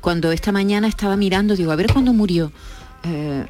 Cuando 0.00 0.32
esta 0.32 0.50
mañana 0.50 0.88
estaba 0.88 1.16
mirando, 1.16 1.54
digo, 1.54 1.70
a 1.72 1.76
ver 1.76 1.92
cuándo 1.92 2.12
murió. 2.12 2.50
Eh, 3.04 3.44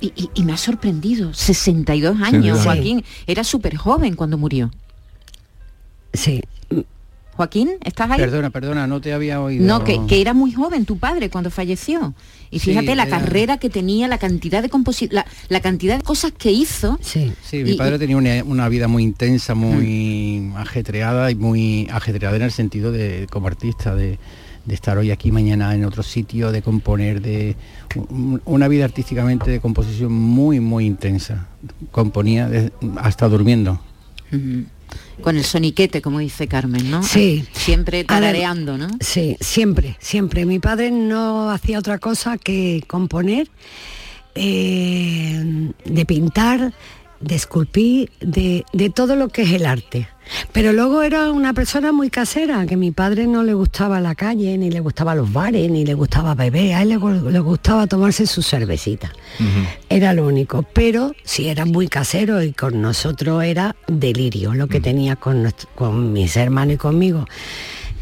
y, 0.00 0.12
y- 0.16 0.30
y 0.34 0.42
me 0.44 0.52
ha 0.52 0.56
sorprendido. 0.58 1.32
62 1.32 2.20
años, 2.20 2.58
Sí. 2.58 2.64
Joaquín. 2.64 3.04
Era 3.26 3.44
súper 3.44 3.76
joven 3.76 4.14
cuando 4.14 4.36
murió. 4.36 4.70
Sí. 6.14 6.40
Joaquín, 7.36 7.70
¿estás 7.84 8.08
ahí? 8.12 8.18
Perdona, 8.18 8.50
perdona, 8.50 8.86
no 8.86 9.00
te 9.00 9.12
había 9.12 9.40
oído. 9.40 9.66
No, 9.66 9.82
que, 9.82 9.98
que 10.06 10.20
era 10.20 10.34
muy 10.34 10.52
joven 10.52 10.84
tu 10.84 10.98
padre 10.98 11.30
cuando 11.30 11.50
falleció. 11.50 12.14
Y 12.52 12.60
Sí, 12.60 12.70
fíjate 12.70 12.94
la 12.94 13.02
era- 13.08 13.18
carrera 13.18 13.56
que 13.58 13.68
tenía, 13.70 14.06
la 14.06 14.18
cantidad 14.18 14.62
de 14.62 14.68
composi 14.68 15.08
la, 15.10 15.26
la 15.48 15.58
cantidad 15.60 15.96
de 15.98 16.04
cosas 16.04 16.30
que 16.30 16.52
hizo. 16.52 16.96
Sí, 17.02 17.32
Sí, 17.42 17.64
mi 17.64 17.74
padre 17.74 17.98
tenía 17.98 18.16
una, 18.16 18.44
una 18.44 18.68
vida 18.68 18.86
muy 18.86 19.02
intensa, 19.02 19.56
muy 19.56 20.52
ajetreada 20.56 21.32
y 21.32 21.34
muy 21.34 21.88
ajetreada 21.92 22.36
en 22.36 22.42
el 22.42 22.52
sentido 22.52 22.92
de 22.92 23.26
como 23.28 23.48
artista, 23.48 23.96
de, 23.96 24.20
de 24.64 24.74
estar 24.74 24.96
hoy 24.96 25.10
aquí, 25.10 25.32
mañana 25.32 25.74
en 25.74 25.84
otro 25.84 26.04
sitio, 26.04 26.52
de 26.52 26.62
componer, 26.62 27.20
de 27.20 27.56
un- 27.96 28.40
una 28.44 28.68
vida 28.68 28.84
artísticamente 28.84 29.50
de 29.50 29.58
composición 29.58 30.12
muy, 30.12 30.60
muy 30.60 30.86
intensa. 30.86 31.48
Componía 31.90 32.48
de- 32.48 32.70
hasta 32.98 33.28
durmiendo. 33.28 33.80
Con 35.20 35.36
el 35.36 35.44
soniquete, 35.44 36.02
como 36.02 36.18
dice 36.18 36.48
Carmen, 36.48 36.90
¿no? 36.90 37.02
Sí. 37.02 37.44
Siempre 37.52 38.04
tarareando, 38.04 38.76
¿no? 38.76 38.88
Sí, 39.00 39.36
siempre, 39.40 39.96
siempre. 40.00 40.44
Mi 40.44 40.58
padre 40.58 40.90
no 40.90 41.50
hacía 41.50 41.78
otra 41.78 41.98
cosa 41.98 42.36
que 42.36 42.82
componer, 42.86 43.48
eh, 44.34 45.70
de 45.84 46.06
pintar, 46.06 46.74
de 47.20 47.34
esculpir, 47.34 48.10
de, 48.20 48.64
de 48.72 48.90
todo 48.90 49.16
lo 49.16 49.28
que 49.28 49.42
es 49.42 49.52
el 49.52 49.66
arte. 49.66 50.08
Pero 50.52 50.72
luego 50.72 51.02
era 51.02 51.30
una 51.30 51.52
persona 51.52 51.92
muy 51.92 52.08
casera, 52.08 52.64
que 52.66 52.76
mi 52.78 52.90
padre 52.92 53.26
no 53.26 53.42
le 53.42 53.52
gustaba 53.52 54.00
la 54.00 54.14
calle, 54.14 54.56
ni 54.56 54.70
le 54.70 54.80
gustaba 54.80 55.14
los 55.14 55.30
bares, 55.32 55.70
ni 55.70 55.84
le 55.84 55.92
gustaba 55.92 56.34
beber, 56.34 56.74
a 56.74 56.82
él 56.82 56.88
le, 56.88 57.30
le 57.30 57.38
gustaba 57.40 57.86
tomarse 57.86 58.26
su 58.26 58.40
cervecita. 58.42 59.12
Era 59.90 60.14
lo 60.14 60.26
único, 60.26 60.62
pero 60.62 61.12
sí 61.24 61.48
era 61.48 61.66
muy 61.66 61.88
casero 61.88 62.42
y 62.42 62.52
con 62.52 62.80
nosotros 62.80 63.44
era 63.44 63.76
delirio 63.86 64.54
lo 64.54 64.66
que 64.66 64.80
tenía 64.80 65.16
con, 65.16 65.42
nuestro- 65.42 65.68
con 65.74 66.12
mis 66.14 66.36
hermanos 66.38 66.74
y 66.76 66.78
conmigo. 66.78 67.26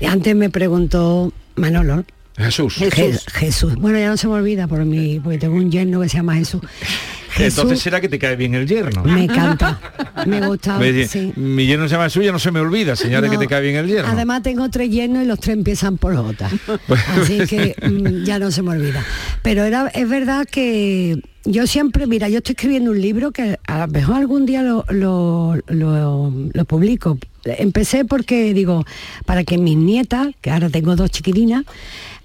Y 0.01 0.05
antes 0.07 0.37
me 0.37 0.49
preguntó 0.49 1.33
Manolo. 1.57 2.05
Jesús. 2.37 2.79
Je- 2.81 3.21
Jesús. 3.33 3.75
Bueno, 3.77 3.99
ya 3.99 4.09
no 4.09 4.17
se 4.17 4.27
me 4.29 4.35
olvida 4.35 4.67
por 4.69 4.85
mí, 4.85 5.21
porque 5.21 5.39
tengo 5.39 5.57
un 5.57 5.71
yerno 5.71 6.01
que 6.01 6.09
se 6.09 6.17
llama 6.19 6.37
Jesús. 6.37 6.61
Jesús 7.33 7.59
Entonces 7.59 7.81
será 7.83 8.01
que 8.01 8.09
te 8.09 8.19
cae 8.19 8.37
bien 8.37 8.55
el 8.55 8.67
yerno. 8.67 9.03
me 9.05 9.25
encanta. 9.25 9.81
Me 10.27 10.47
gusta. 10.47 10.79
Me 10.81 11.07
sí. 11.07 11.33
Mi 11.37 11.67
yerno 11.67 11.89
se 11.89 11.93
llama 11.93 12.05
Jesús, 12.05 12.25
ya 12.25 12.33
no 12.33 12.39
se 12.39 12.51
me 12.51 12.61
olvida, 12.61 12.95
señora, 12.97 13.29
que 13.31 13.39
te 13.39 13.47
cae 13.47 13.63
bien 13.63 13.77
el 13.77 13.87
yerno. 13.89 14.11
Además 14.11 14.43
tengo 14.43 14.69
tres 14.71 14.91
yernos 14.91 15.23
y 15.25 15.27
los 15.27 15.41
tres 15.41 15.57
empiezan 15.57 15.97
por 15.99 16.15
J. 16.15 16.51
Así 17.21 17.39
que 17.47 17.75
mm, 17.83 18.25
ya 18.25 18.39
no 18.39 18.51
se 18.51 18.63
me 18.63 18.71
olvida. 18.71 19.05
Pero 19.43 19.65
era, 19.65 19.89
es 19.89 20.09
verdad 20.09 20.47
que 20.51 21.21
yo 21.45 21.67
siempre, 21.67 22.07
mira, 22.07 22.29
yo 22.29 22.39
estoy 22.39 22.53
escribiendo 22.53 22.91
un 22.93 23.01
libro 23.01 23.33
que 23.33 23.59
a 23.67 23.79
lo 23.87 23.89
mejor 23.89 24.17
algún 24.17 24.47
día 24.47 24.63
lo, 24.63 24.85
lo, 24.91 25.57
lo- 25.69 26.33
lo 26.53 26.65
publico. 26.67 27.19
Empecé 27.45 28.05
porque 28.05 28.55
digo, 28.55 28.85
para 29.27 29.43
que 29.43 29.59
mis 29.59 29.77
nietas, 29.77 30.29
que 30.41 30.51
ahora 30.51 30.69
tengo 30.69 30.95
dos 30.95 31.11
chiquilinas, 31.11 31.65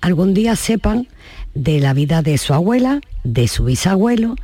algún 0.02 0.34
día 0.36 0.56
sepan 0.56 1.08
de 1.58 1.80
la 1.80 1.94
vida 1.94 2.22
de 2.22 2.38
su 2.38 2.54
abuela, 2.54 3.02
de 3.24 3.48
su 3.48 3.66
bisabuelo 3.66 4.36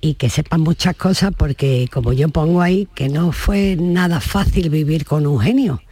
y 0.00 0.14
que 0.14 0.30
sepan 0.30 0.60
muchas 0.60 0.96
cosas 0.96 1.32
porque 1.36 1.88
como 1.92 2.12
yo 2.12 2.28
pongo 2.28 2.62
ahí 2.62 2.88
que 2.94 3.08
no 3.08 3.32
fue 3.32 3.76
nada 3.78 4.20
fácil 4.20 4.70
vivir 4.70 5.04
con 5.04 5.26
un 5.26 5.40
genio 5.40 5.82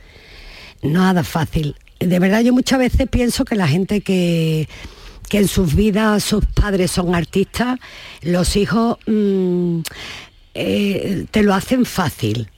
nada 0.82 1.24
fácil. 1.24 1.76
De 1.98 2.18
verdad 2.18 2.40
yo 2.40 2.52
muchas 2.52 2.78
veces 2.78 3.08
pienso 3.08 3.44
que 3.44 3.56
la 3.56 3.68
gente 3.68 4.00
que, 4.00 4.68
que 5.28 5.38
en 5.38 5.48
sus 5.48 5.74
vidas 5.74 6.24
sus 6.24 6.44
padres 6.46 6.90
son 6.90 7.14
artistas, 7.14 7.78
los 8.22 8.56
hijos 8.56 8.98
mm, 9.06 9.80
eh, 10.54 11.26
te 11.30 11.42
lo 11.42 11.54
hacen 11.54 11.84
fácil. 11.84 12.50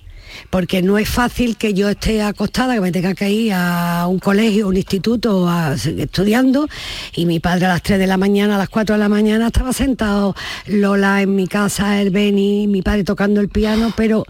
Porque 0.51 0.81
no 0.81 0.97
es 0.97 1.09
fácil 1.11 1.57
que 1.59 1.75
yo 1.75 1.91
esté 1.91 2.23
acostada, 2.23 2.75
que 2.75 2.81
me 2.81 2.91
tenga 2.91 3.15
que 3.15 3.31
ir 3.31 3.53
a 3.55 4.07
un 4.09 4.19
colegio, 4.19 4.69
un 4.69 4.77
instituto, 4.79 5.47
a- 5.47 5.75
estudiando, 5.75 6.67
y 7.15 7.27
mi 7.27 7.39
padre 7.39 7.67
a 7.67 7.69
las 7.69 7.83
3 7.83 7.99
de 7.99 8.07
la 8.07 8.17
mañana, 8.17 8.55
a 8.55 8.59
las 8.59 8.71
4 8.71 8.95
de 8.95 8.99
la 8.99 9.11
mañana 9.11 9.49
estaba 9.49 9.75
sentado, 9.75 10.35
Lola 10.67 11.21
en 11.21 11.35
mi 11.37 11.47
casa, 11.49 12.01
el 12.01 12.09
Beni, 12.11 12.67
mi 12.67 12.81
padre 12.81 13.05
tocando 13.05 13.41
el 13.43 13.51
piano, 13.51 13.93
pero 13.95 14.25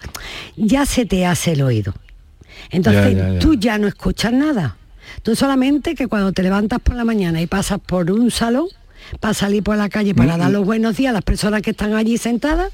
ya 0.56 0.86
se 0.86 1.06
te 1.06 1.24
hace 1.24 1.52
el 1.52 1.62
oído. 1.62 1.94
Entonces 2.70 3.16
Ya, 3.16 3.22
ya, 3.28 3.32
ya. 3.34 3.38
tú 3.38 3.54
ya 3.54 3.78
no 3.78 3.86
escuchas 3.86 4.32
nada. 4.32 4.76
Tú 5.22 5.36
solamente 5.36 5.94
que 5.94 6.08
cuando 6.08 6.32
te 6.32 6.42
levantas 6.42 6.80
por 6.80 6.96
la 6.96 7.04
mañana 7.04 7.40
y 7.40 7.46
pasas 7.46 7.78
por 7.78 8.10
un 8.10 8.30
salón, 8.32 8.66
para 9.20 9.32
salir 9.32 9.62
por 9.62 9.76
la 9.76 9.88
calle 9.88 10.14
para 10.14 10.36
Mm, 10.36 10.40
dar 10.40 10.48
mm. 10.50 10.52
los 10.52 10.64
buenos 10.66 10.96
días 10.96 11.10
a 11.10 11.12
las 11.14 11.22
personas 11.22 11.62
que 11.62 11.70
están 11.70 11.94
allí 11.94 12.18
sentadas, 12.18 12.70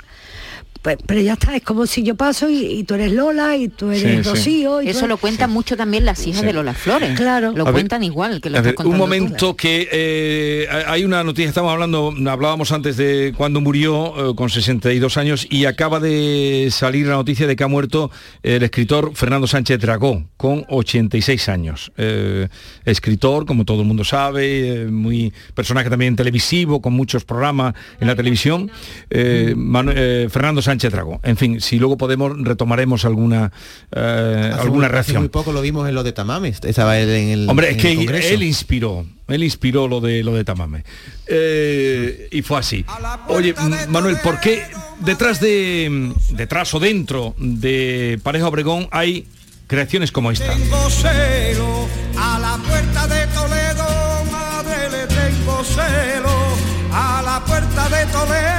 pues, 0.85 0.99
pero 1.07 1.19
ya 1.23 1.33
está, 1.33 1.57
es 1.57 1.63
como 1.63 1.87
si 1.87 2.03
yo 2.03 2.15
paso 2.15 2.49
y, 2.51 2.59
y 2.67 2.85
tú 2.85 2.93
eres 2.95 3.11
Lola 3.11 3.57
y 3.57 3.69
tú 3.69 3.91
eres 3.91 4.03
Sí, 4.03 4.09
sí. 4.23 4.31
Rocío. 4.31 4.83
y 4.83 4.89
Eso 4.91 4.99
eres- 5.01 5.09
lo 5.09 5.17
cuentan 5.17 5.51
mucho 5.51 5.79
también 5.79 6.05
las 6.05 6.27
hijas 6.27 6.43
Sí. 6.43 6.47
de 6.47 6.53
Lola 6.53 6.75
Flores. 6.75 7.17
Claro. 7.19 7.53
Lo 7.53 7.63
A 7.63 7.65
ver, 7.65 7.73
cuentan 7.73 8.05
igual 8.05 8.43
que 8.43 8.51
lo 8.51 8.61
ver, 8.63 8.75
contando 8.75 8.91
un 8.91 8.97
tú. 8.97 8.99
momento 9.01 9.57
que 9.57 9.89
eh, 9.91 10.69
hay 10.87 11.05
una 11.05 11.25
noticia, 11.25 11.49
estamos 11.49 11.73
hablando, 11.73 12.13
hablábamos 12.31 12.71
antes 12.71 12.99
de 12.99 13.33
cuando 13.35 13.63
murió 13.63 14.33
eh, 14.33 14.35
con 14.37 14.51
62 14.51 15.17
años 15.17 15.47
y 15.49 15.65
acaba 15.65 16.01
de 16.01 16.69
salir 16.71 17.07
la 17.07 17.15
noticia 17.15 17.47
de 17.47 17.57
que 17.57 17.65
ha 17.65 17.69
muerto 17.69 18.11
el 18.43 18.63
escritor 18.63 19.13
Fernando 19.15 19.47
Sánchez 19.47 19.81
Dragó 19.81 20.25
con 20.37 20.67
86 20.69 21.49
años. 21.49 21.93
Eh, 21.97 22.49
escritor, 22.85 23.47
como 23.47 23.65
todo 23.65 23.81
el 23.81 23.87
mundo 23.87 24.05
sabe, 24.05 24.83
eh, 24.83 24.87
muy 24.87 25.33
personaje 25.55 25.89
también 25.89 26.15
televisivo, 26.15 26.83
con 26.83 26.93
muchos 26.93 27.25
programas 27.25 27.75
en 28.01 28.07
la 28.07 28.15
televisión. 28.15 28.71
Eh, 29.09 29.55
Manu- 29.57 29.93
eh, 29.97 30.29
Fernando 30.31 30.61
Sánchez 30.61 30.74
Dragó. 30.79 31.21
En 31.23 31.37
fin, 31.37 31.61
si 31.61 31.79
luego 31.79 31.97
podemos 31.97 32.33
retomaremos 32.43 33.05
alguna 33.05 33.53
eh, 33.93 34.51
alguna 34.59 34.87
muy- 34.87 34.93
reacción. 34.93 35.23
Muy 35.23 35.29
poco 35.29 35.53
lo 35.53 35.61
vimos 35.61 35.89
en 35.89 35.95
lo 35.95 36.03
de 36.03 36.13
Tamames. 36.13 36.61
Estaba 36.65 36.99
él 36.99 37.09
en 37.11 37.29
el. 37.31 37.49
Hombre, 37.49 37.71
en 37.71 37.77
es 37.77 37.83
que 37.83 37.91
el 37.93 37.97
Congreso. 37.99 38.35
él 38.35 38.43
inspiró, 38.43 39.07
él 39.29 39.43
inspiró 39.45 39.89
lo 39.89 40.01
de 40.01 40.23
lo 40.23 40.35
de 40.35 40.45
Tamame. 40.45 40.85
Eh, 41.27 42.29
y 42.31 42.43
fue 42.43 42.59
así. 42.59 42.85
Oye, 43.29 43.55
Manuel, 43.89 44.17
¿por 44.23 44.41
qué 44.41 44.63
detrás 45.01 45.41
de 45.41 46.13
detrás 46.31 46.73
o 46.75 46.81
dentro 46.81 47.35
de 47.39 48.19
Pareja 48.23 48.49
Obregón 48.49 48.89
hay 48.91 49.27
creaciones 49.67 50.13
como 50.13 50.31
esta? 50.31 50.53
Tengo 50.53 50.91
celo 50.91 51.89
a 52.19 52.39
la 52.39 52.57
puerta 52.69 53.07
de 53.09 53.27
Toledo, 53.29 54.25
madre 54.31 54.91
le 54.91 55.07
tengo 55.07 55.65
celo. 55.65 56.75
A 56.97 57.23
la 57.25 57.45
puerta 57.45 57.89
de 57.89 58.07
Toledo, 58.13 58.54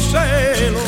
tengo 0.00 0.12
celo, 0.12 0.80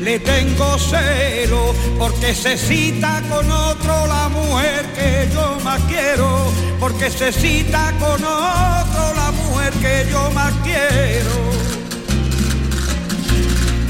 le 0.00 0.18
tengo 0.20 0.78
celo 0.78 1.74
porque 1.98 2.34
se 2.34 2.56
cita 2.56 3.22
con 3.28 3.50
otro 3.50 4.06
la 4.06 4.28
mujer 4.28 4.86
que 4.94 5.28
yo 5.32 5.58
más 5.64 5.80
quiero, 5.88 6.52
porque 6.78 7.10
se 7.10 7.32
cita 7.32 7.92
con 7.98 8.22
otro 8.22 9.14
la 9.16 9.32
mujer 9.32 9.72
que 9.74 10.06
yo 10.10 10.30
más 10.30 10.52
quiero. 10.62 11.34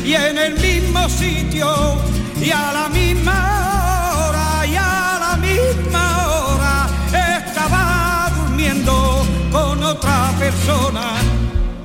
Y 0.05 0.15
en 0.15 0.39
el 0.39 0.55
mismo 0.61 1.09
sitio 1.09 1.99
y 2.41 2.51
a 2.51 2.73
la 2.73 2.89
misma 2.89 4.29
hora 4.29 4.67
y 4.67 4.77
a 4.77 5.19
la 5.21 5.37
misma 5.37 6.27
hora 6.29 6.89
estaba 7.39 8.31
durmiendo 8.37 9.27
con 9.51 9.83
otra 9.83 10.33
persona. 10.39 11.14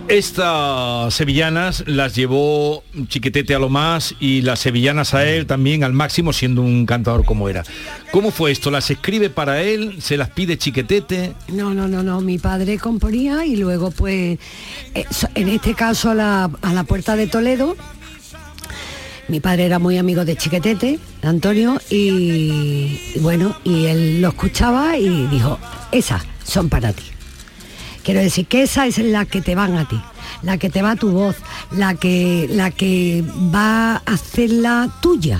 Estas 0.09 1.13
sevillanas 1.13 1.83
las 1.85 2.15
llevó 2.15 2.83
Chiquetete 3.09 3.53
a 3.53 3.59
lo 3.59 3.69
más 3.69 4.15
y 4.19 4.41
las 4.41 4.59
sevillanas 4.59 5.13
a 5.13 5.23
él 5.29 5.45
también 5.45 5.83
al 5.83 5.93
máximo 5.93 6.33
siendo 6.33 6.63
un 6.63 6.87
cantador 6.87 7.25
como 7.25 7.47
era. 7.47 7.63
¿Cómo 8.11 8.31
fue 8.31 8.51
esto? 8.51 8.71
¿Las 8.71 8.89
escribe 8.89 9.29
para 9.29 9.61
él? 9.61 10.01
¿Se 10.01 10.17
las 10.17 10.31
pide 10.31 10.57
Chiquetete? 10.57 11.35
No, 11.49 11.75
no, 11.75 11.87
no, 11.87 12.01
no. 12.01 12.21
Mi 12.21 12.39
padre 12.39 12.79
componía 12.79 13.45
y 13.45 13.55
luego 13.55 13.91
pues, 13.91 14.39
eh, 14.95 15.05
en 15.35 15.47
este 15.47 15.75
caso 15.75 16.09
a 16.09 16.15
la, 16.15 16.49
a 16.59 16.73
la 16.73 16.83
puerta 16.85 17.15
de 17.15 17.27
Toledo, 17.27 17.77
mi 19.27 19.39
padre 19.39 19.65
era 19.65 19.77
muy 19.77 19.99
amigo 19.99 20.25
de 20.25 20.35
Chiquetete, 20.35 20.97
Antonio, 21.21 21.79
y 21.91 22.99
bueno, 23.19 23.55
y 23.63 23.85
él 23.85 24.21
lo 24.23 24.29
escuchaba 24.29 24.97
y 24.97 25.27
dijo, 25.27 25.59
esas 25.91 26.23
son 26.43 26.67
para 26.67 26.93
ti. 26.93 27.03
Quiero 28.03 28.21
decir 28.21 28.47
que 28.47 28.63
esa 28.63 28.87
es 28.87 28.97
la 28.99 29.25
que 29.25 29.41
te 29.41 29.55
van 29.55 29.75
a 29.77 29.87
ti, 29.87 29.99
la 30.41 30.57
que 30.57 30.69
te 30.69 30.81
va 30.81 30.91
a 30.91 30.95
tu 30.95 31.11
voz, 31.11 31.35
la 31.71 31.95
que, 31.95 32.47
la 32.51 32.71
que 32.71 33.23
va 33.53 33.95
a 33.95 34.01
hacerla 34.05 34.89
tuya. 35.01 35.39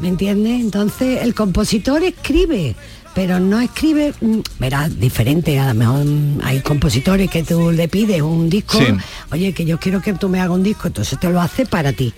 ¿Me 0.00 0.08
entiendes? 0.08 0.60
Entonces 0.60 1.22
el 1.22 1.34
compositor 1.34 2.02
escribe, 2.02 2.74
pero 3.14 3.38
no 3.40 3.60
escribe, 3.60 4.14
mm, 4.20 4.38
verás, 4.58 4.98
diferente, 4.98 5.58
a 5.60 5.68
lo 5.68 5.74
mejor 5.74 6.04
mm, 6.04 6.40
hay 6.44 6.60
compositores 6.60 7.30
que 7.30 7.42
tú 7.42 7.70
le 7.70 7.88
pides 7.88 8.20
un 8.22 8.50
disco, 8.50 8.78
Sí. 8.78 8.86
oye, 9.30 9.52
que 9.52 9.64
yo 9.64 9.78
quiero 9.78 10.00
que 10.00 10.12
tú 10.14 10.28
me 10.28 10.40
hagas 10.40 10.56
un 10.56 10.62
disco, 10.62 10.88
entonces 10.88 11.18
te 11.20 11.30
lo 11.30 11.40
hace 11.40 11.66
para 11.66 11.92
ti. 11.92 12.12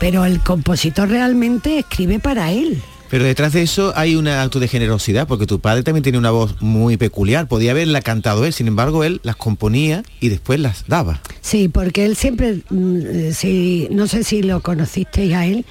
Pero 0.00 0.24
el 0.24 0.40
compositor 0.40 1.08
realmente 1.08 1.78
escribe 1.78 2.18
para 2.18 2.50
él. 2.50 2.82
Pero 3.10 3.24
detrás 3.24 3.54
de 3.54 3.62
eso 3.62 3.92
hay 3.96 4.16
un 4.16 4.28
acto 4.28 4.60
de 4.60 4.68
generosidad, 4.68 5.26
porque 5.26 5.46
tu 5.46 5.60
padre 5.60 5.82
también 5.82 6.02
tiene 6.02 6.18
una 6.18 6.30
voz 6.30 6.60
muy 6.60 6.96
peculiar. 6.98 7.48
Podía 7.48 7.70
haberla 7.70 8.02
cantado 8.02 8.44
él, 8.44 8.52
sin 8.52 8.68
embargo, 8.68 9.02
él 9.02 9.20
las 9.22 9.36
componía 9.36 10.02
y 10.20 10.28
después 10.28 10.60
las 10.60 10.86
daba. 10.88 11.20
Sí, 11.40 11.68
porque 11.68 12.04
él 12.04 12.16
siempre, 12.16 12.62
mm, 12.68 12.96
eh, 13.06 13.32
sí, 13.32 13.88
no 13.90 14.06
sé 14.06 14.24
si 14.24 14.42
lo 14.42 14.60
conocisteis 14.60 15.34
a 15.34 15.46
él, 15.46 15.64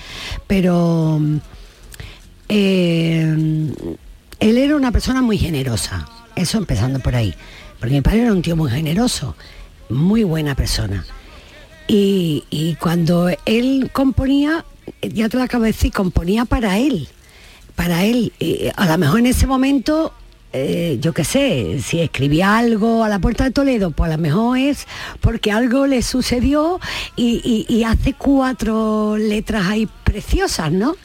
pero 0.48 1.20
mm, 1.20 1.38
eh, 2.50 3.36
él 4.40 4.58
era 4.58 4.76
una 4.76 4.92
persona 4.92 5.22
muy 5.22 5.38
generosa, 5.38 6.08
eso 6.36 6.58
empezando 6.58 7.00
por 7.00 7.16
ahí, 7.16 7.36
porque 7.80 7.96
mi 7.96 8.02
padre 8.02 8.24
era 8.24 8.34
un 8.34 8.42
tío 8.42 8.56
muy 8.56 8.72
generoso, 8.72 9.36
muy 9.90 10.24
buena 10.24 10.56
persona. 10.56 11.06
Y, 11.88 12.44
y 12.50 12.76
cuando 12.76 13.30
él 13.46 13.92
componía, 13.94 14.66
ya 15.02 15.30
te 15.30 15.38
lo 15.38 15.44
acabo 15.44 15.64
de 15.64 15.72
decir, 15.72 15.94
componía 15.94 16.46
para 16.46 16.80
él, 16.80 17.08
para 17.78 18.04
él. 18.04 18.34
Y 18.40 18.70
a 18.76 18.86
lo 18.88 18.98
mejor 18.98 19.20
en 19.20 19.28
ese 19.28 19.48
momento, 19.48 20.12
eh, 20.52 20.98
yo 21.00 21.14
qué 21.14 21.24
sé, 21.24 21.80
si 21.82 22.02
escribía 22.02 22.58
algo 22.58 23.04
a 23.04 23.10
la 23.10 23.20
puerta 23.20 23.46
de 23.46 23.52
Toledo, 23.52 23.92
pues 23.92 24.12
a 24.12 24.18
lo 24.18 24.22
mejor 24.22 24.58
es 24.58 24.88
porque 25.22 25.52
algo 25.52 25.86
le 25.86 26.02
sucedió 26.02 26.80
y, 27.16 27.84
hace 27.86 28.14
cuatro 28.14 29.16
letras 29.16 29.68
ahí 29.68 29.88
preciosas, 30.04 30.72
¿no? 30.72 30.96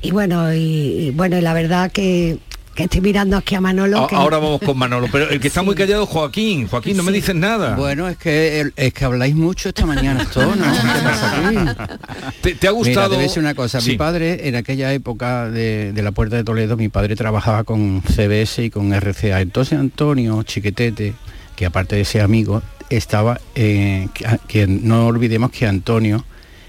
Y 0.00 0.12
bueno, 0.12 0.54
y, 0.54 0.58
y 0.58 1.10
bueno, 1.10 1.40
la 1.40 1.52
verdad 1.52 1.90
que, 1.90 2.38
que 2.76 2.84
estoy 2.84 3.00
mirando 3.00 3.36
aquí 3.36 3.56
a 3.56 3.60
Manolo. 3.60 4.04
A- 4.04 4.06
que- 4.06 4.14
Ahora 4.14 4.38
vamos 4.38 4.60
con 4.60 4.78
Manolo, 4.78 5.08
pero 5.10 5.28
el 5.28 5.40
que 5.40 5.48
está 5.48 5.62
muy 5.62 5.74
callado 5.74 6.04
es 6.04 6.08
Joaquín. 6.08 6.68
Joaquín, 6.68 6.96
no 6.96 7.02
me 7.02 7.10
dices 7.10 7.34
nada. 7.34 7.74
Bueno, 7.74 8.06
es 8.06 8.16
que 8.18 8.70
es 8.76 8.92
que 8.94 9.04
habláis 9.04 9.34
mucho 9.34 9.70
esta 9.70 9.84
mañana, 9.86 10.22
esto, 10.22 10.44
¿no? 10.44 10.52
¿Qué 10.52 11.02
pasa 11.02 11.48
aquí? 11.48 11.56
¿Te, 12.42 12.54
te 12.54 12.68
ha 12.68 12.70
Mira, 12.70 12.84
gustado? 12.84 13.08
te 13.10 13.14
voy 13.16 13.24
a 13.24 13.28
decir 13.28 13.42
una 13.42 13.54
cosa. 13.54 13.80
Sí. 13.80 13.90
Mi 13.92 13.96
padre, 13.96 14.46
en 14.48 14.54
aquella 14.54 14.92
época 14.92 15.48
de, 15.50 15.92
de 15.92 16.02
la 16.02 16.12
Puerta 16.12 16.36
de 16.36 16.44
Toledo, 16.44 16.76
mi 16.76 16.88
padre 16.88 17.16
trabajaba 17.16 17.64
con 17.64 18.02
CBS 18.02 18.62
y 18.64 18.70
con 18.70 18.92
RCA. 18.92 19.40
Entonces 19.40 19.78
Antonio 19.78 20.42
Chiquetete, 20.44 21.14
que 21.56 21.66
aparte 21.66 21.96
de 21.96 22.04
ser 22.04 22.20
amigo, 22.20 22.62
estaba... 22.90 23.40
eh, 23.54 24.08
que, 24.14 24.26
que 24.46 24.66
no 24.66 25.06
olvidemos 25.06 25.50
que 25.50 25.66
Antonio 25.66 26.24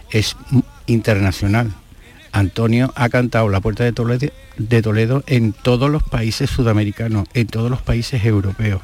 es 0.10 0.36
internacional. 0.88 1.72
Antonio 2.38 2.92
ha 2.96 3.10
cantado 3.10 3.50
La 3.50 3.62
Puerta 3.62 3.84
de 3.84 3.92
Toledo, 3.94 4.32
de 4.58 4.82
Toledo 4.82 5.24
en 5.28 5.54
todos 5.54 5.90
los 5.90 6.04
países 6.04 6.50
sudamericanos, 6.50 7.28
en 7.34 7.48
todos 7.48 7.70
los 7.70 7.82
países 7.82 8.24
europeos. 8.26 8.82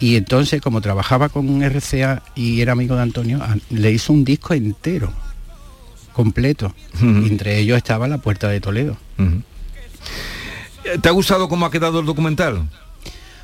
Y 0.00 0.16
entonces, 0.16 0.60
como 0.60 0.80
trabajaba 0.80 1.28
con 1.28 1.62
RCA 1.62 2.22
y 2.34 2.60
era 2.60 2.72
amigo 2.72 2.96
de 2.96 3.02
Antonio, 3.02 3.40
le 3.70 3.92
hizo 3.92 4.12
un 4.12 4.24
disco 4.24 4.52
entero, 4.54 5.12
completo. 6.12 6.74
Entre 7.00 7.58
ellos 7.58 7.76
estaba 7.76 8.08
La 8.08 8.18
Puerta 8.18 8.48
de 8.48 8.60
Toledo. 8.60 8.96
¿Te 11.00 11.08
ha 11.08 11.12
gustado 11.12 11.48
cómo 11.48 11.64
ha 11.66 11.70
quedado 11.70 12.00
el 12.00 12.06
documental? 12.06 12.68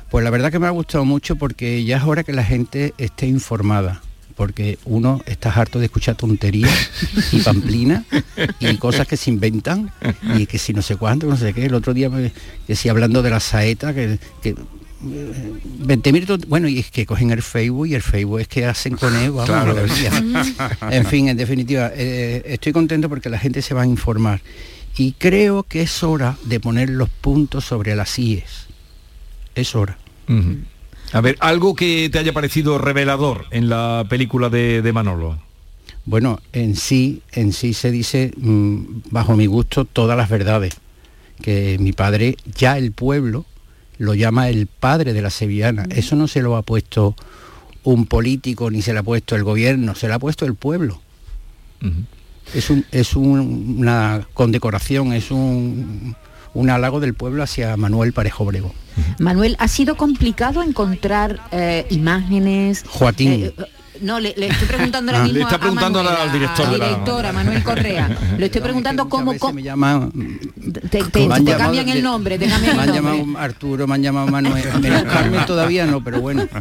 Pues 0.09 0.23
la 0.23 0.29
verdad 0.29 0.51
que 0.51 0.59
me 0.59 0.67
ha 0.67 0.71
gustado 0.71 1.05
mucho 1.05 1.37
porque 1.37 1.83
ya 1.85 1.97
es 1.97 2.03
hora 2.03 2.23
que 2.23 2.33
la 2.33 2.43
gente 2.43 2.93
esté 2.97 3.27
informada. 3.27 4.01
Porque 4.41 4.79
uno 4.85 5.21
está 5.27 5.51
harto 5.51 5.77
de 5.77 5.85
escuchar 5.85 6.15
tonterías 6.15 6.89
y 7.31 7.39
pamplina 7.43 8.05
y 8.59 8.75
cosas 8.77 9.07
que 9.07 9.15
se 9.15 9.29
inventan 9.29 9.91
y 10.35 10.47
que 10.47 10.57
si 10.57 10.73
no 10.73 10.81
sé 10.81 10.95
cuánto, 10.95 11.27
no 11.27 11.37
sé 11.37 11.53
qué. 11.53 11.67
El 11.67 11.75
otro 11.75 11.93
día 11.93 12.09
me 12.09 12.31
decía 12.67 12.89
hablando 12.89 13.21
de 13.21 13.29
la 13.29 13.39
saeta 13.39 13.93
que, 13.93 14.17
que 14.41 14.49
eh, 14.49 15.53
20 15.85 16.11
minutos, 16.11 16.39
bueno, 16.47 16.67
y 16.67 16.79
es 16.79 16.89
que 16.89 17.05
cogen 17.05 17.29
el 17.29 17.43
Facebook 17.43 17.85
y 17.85 17.93
el 17.93 18.01
Facebook 18.01 18.39
es 18.39 18.47
que 18.47 18.65
hacen 18.65 18.95
con 18.95 19.15
él, 19.15 19.29
vamos, 19.29 19.45
Claro. 19.45 19.75
En 20.89 21.05
fin, 21.05 21.27
en 21.29 21.37
definitiva, 21.37 21.91
eh, 21.93 22.41
estoy 22.47 22.73
contento 22.73 23.09
porque 23.09 23.29
la 23.29 23.37
gente 23.37 23.61
se 23.61 23.75
va 23.75 23.83
a 23.83 23.85
informar. 23.85 24.41
Y 24.97 25.11
creo 25.11 25.61
que 25.61 25.83
es 25.83 26.01
hora 26.01 26.35
de 26.45 26.59
poner 26.59 26.89
los 26.89 27.09
puntos 27.09 27.63
sobre 27.65 27.95
las 27.95 28.17
IES. 28.17 28.65
Es 29.53 29.75
hora. 29.75 29.99
A 31.13 31.21
ver, 31.21 31.37
algo 31.39 31.75
que 31.75 32.09
te 32.09 32.19
haya 32.19 32.33
parecido 32.33 32.77
revelador 32.77 33.45
en 33.51 33.69
la 33.69 34.05
película 34.09 34.49
de, 34.49 34.81
de 34.81 34.93
Manolo. 34.93 35.37
Bueno, 36.05 36.39
en 36.53 36.75
sí, 36.75 37.21
en 37.33 37.53
sí 37.53 37.73
se 37.73 37.91
dice, 37.91 38.31
mm, 38.37 38.81
bajo 39.11 39.35
mi 39.35 39.45
gusto, 39.45 39.85
todas 39.85 40.17
las 40.17 40.29
verdades. 40.29 40.73
Que 41.41 41.77
mi 41.79 41.91
padre, 41.91 42.37
ya 42.55 42.77
el 42.77 42.91
pueblo, 42.91 43.45
lo 43.97 44.13
llama 44.13 44.49
el 44.49 44.67
padre 44.67 45.13
de 45.13 45.21
la 45.21 45.29
sevillana. 45.29 45.85
Eso 45.89 46.15
no 46.15 46.27
se 46.27 46.41
lo 46.41 46.55
ha 46.55 46.61
puesto 46.61 47.15
un 47.83 48.05
político 48.05 48.69
ni 48.71 48.81
se 48.81 48.93
lo 48.93 48.99
ha 48.99 49.03
puesto 49.03 49.35
el 49.35 49.43
gobierno, 49.43 49.95
se 49.95 50.07
lo 50.07 50.13
ha 50.15 50.19
puesto 50.19 50.45
el 50.45 50.55
pueblo. 50.55 51.01
Es, 52.53 52.69
un, 52.69 52.85
es 52.91 53.15
un- 53.15 53.75
una 53.79 54.27
condecoración, 54.33 55.13
es 55.13 55.31
un, 55.31 56.15
un 56.53 56.69
halago 56.69 56.99
del 56.99 57.13
pueblo 57.13 57.43
hacia 57.43 57.75
Manuel 57.77 58.13
Parejo 58.13 58.45
Brego. 58.45 58.73
Manuel, 59.19 59.55
¿ha 59.59 59.67
sido 59.67 59.95
complicado 59.95 60.61
encontrar 60.63 61.39
eh, 61.51 61.85
imágenes? 61.89 62.83
Joaquín. 62.87 63.31
Eh, 63.31 63.53
eh, 63.57 63.63
no, 64.01 64.19
le, 64.19 64.33
le 64.35 64.47
estoy 64.47 64.67
preguntando 64.67 65.11
ahora 65.11 65.21
Ah. 65.23 65.27
mismo 65.27 65.37
Le 65.37 65.43
está 65.43 65.55
a- 65.55 65.57
a 65.57 65.61
preguntando 65.61 66.03
Manuel, 66.03 66.21
al 66.21 66.31
director 66.33 66.65
al 66.65 66.73
director, 66.73 67.25
a 67.25 67.31
Manuel 67.33 67.63
Correa. 67.63 68.17
Le 68.37 68.45
estoy 68.47 68.61
preguntando 68.61 69.07
cómo, 69.07 69.37
cómo- 69.37 69.53
me 69.53 69.61
llaman 69.63 70.11
te, 70.89 71.03
te- 71.03 71.27
Me 71.27 71.35
han 71.35 71.45
te 71.45 71.51
llamado 71.51 71.57
cambian 71.57 71.89
el 71.89 72.01
nombre, 72.03 72.39
te 72.39 72.47
cambian 72.47 72.77
me 72.77 72.83
el 72.83 72.89
han 72.89 72.95
nombre. 72.95 73.17
llamado 73.23 73.39
Arturo, 73.39 73.87
me 73.87 73.93
han 73.95 74.01
llamado 74.03 74.27
Manuel. 74.27 74.63
Carmen 75.11 75.45
todavía 75.47 75.85
no, 75.85 76.03
pero 76.03 76.19
bueno. 76.21 76.47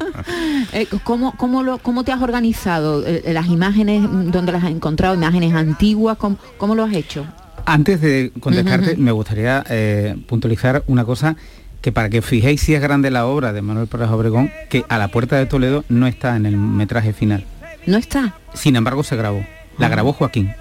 Eh, 0.73 0.87
¿cómo, 1.03 1.33
cómo, 1.37 1.63
lo- 1.65 1.79
¿Cómo 1.79 2.05
te 2.05 2.13
has 2.13 2.21
organizado? 2.23 3.03
Las 3.27 3.47
imágenes, 3.49 4.03
¿dónde 4.31 4.53
las 4.53 4.63
has 4.65 4.71
encontrado? 4.71 5.15
¿Imágenes 5.17 5.53
antiguas? 5.55 6.17
¿Cómo, 6.19 6.37
cómo 6.59 6.75
lo 6.77 6.85
has 6.85 6.93
hecho? 6.93 7.27
Antes 7.73 8.01
de 8.01 8.33
contestarte, 8.41 8.97
me 8.97 9.13
gustaría 9.13 9.65
eh, 9.71 10.17
puntualizar 10.27 10.83
una 10.89 11.05
cosa 11.05 11.37
que 11.81 11.93
para 11.93 12.11
que 12.11 12.21
fijéis 12.21 12.61
si 12.61 12.75
es 12.75 12.81
grande 12.83 13.11
la 13.13 13.27
obra 13.27 13.53
de 13.53 13.63
Manuel 13.63 13.87
Parejo 13.87 14.17
Obregón, 14.17 14.51
que 14.69 14.85
a 14.89 14.99
la 14.99 15.09
puerta 15.09 15.37
de 15.37 15.47
Toledo 15.47 15.85
no 15.89 16.09
está 16.09 16.35
en 16.35 16.47
el 16.47 16.57
metraje 16.57 17.13
final. 17.13 17.45
¿No 17.87 17.97
está? 17.97 18.35
Sin 18.55 18.75
embargo, 18.75 19.05
se 19.05 19.15
grabó. 19.15 19.47
La 19.79 19.87
Ah. 19.87 19.89
grabó 19.91 20.13
Joaquín. 20.13 20.53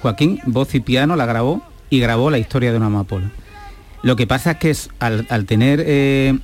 Joaquín, 0.00 0.40
voz 0.46 0.74
y 0.74 0.80
piano, 0.80 1.14
la 1.14 1.26
grabó 1.26 1.62
y 1.90 2.00
grabó 2.00 2.30
la 2.30 2.38
historia 2.38 2.70
de 2.72 2.78
una 2.78 2.86
amapola. 2.86 3.30
Lo 4.02 4.16
que 4.16 4.26
pasa 4.26 4.52
es 4.52 4.56
que 4.56 4.70
es, 4.70 4.88
al, 4.98 5.26
al 5.28 5.44
tener 5.44 5.84
eh, 5.86 6.38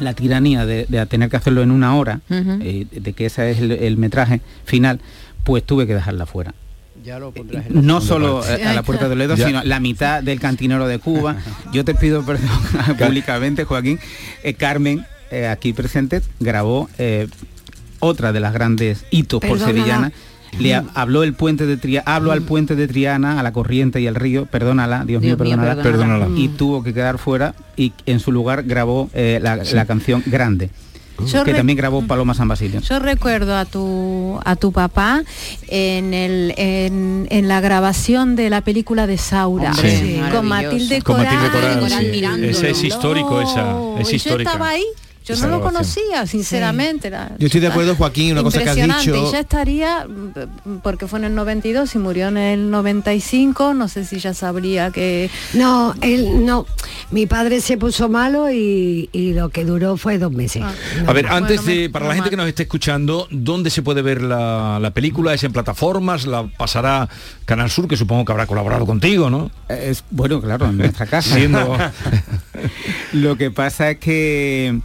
la 0.00 0.14
tiranía 0.14 0.66
de, 0.66 0.86
de 0.88 1.06
tener 1.06 1.30
que 1.30 1.36
hacerlo 1.36 1.62
en 1.62 1.70
una 1.70 1.94
hora, 1.96 2.20
eh, 2.28 2.86
de 2.90 3.12
que 3.12 3.26
ese 3.26 3.52
es 3.52 3.60
el, 3.60 3.70
el 3.70 3.96
metraje 3.98 4.40
final, 4.64 5.00
pues 5.44 5.62
tuve 5.64 5.86
que 5.86 5.94
dejarla 5.94 6.26
fuera. 6.26 6.54
Ya 7.02 7.18
lo 7.18 7.32
pondrás 7.32 7.66
en 7.66 7.74
la 7.76 7.82
No 7.82 8.00
solo 8.00 8.40
parte. 8.40 8.62
eh, 8.62 8.66
a 8.66 8.72
la 8.74 8.82
puerta 8.82 9.04
de 9.04 9.10
Toledo, 9.10 9.36
sino 9.36 9.62
la 9.64 9.80
mitad 9.80 10.22
del 10.22 10.38
cantinero 10.40 10.86
de 10.86 10.98
Cuba. 10.98 11.36
Yo 11.72 11.84
te 11.84 11.94
pido 11.94 12.22
perdón 12.24 12.48
públicamente, 12.98 13.64
Joaquín. 13.64 13.98
Eh, 14.42 14.54
Carmen, 14.54 15.04
eh, 15.30 15.48
aquí 15.48 15.72
presente, 15.72 16.22
grabó 16.40 16.88
eh, 16.98 17.28
otra 18.00 18.32
de 18.32 18.40
las 18.40 18.52
grandes 18.52 19.04
hitos 19.10 19.40
por 19.40 19.58
sevillana. 19.58 20.12
Le 20.58 20.74
ha- 20.74 20.84
habló 20.94 21.22
el 21.22 21.32
puente 21.32 21.64
de 21.64 21.78
Triana, 21.78 22.04
hablo 22.14 22.30
al 22.30 22.42
puente 22.42 22.76
de 22.76 22.86
Triana, 22.86 23.40
a 23.40 23.42
la 23.42 23.52
corriente 23.54 24.02
y 24.02 24.06
al 24.06 24.14
río, 24.14 24.44
perdónala, 24.44 25.04
Dios, 25.06 25.22
mío, 25.22 25.34
Dios 25.36 25.48
mío, 25.48 25.56
perdónala, 25.56 25.82
perdónala. 25.82 26.18
Perdónala. 26.26 26.40
y 26.40 26.48
tuvo 26.48 26.82
que 26.82 26.92
quedar 26.92 27.16
fuera 27.16 27.54
y 27.74 27.94
en 28.04 28.20
su 28.20 28.32
lugar 28.32 28.62
grabó 28.64 29.08
eh, 29.14 29.38
la, 29.42 29.64
Sí. 29.64 29.74
la 29.74 29.86
canción 29.86 30.22
Grande, 30.26 30.68
Yo 31.26 31.44
que 31.44 31.54
también 31.54 31.76
grabó 31.76 32.02
Paloma 32.06 32.34
San 32.34 32.48
Basilio. 32.48 32.80
Yo 32.80 32.98
recuerdo 32.98 33.56
a 33.56 33.64
tu 33.64 34.38
a 34.44 34.56
tu 34.56 34.72
papá 34.72 35.22
en 35.68 36.14
el 36.14 36.54
en, 36.56 37.26
en 37.30 37.48
la 37.48 37.60
grabación 37.60 38.36
de 38.36 38.50
la 38.50 38.60
película 38.62 39.06
de 39.06 39.18
Saura 39.18 39.70
Hombre, 39.72 39.98
Sí. 39.98 40.20
con. 40.32 40.46
Matilde 40.48 41.02
Con 41.02 41.16
Coral. 41.16 41.34
Matilde 41.34 41.52
Coral, 41.60 41.80
Coral 41.80 42.00
sí. 42.02 42.44
Esa 42.44 42.68
es 42.68 42.84
histórico, 42.84 43.40
esa. 43.40 43.76
Es 44.00 44.08
y 44.08 44.10
yo 44.12 44.16
histórica. 44.16 44.50
estaba 44.52 44.68
ahí 44.70 44.84
Yo 45.24 45.34
esa 45.34 45.46
no 45.46 45.58
lo 45.58 45.62
conocía, 45.62 46.26
sinceramente. 46.26 47.08
era- 47.08 47.32
Yo 47.38 47.46
estoy 47.46 47.60
de 47.60 47.68
acuerdo, 47.68 47.94
Joaquín, 47.96 48.32
una 48.32 48.42
cosa 48.42 48.62
que 48.62 48.70
has 48.70 48.76
dicho. 48.76 49.28
y 49.28 49.32
ya 49.32 49.40
estaría, 49.40 50.06
porque 50.82 51.06
fue 51.06 51.18
en 51.20 51.26
el 51.26 51.34
92 51.34 51.94
y 51.94 51.98
murió 51.98 52.28
en 52.28 52.36
el 52.36 52.70
95, 52.70 53.74
no 53.74 53.88
sé 53.88 54.04
si 54.04 54.18
ya 54.18 54.34
sabría 54.34 54.90
que... 54.90 55.30
No, 55.54 55.94
él 56.00 56.44
no. 56.44 56.66
Mi 57.10 57.26
padre 57.26 57.60
se 57.60 57.76
puso 57.76 58.08
malo 58.08 58.50
y, 58.50 59.08
y 59.12 59.32
lo 59.34 59.50
que 59.50 59.64
duró 59.64 59.96
fue 59.96 60.18
dos 60.18 60.32
meses. 60.32 60.62
Ah. 60.64 60.72
A 61.06 61.12
ver, 61.12 61.26
antes 61.28 61.64
de, 61.66 61.88
para 61.90 62.06
la 62.08 62.14
gente 62.14 62.30
que 62.30 62.36
nos 62.36 62.48
esté 62.48 62.64
escuchando, 62.64 63.28
¿dónde 63.30 63.70
se 63.70 63.82
puede 63.82 64.02
ver 64.02 64.22
la, 64.22 64.78
la 64.80 64.90
película? 64.90 65.34
¿Es 65.34 65.44
en 65.44 65.52
plataformas? 65.52 66.26
¿La 66.26 66.46
pasará 66.46 67.08
Canal 67.44 67.70
Sur, 67.70 67.86
que 67.86 67.96
supongo 67.96 68.24
que 68.24 68.32
habrá 68.32 68.46
colaborado 68.46 68.86
contigo, 68.86 69.30
no? 69.30 69.50
Es, 69.68 70.02
bueno, 70.10 70.40
claro, 70.40 70.66
en 70.70 70.78
nuestra 70.78 71.06
casa. 71.06 71.36
Siendo- 71.36 71.76
lo 73.12 73.36
que 73.36 73.50
pasa 73.50 73.90
es 73.90 73.98
que, 73.98 74.80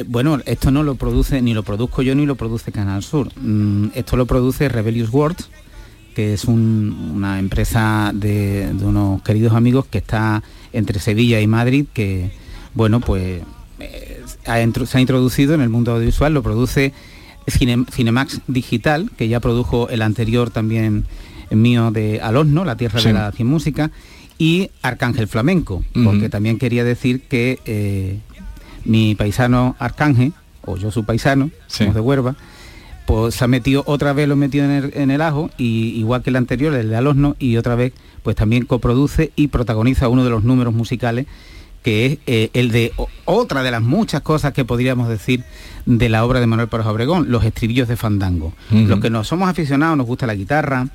eh, 0.00 0.04
bueno, 0.06 0.40
esto 0.46 0.70
no 0.70 0.82
lo 0.82 0.94
produce, 0.96 1.40
ni 1.42 1.54
lo 1.54 1.62
produzco 1.62 2.02
yo, 2.02 2.14
ni 2.14 2.26
lo 2.26 2.36
produce 2.36 2.72
Canal 2.72 3.02
Sur. 3.02 3.28
Mm, 3.40 3.88
esto 3.94 4.16
lo 4.16 4.26
produce 4.26 4.68
Rebellious 4.68 5.10
World, 5.12 5.38
que 6.14 6.34
es 6.34 6.44
un- 6.44 7.12
una 7.14 7.38
empresa 7.38 8.10
de, 8.14 8.72
de 8.72 8.84
unos 8.84 9.22
queridos 9.22 9.52
amigos 9.54 9.86
que 9.86 9.98
está 9.98 10.42
entre 10.72 10.98
Sevilla 11.00 11.40
y 11.40 11.46
Madrid, 11.46 11.86
que, 11.92 12.30
bueno, 12.74 13.00
pues 13.00 13.42
eh, 13.80 14.22
ha 14.46 14.56
se 14.86 14.98
ha 14.98 15.00
introducido 15.00 15.54
en 15.54 15.60
el 15.60 15.68
mundo 15.68 15.92
audiovisual, 15.92 16.34
lo 16.34 16.42
produce 16.42 16.92
Cine- 17.46 17.86
Cinemax 17.90 18.40
Digital, 18.48 19.10
que 19.16 19.28
ya 19.28 19.40
produjo 19.40 19.88
el 19.88 20.02
anterior 20.02 20.50
también 20.50 21.04
mío 21.50 21.90
de 21.90 22.20
Al 22.20 22.36
Horno, 22.36 22.64
La 22.64 22.76
Tierra 22.76 23.00
Sí. 23.00 23.06
de 23.08 23.14
la 23.14 23.32
Cien 23.32 23.48
Música, 23.48 23.90
y 24.36 24.70
Arcángel 24.82 25.26
Flamenco, 25.28 25.82
porque 26.04 26.28
también 26.28 26.58
quería 26.58 26.84
decir 26.84 27.22
que 27.22 27.58
eh, 27.64 28.18
mi 28.84 29.14
paisano 29.14 29.76
Arcángel, 29.78 30.32
o 30.64 30.76
yo 30.76 30.90
su 30.90 31.04
paisano, 31.04 31.50
somos 31.66 31.94
de 31.94 32.00
Huerva, 32.00 32.36
pues 33.06 33.34
se 33.36 33.44
ha 33.44 33.48
metido 33.48 33.82
otra 33.86 34.12
vez 34.12 34.28
lo 34.28 34.36
metido 34.36 34.64
en 34.66 34.70
el, 34.70 34.92
en 34.94 35.10
el 35.10 35.22
ajo 35.22 35.50
y 35.56 35.98
igual 35.98 36.22
que 36.22 36.30
el 36.30 36.36
anterior 36.36 36.74
el 36.74 36.90
de 36.90 36.96
al 36.96 37.06
horno 37.06 37.36
y 37.38 37.56
otra 37.56 37.74
vez 37.74 37.92
pues 38.22 38.36
también 38.36 38.66
coproduce 38.66 39.32
y 39.34 39.48
protagoniza 39.48 40.08
uno 40.08 40.24
de 40.24 40.30
los 40.30 40.44
números 40.44 40.74
musicales 40.74 41.26
que 41.82 42.04
es 42.04 42.18
eh, 42.26 42.50
el 42.52 42.70
de 42.70 42.92
o- 42.96 43.08
otra 43.24 43.62
de 43.62 43.70
las 43.70 43.80
muchas 43.80 44.20
cosas 44.20 44.52
que 44.52 44.66
podríamos 44.66 45.08
decir 45.08 45.42
de 45.86 46.08
la 46.10 46.22
obra 46.26 46.38
de 46.40 46.46
Manuel 46.46 46.68
Párez 46.68 46.86
Obregón, 46.86 47.30
los 47.30 47.44
estribillos 47.44 47.88
de 47.88 47.96
Fandango. 47.96 48.52
Ujú. 48.70 48.80
Los 48.88 49.00
que 49.00 49.08
nos 49.08 49.26
somos 49.28 49.48
aficionados, 49.48 49.96
nos 49.96 50.06
gusta 50.06 50.26
la 50.26 50.34
guitarra, 50.34 50.88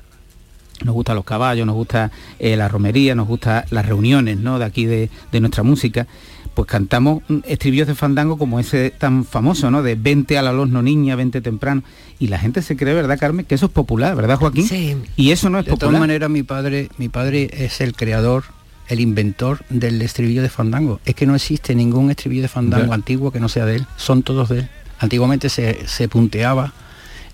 nos 0.84 0.94
gustan 0.94 1.16
los 1.16 1.24
caballos, 1.24 1.66
nos 1.66 1.74
gusta 1.74 2.12
eh, 2.38 2.54
la 2.56 2.68
romería, 2.68 3.16
nos 3.16 3.26
gusta 3.26 3.64
las 3.70 3.86
reuniones 3.86 4.38
¿no? 4.38 4.60
de 4.60 4.64
aquí 4.66 4.86
de, 4.86 5.10
de 5.32 5.40
nuestra 5.40 5.64
música, 5.64 6.06
pues 6.54 6.68
cantamos 6.68 7.22
estribillos 7.44 7.86
de 7.88 7.94
fandango 7.94 8.38
como 8.38 8.60
ese 8.60 8.90
tan 8.90 9.24
famoso, 9.24 9.70
¿no? 9.70 9.82
De 9.82 9.94
20 9.96 10.38
al 10.38 10.46
horno 10.58 10.82
niña, 10.82 11.16
20 11.16 11.40
temprano. 11.40 11.82
Y 12.18 12.28
la 12.28 12.38
gente 12.38 12.62
se 12.62 12.76
cree, 12.76 12.94
¿verdad, 12.94 13.18
Carmen? 13.18 13.44
Que 13.44 13.56
eso 13.56 13.66
es 13.66 13.72
popular, 13.72 14.14
¿verdad, 14.16 14.38
Joaquín? 14.38 14.66
Sí. 14.66 14.96
Y 15.16 15.32
eso 15.32 15.50
no 15.50 15.58
es 15.58 15.64
De 15.64 15.70
todas 15.70 15.80
popular. 15.80 16.00
maneras, 16.00 16.30
mi 16.30 16.42
padre, 16.42 16.88
mi 16.96 17.08
padre 17.08 17.50
es 17.52 17.80
el 17.80 17.94
creador, 17.94 18.44
el 18.88 19.00
inventor 19.00 19.64
del 19.68 20.00
estribillo 20.02 20.42
de 20.42 20.48
fandango. 20.48 21.00
Es 21.04 21.14
que 21.14 21.26
no 21.26 21.34
existe 21.34 21.74
ningún 21.74 22.10
estribillo 22.10 22.42
de 22.42 22.48
fandango 22.48 22.92
antiguo 22.92 23.30
que 23.32 23.40
no 23.40 23.48
sea 23.48 23.66
de 23.66 23.76
él. 23.76 23.86
Son 23.96 24.22
todos 24.22 24.48
de 24.48 24.60
él. 24.60 24.68
Antiguamente 25.00 25.48
se, 25.48 25.86
se 25.86 26.08
punteaba 26.08 26.72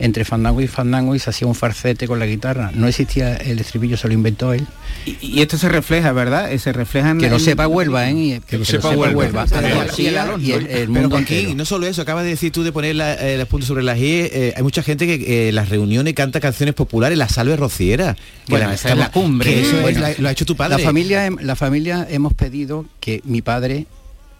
entre 0.01 0.25
fandango 0.25 0.61
y 0.61 0.67
fandango 0.67 1.15
y 1.15 1.19
se 1.21 1.31
hacía 1.31 1.47
un 1.47 1.55
farcete 1.55 2.09
con 2.09 2.19
la 2.19 2.27
guitarra. 2.27 2.73
No 2.75 2.89
existía 2.89 3.37
el 3.37 3.59
estribillo, 3.61 3.97
se 3.97 4.09
lo 4.09 4.15
inventó 4.15 4.53
él. 4.53 4.67
Y, 5.07 5.17
y 5.21 5.41
esto 5.43 5.57
se 5.59 5.69
refleja, 5.69 6.11
¿verdad? 6.13 6.51
Eh, 6.53 6.59
Se 6.59 6.73
refleja 6.73 7.11
en 7.11 7.19
Que 7.19 7.27
la- 7.27 7.31
lo 7.33 7.37
en- 7.37 7.45
sepa 7.45 7.69
Huelva, 7.69 8.09
¿eh? 8.11 8.15
Y- 8.15 8.41
Que 8.41 8.59
lo 8.59 8.65
sepa 8.65 8.91
Huelva. 8.91 9.43
Hasta 9.43 9.61
Pero- 9.61 9.75
Andalucía 9.81 10.11
y 10.41 10.53
el, 10.53 10.67
el 10.67 10.89
mundo 10.89 11.21
no 11.55 11.65
solo 11.65 11.87
eso, 11.87 12.03
acabas 12.03 12.25
de 12.25 12.31
decir 12.31 12.51
tú 12.51 12.63
de 12.63 12.73
poner 12.73 12.97
la- 12.97 13.15
eh, 13.15 13.39
los 13.39 13.47
puntos 13.47 13.69
sobre 13.69 13.83
las 13.83 13.99
i, 13.99 14.03
eh, 14.33 14.55
hay 14.57 14.63
mucha 14.63 14.83
gente 14.83 15.07
que 15.07 15.49
eh, 15.49 15.53
las 15.53 15.69
reuniones 15.69 16.15
canta 16.15 16.41
canciones 16.41 16.75
populares, 16.75 17.17
la 17.17 17.29
salve 17.29 17.57
rociera. 17.57 18.15
que 18.15 18.21
Bueno, 18.49 18.71
esa 18.73 18.89
es 18.91 18.97
la 18.99 19.11
cumbre. 19.13 19.53
que 19.53 19.61
eso 19.61 19.77
es 19.77 19.83
Bueno, 19.83 20.01
la- 20.01 20.15
lo 20.19 20.29
ha 20.29 20.33
hecho 20.33 20.45
tu 20.47 20.57
padre. 20.57 20.79
La 20.79 20.83
familia, 20.85 21.31
la 21.41 21.57
familia 21.57 22.07
hemos 22.11 22.33
pedido 22.35 22.87
que 23.01 23.21
mi 23.25 23.43
padre, 23.43 23.87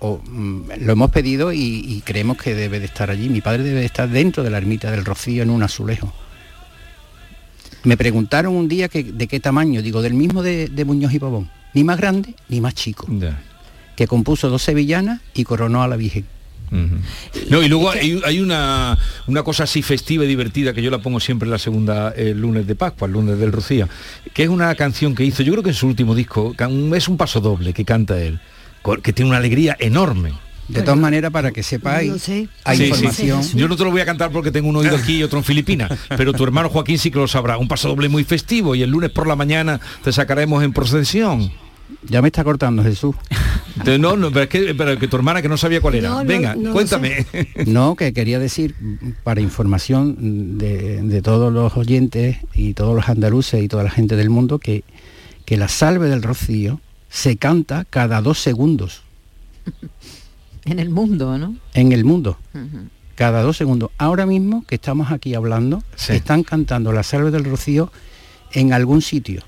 o 0.01 0.21
mm, 0.25 0.63
lo 0.81 0.93
hemos 0.93 1.11
pedido 1.11 1.53
y, 1.53 1.85
y 1.87 2.03
creemos 2.05 2.37
que 2.37 2.55
debe 2.55 2.81
de 2.81 2.87
estar 2.87 3.11
allí. 3.11 3.29
Mi 3.29 3.41
padre 3.41 3.63
debe 3.63 3.81
de 3.81 3.87
estar 3.87 4.09
dentro 4.09 4.43
de 4.43 4.51
la 4.51 4.59
ermita 4.59 4.91
del 4.91 5.05
Rocío 5.05 5.43
en 5.43 5.51
un 5.51 5.63
azulejo. 5.63 6.13
Me 7.85 7.97
preguntaron 7.97 8.55
un 8.55 8.69
día 8.69 8.89
que, 8.89 9.05
de 9.05 9.27
qué 9.27 9.41
tamaño, 9.41 9.81
digo, 9.81 10.03
del 10.03 10.15
mismo 10.15 10.43
de, 10.43 10.69
de 10.69 10.85
Muñoz 10.85 11.15
y 11.15 11.19
Pavón. 11.19 11.51
Ni 11.73 11.85
más 11.85 11.99
grande 11.99 12.35
ni 12.49 12.61
más 12.61 12.75
chico. 12.75 13.07
Que 13.97 14.07
compuso 14.07 14.49
dos 14.51 14.63
sevillanas 14.63 15.21
y 15.35 15.45
coronó 15.45 15.83
a 15.83 15.89
la 15.89 15.97
Virgen. 15.97 16.27
No, 16.71 17.63
y 17.63 17.69
luego 17.69 17.91
hay, 17.91 18.21
hay 18.25 18.39
una, 18.41 18.97
una 19.27 19.43
cosa 19.43 19.65
así 19.65 19.83
festiva 19.83 20.25
y 20.25 20.29
divertida 20.29 20.73
que 20.73 20.83
yo 20.83 20.91
la 20.91 20.99
pongo 20.99 21.19
siempre 21.19 21.49
la 21.49 21.59
segunda 21.59 22.11
el 22.11 22.41
lunes 22.41 22.67
de 22.67 22.77
Pascua, 22.77 23.09
el 23.09 23.15
lunes 23.15 23.39
del 23.39 23.51
Rocío, 23.51 23.89
que 24.33 24.45
es 24.45 24.49
una 24.49 24.73
canción 24.77 25.17
que 25.17 25.25
hizo, 25.25 25.43
yo 25.43 25.53
creo 25.53 25.65
que 25.65 25.71
en 25.71 25.75
su 25.75 25.89
último 25.89 26.15
disco, 26.15 26.55
es 26.95 27.09
un 27.09 27.17
paso 27.17 27.41
doble 27.41 27.73
que 27.73 27.85
canta 27.85 28.23
él, 28.23 28.39
que 29.03 29.13
tiene 29.13 29.31
una 29.31 29.39
alegría 29.39 29.77
enorme. 29.79 30.33
De 30.69 30.83
todas 30.83 31.01
maneras, 31.01 31.33
para 31.33 31.51
que 31.51 31.65
sepáis, 31.65 32.13
hay 32.13 32.19
Sí, 32.19 32.49
sí. 32.77 32.85
información. 32.85 33.43
Yo 33.55 33.67
no 33.67 33.77
te 33.77 33.83
lo 33.83 33.91
voy 33.91 34.03
a 34.03 34.07
cantar 34.07 34.31
porque 34.31 34.53
tengo 34.53 34.69
un 34.69 34.77
oído 34.77 34.95
aquí 34.97 35.17
y 35.17 35.23
otro 35.25 35.39
en 35.39 35.45
Filipinas, 35.45 35.91
pero 36.17 36.33
tu 36.33 36.45
hermano 36.45 36.69
Joaquín 36.69 36.97
sí 36.97 37.11
que 37.11 37.19
lo 37.19 37.27
sabrá. 37.27 37.59
Un 37.59 37.67
paso 37.67 37.89
doble 37.89 38.09
muy 38.09 38.23
festivo 38.23 38.77
y 38.77 38.83
el 38.83 38.91
lunes 38.91 39.11
por 39.11 39.27
la 39.27 39.35
mañana 39.35 39.81
te 40.05 40.13
sacaremos 40.13 40.63
en 40.63 40.73
procesión. 40.73 41.51
Ya 42.05 42.23
me 42.23 42.29
está 42.29 42.45
cortando 42.45 42.85
Jesús. 42.85 43.17
No, 43.99 44.17
no, 44.17 44.31
pero 44.31 44.45
es 44.45 44.49
que, 44.49 44.75
pero 44.77 44.97
que 44.97 45.09
tu 45.09 45.17
hermana 45.17 45.43
que 45.43 45.49
no 45.49 45.57
sabía 45.57 45.81
cuál 45.81 45.97
era. 45.97 46.09
No, 46.11 46.25
Venga, 46.25 46.55
no 46.55 46.73
cuéntame. 46.73 47.27
No, 47.67 47.97
que 47.97 48.13
quería 48.13 48.39
decir, 48.39 48.77
para 49.25 49.41
información 49.41 50.57
de, 50.57 51.03
de 51.03 51.21
todos 51.23 51.53
los 51.53 51.77
oyentes 51.77 52.37
y 52.55 52.75
todos 52.75 52.95
los 52.95 53.09
andaluces 53.09 53.61
y 53.63 53.67
toda 53.67 53.83
la 53.83 53.91
gente 53.91 54.15
del 54.15 54.31
mundo, 54.31 54.61
que, 54.61 54.85
que 55.45 55.57
la 55.57 55.67
salve 55.67 56.09
del 56.09 56.23
rocío 56.23 56.81
se 57.11 57.37
canta 57.37 57.85
cada 57.85 58.23
dos 58.23 58.39
segundos 58.39 59.03
En 60.65 60.79
el 60.79 60.89
mundo, 60.89 61.37
¿no? 61.37 61.57
en 61.75 61.93
el 61.93 62.05
mundo. 62.05 62.39
Cada 63.15 63.43
dos 63.43 63.57
segundos. 63.59 63.91
Ahora 63.99 64.25
mismo 64.25 64.65
que 64.67 64.77
estamos 64.77 65.11
aquí 65.13 65.35
hablando, 65.35 65.83
están 66.09 66.43
cantando 66.43 66.93
la 66.93 67.03
salve 67.03 67.31
del 67.31 67.45
rocío 67.45 67.93
en 68.53 68.73
algún 68.73 69.03
sitio. 69.03 69.43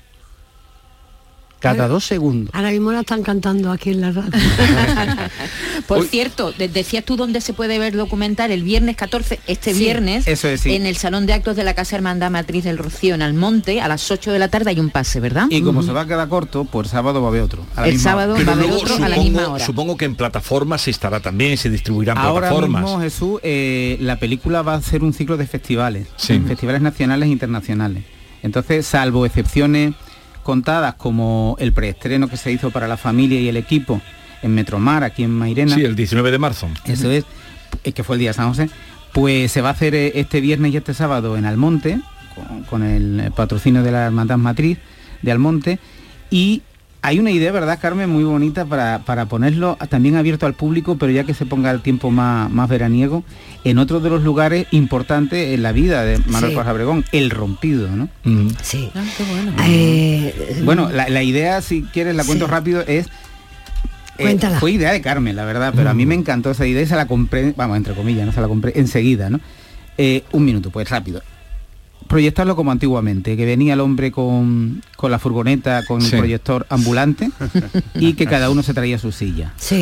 Cada 1.63 1.87
dos 1.87 2.05
segundos. 2.05 2.53
Ahora 2.53 2.71
mismo 2.71 2.91
la 2.91 2.99
están 3.01 3.23
cantando 3.23 3.71
aquí 3.71 3.89
en 3.91 4.01
la 4.01 4.11
radio. 4.11 4.31
Por 5.87 6.05
cierto, 6.05 6.51
de- 6.51 6.67
decías 6.67 7.03
tú 7.03 7.15
dónde 7.15 7.41
se 7.41 7.53
puede 7.53 7.79
ver 7.79 7.95
documental 7.95 8.51
el 8.51 8.63
viernes 8.63 8.95
14, 8.95 9.39
este 9.47 9.73
Sí, 9.73 9.79
viernes, 9.79 10.27
eso 10.27 10.47
es, 10.47 10.61
sí. 10.61 10.73
en 10.75 10.85
el 10.85 10.97
Salón 10.97 11.25
de 11.25 11.33
Actos 11.33 11.55
de 11.55 11.63
la 11.63 11.73
Casa 11.73 11.95
Hermandad 11.95 12.31
Matriz 12.31 12.63
del 12.63 12.77
Rocío, 12.77 13.15
en 13.15 13.21
Almonte, 13.21 13.81
a 13.81 13.87
las 13.87 14.09
8 14.11 14.31
de 14.31 14.39
la 14.39 14.47
tarde 14.49 14.69
hay 14.71 14.79
un 14.79 14.89
pase, 14.89 15.19
¿verdad? 15.19 15.47
Y 15.49 15.61
como 15.61 15.83
se 15.83 15.91
va 15.91 16.01
a 16.01 16.07
quedar 16.07 16.27
corto, 16.29 16.65
pues 16.65 16.89
sábado 16.89 17.21
va 17.21 17.27
a 17.27 17.29
haber 17.31 17.41
otro. 17.41 17.65
a 17.75 17.81
la 17.81 17.87
El 17.87 17.93
misma 17.93 18.11
sábado 18.11 18.33
hora. 18.35 18.43
va 18.45 18.51
a 18.51 18.55
haber 18.55 18.71
otro 18.71 18.95
a 18.95 18.99
la 18.99 19.07
supongo, 19.15 19.23
misma 19.23 19.47
hora. 19.49 19.65
supongo 19.65 19.97
que 19.97 20.05
en 20.05 20.15
plataformas 20.15 20.81
se 20.81 20.91
estará 20.91 21.19
también, 21.19 21.57
se 21.57 21.69
distribuirán 21.69 22.17
Ahora 22.17 22.47
plataformas. 22.49 22.83
mismo, 22.83 22.99
Jesús, 23.01 23.39
eh, 23.43 23.97
la 23.99 24.19
película 24.19 24.61
va 24.61 24.75
a 24.75 24.81
ser 24.81 25.03
un 25.03 25.13
ciclo 25.13 25.37
de 25.37 25.47
festivales, 25.47 26.07
Sí. 26.17 26.39
festivales 26.47 26.81
nacionales 26.81 27.27
e 27.29 27.31
internacionales. 27.31 28.03
Entonces, 28.41 28.85
salvo 28.85 29.25
excepciones 29.25 29.93
contadas 30.43 30.95
como 30.95 31.55
el 31.59 31.73
preestreno 31.73 32.27
que 32.27 32.37
se 32.37 32.51
hizo 32.51 32.71
para 32.71 32.87
la 32.87 32.97
familia 32.97 33.39
y 33.39 33.49
el 33.49 33.57
equipo 33.57 34.01
en 34.41 34.53
Metromar, 34.53 35.03
aquí 35.03 35.23
en 35.23 35.31
Mairena. 35.31 35.73
Sí, 35.73 35.83
el 35.83 35.95
19 35.95 36.31
de 36.31 36.37
marzo. 36.37 36.69
Eso 36.85 37.09
es, 37.09 37.25
es 37.83 37.93
que 37.93 38.03
fue 38.03 38.17
el 38.17 38.19
día 38.19 38.29
de 38.29 38.33
San 38.33 38.49
José. 38.49 38.69
Pues 39.13 39.51
se 39.51 39.61
va 39.61 39.69
a 39.69 39.71
hacer 39.71 39.95
eh, 39.95 40.11
este 40.15 40.41
viernes 40.41 40.73
y 40.73 40.77
este 40.77 40.93
sábado 40.93 41.37
en 41.37 41.45
Almonte, 41.45 41.99
con, 42.35 42.63
con 42.63 42.83
el 42.83 43.31
patrocinio 43.31 43.83
de 43.83 43.91
la 43.91 44.05
Hermandad 44.05 44.37
Matriz 44.37 44.77
de 45.21 45.31
Almonte. 45.31 45.79
Y 46.29 46.61
hay 47.03 47.19
una 47.19 47.29
idea, 47.31 47.51
¿verdad, 47.51 47.77
Carmen? 47.81 48.09
Muy 48.09 48.23
bonita 48.23 48.65
para, 48.65 48.99
para 49.05 49.25
ponerlo 49.25 49.77
también 49.89 50.15
abierto 50.15 50.45
al 50.45 50.53
público, 50.53 50.95
pero 50.97 51.11
ya 51.11 51.25
que 51.25 51.33
se 51.33 51.45
ponga 51.45 51.69
el 51.69 51.81
tiempo 51.81 52.09
más, 52.11 52.49
más 52.49 52.67
veraniego, 52.69 53.23
en 53.65 53.77
otro 53.77 53.99
de 53.99 54.09
los 54.09 54.23
lugares 54.23 54.65
importantes 54.71 55.53
en 55.53 55.61
la 55.63 55.71
vida 55.73 56.03
de 56.03 56.17
Manuel 56.25 56.51
Sí. 56.53 56.57
Paz 56.57 56.67
Abregón, 56.67 57.03
el 57.11 57.29
rompido, 57.29 57.89
¿no? 57.89 58.07
Sí. 58.61 58.89
Ah, 58.95 59.03
Eh, 59.67 60.61
Bueno, 60.63 60.89
la, 60.89 61.09
la 61.09 61.21
idea, 61.23 61.61
si 61.61 61.83
quieres, 61.83 62.15
la 62.15 62.23
cuento 62.23 62.45
Sí. 62.45 62.51
rápido, 62.51 62.81
es... 62.81 63.07
eh, 63.07 63.09
Cuéntala. 64.23 64.59
fue 64.59 64.71
idea 64.71 64.91
de 64.91 65.01
Carmen, 65.01 65.35
la 65.35 65.45
verdad, 65.45 65.73
pero 65.75 65.89
a 65.89 65.93
mí 65.93 66.05
me 66.05 66.15
encantó 66.15 66.51
esa 66.51 66.65
idea 66.65 66.83
y 66.83 66.87
se 66.87 66.95
la 66.95 67.05
compré, 67.07 67.53
vamos, 67.55 67.77
entre 67.77 67.93
comillas, 67.95 68.25
no 68.25 68.31
se 68.31 68.41
la 68.41 68.47
compré 68.47 68.73
enseguida, 68.75 69.29
¿no? 69.29 69.39
Eh, 69.97 70.23
un 70.31 70.45
minuto, 70.45 70.69
pues 70.71 70.89
rápido. 70.89 71.21
Proyectarlo 72.13 72.55
como 72.55 72.71
antiguamente, 72.71 73.35
que 73.35 73.45
venía 73.45 73.73
el 73.73 73.79
hombre 73.79 74.11
con, 74.11 74.81
con 74.95 75.11
la 75.11 75.19
furgoneta, 75.19 75.83
con 75.85 76.01
Sí. 76.01 76.13
el 76.13 76.19
proyector 76.19 76.65
ambulante 76.69 77.29
y 77.95 78.13
que 78.13 78.25
cada 78.25 78.49
uno 78.49 78.61
se 78.63 78.73
traía 78.73 78.97
su 78.99 79.11
silla. 79.11 79.53
Sí. 79.57 79.81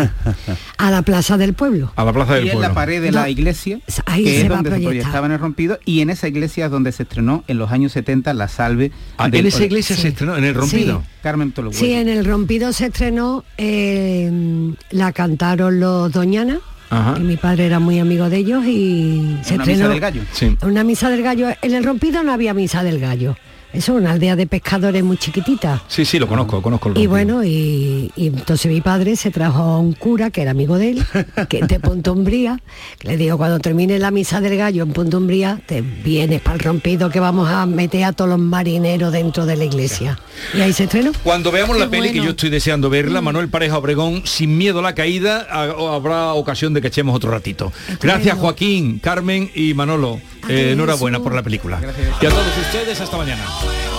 A 0.77 0.91
la 0.91 1.01
plaza 1.01 1.37
del 1.37 1.53
pueblo. 1.53 1.91
A 1.95 2.03
la 2.05 2.13
plaza 2.13 2.39
y 2.39 2.49
en 2.49 2.61
la 2.61 2.73
pared 2.73 3.01
de 3.01 3.11
la 3.11 3.21
No, 3.23 3.27
iglesia, 3.27 3.79
ahí 4.05 4.23
que 4.23 4.29
se 4.31 4.41
es 4.43 4.49
donde 4.49 4.69
se 4.69 4.75
proyectar. 4.75 4.89
proyectaba 4.89 5.25
en 5.27 5.31
el 5.33 5.39
rompido, 5.39 5.79
y 5.85 5.99
en 6.01 6.09
esa 6.09 6.27
iglesia 6.27 6.65
es 6.65 6.71
donde 6.71 6.91
se 6.91 7.03
estrenó 7.03 7.43
en 7.47 7.57
los 7.57 7.71
años 7.71 7.91
70 7.91 8.33
la 8.33 8.47
salve. 8.47 8.91
Ah, 9.17 9.29
en 9.31 9.45
esa 9.45 9.63
iglesia 9.65 9.95
se 9.95 10.07
estrenó, 10.09 10.37
en 10.37 10.43
el 10.45 10.55
rompido. 10.55 11.01
Sí. 11.01 11.07
Carmen 11.23 11.51
Tolobuelo. 11.51 11.85
Sí, 11.85 11.93
en 11.93 12.07
el 12.09 12.25
rompido 12.25 12.73
se 12.73 12.87
estrenó, 12.87 13.43
eh, 13.57 14.73
la 14.91 15.11
cantaron 15.11 15.79
los 15.79 16.11
Doñana 16.11 16.59
Ajá. 16.91 17.15
Y 17.17 17.21
mi 17.21 17.37
padre 17.37 17.65
era 17.65 17.79
muy 17.79 17.99
amigo 17.99 18.29
de 18.29 18.37
ellos 18.37 18.65
y 18.65 19.37
se 19.43 19.55
una 19.55 19.63
estrenó 19.63 19.85
misa 19.85 19.87
del 19.87 19.99
gallo. 19.99 20.21
Sí. 20.33 20.57
una 20.61 20.83
misa 20.83 21.09
del 21.09 21.23
gallo. 21.23 21.47
En 21.61 21.73
el 21.73 21.83
rompido 21.85 22.21
no 22.21 22.33
había 22.33 22.53
misa 22.53 22.83
del 22.83 22.99
gallo. 22.99 23.37
Eso 23.73 23.93
es 23.93 24.01
una 24.01 24.11
aldea 24.11 24.35
de 24.35 24.47
pescadores 24.47 25.03
muy 25.03 25.17
chiquitita. 25.17 25.81
Sí, 25.87 26.03
sí, 26.05 26.19
lo 26.19 26.27
conozco, 26.27 26.61
conozco 26.61 26.89
el 26.89 26.97
Y 26.97 27.07
bueno, 27.07 27.43
y, 27.43 28.11
y 28.15 28.27
entonces 28.27 28.71
mi 28.71 28.81
padre 28.81 29.15
se 29.15 29.31
trajo 29.31 29.59
a 29.61 29.79
un 29.79 29.93
cura 29.93 30.29
que 30.29 30.41
era 30.41 30.51
amigo 30.51 30.77
de 30.77 30.91
él, 30.91 31.05
que 31.49 31.59
es 31.59 31.67
de 31.67 31.79
Punto 31.91 32.13
Umbría, 32.13 32.59
que 32.99 33.07
le 33.07 33.17
digo, 33.17 33.37
cuando 33.37 33.59
termine 33.59 33.97
la 33.99 34.11
misa 34.11 34.41
del 34.41 34.57
gallo 34.57 34.83
en 34.83 34.91
Punto 34.93 35.17
Umbría, 35.17 35.59
te 35.65 35.81
vienes 35.81 36.41
para 36.41 36.55
el 36.55 36.59
rompido 36.59 37.09
que 37.09 37.19
vamos 37.19 37.49
a 37.49 37.65
meter 37.65 38.03
a 38.03 38.11
todos 38.13 38.29
los 38.29 38.39
marineros 38.39 39.11
dentro 39.13 39.45
de 39.45 39.55
la 39.55 39.63
iglesia. 39.65 40.19
Y 40.53 40.61
ahí 40.61 40.73
se 40.73 40.83
estrenó. 40.83 41.11
Cuando 41.23 41.51
veamos 41.51 41.77
la 41.77 41.89
peli, 41.89 42.11
que 42.11 42.17
yo 42.21 42.31
estoy 42.31 42.49
deseando 42.49 42.89
verla, 42.89 43.21
Manuel 43.21 43.47
Pareja 43.49 43.77
Obregón, 43.77 44.23
sin 44.25 44.57
miedo 44.57 44.79
a 44.79 44.81
la 44.81 44.95
caída, 44.95 45.47
ha- 45.49 45.95
habrá 45.95 46.33
ocasión 46.33 46.73
de 46.73 46.81
que 46.81 46.87
echemos 46.87 47.15
otro 47.15 47.31
ratito. 47.31 47.71
Gracias 48.01 48.37
Joaquín, 48.37 48.99
Carmen 48.99 49.49
y 49.55 49.73
Manolo. 49.73 50.19
Eh, 50.49 50.71
enhorabuena 50.73 51.19
por 51.19 51.35
la 51.35 51.43
película. 51.43 51.79
Y 52.19 52.25
a 52.25 52.29
todos 52.29 52.57
ustedes, 52.65 52.99
hasta 52.99 53.15
mañana. 53.15 53.43
always 53.63 53.90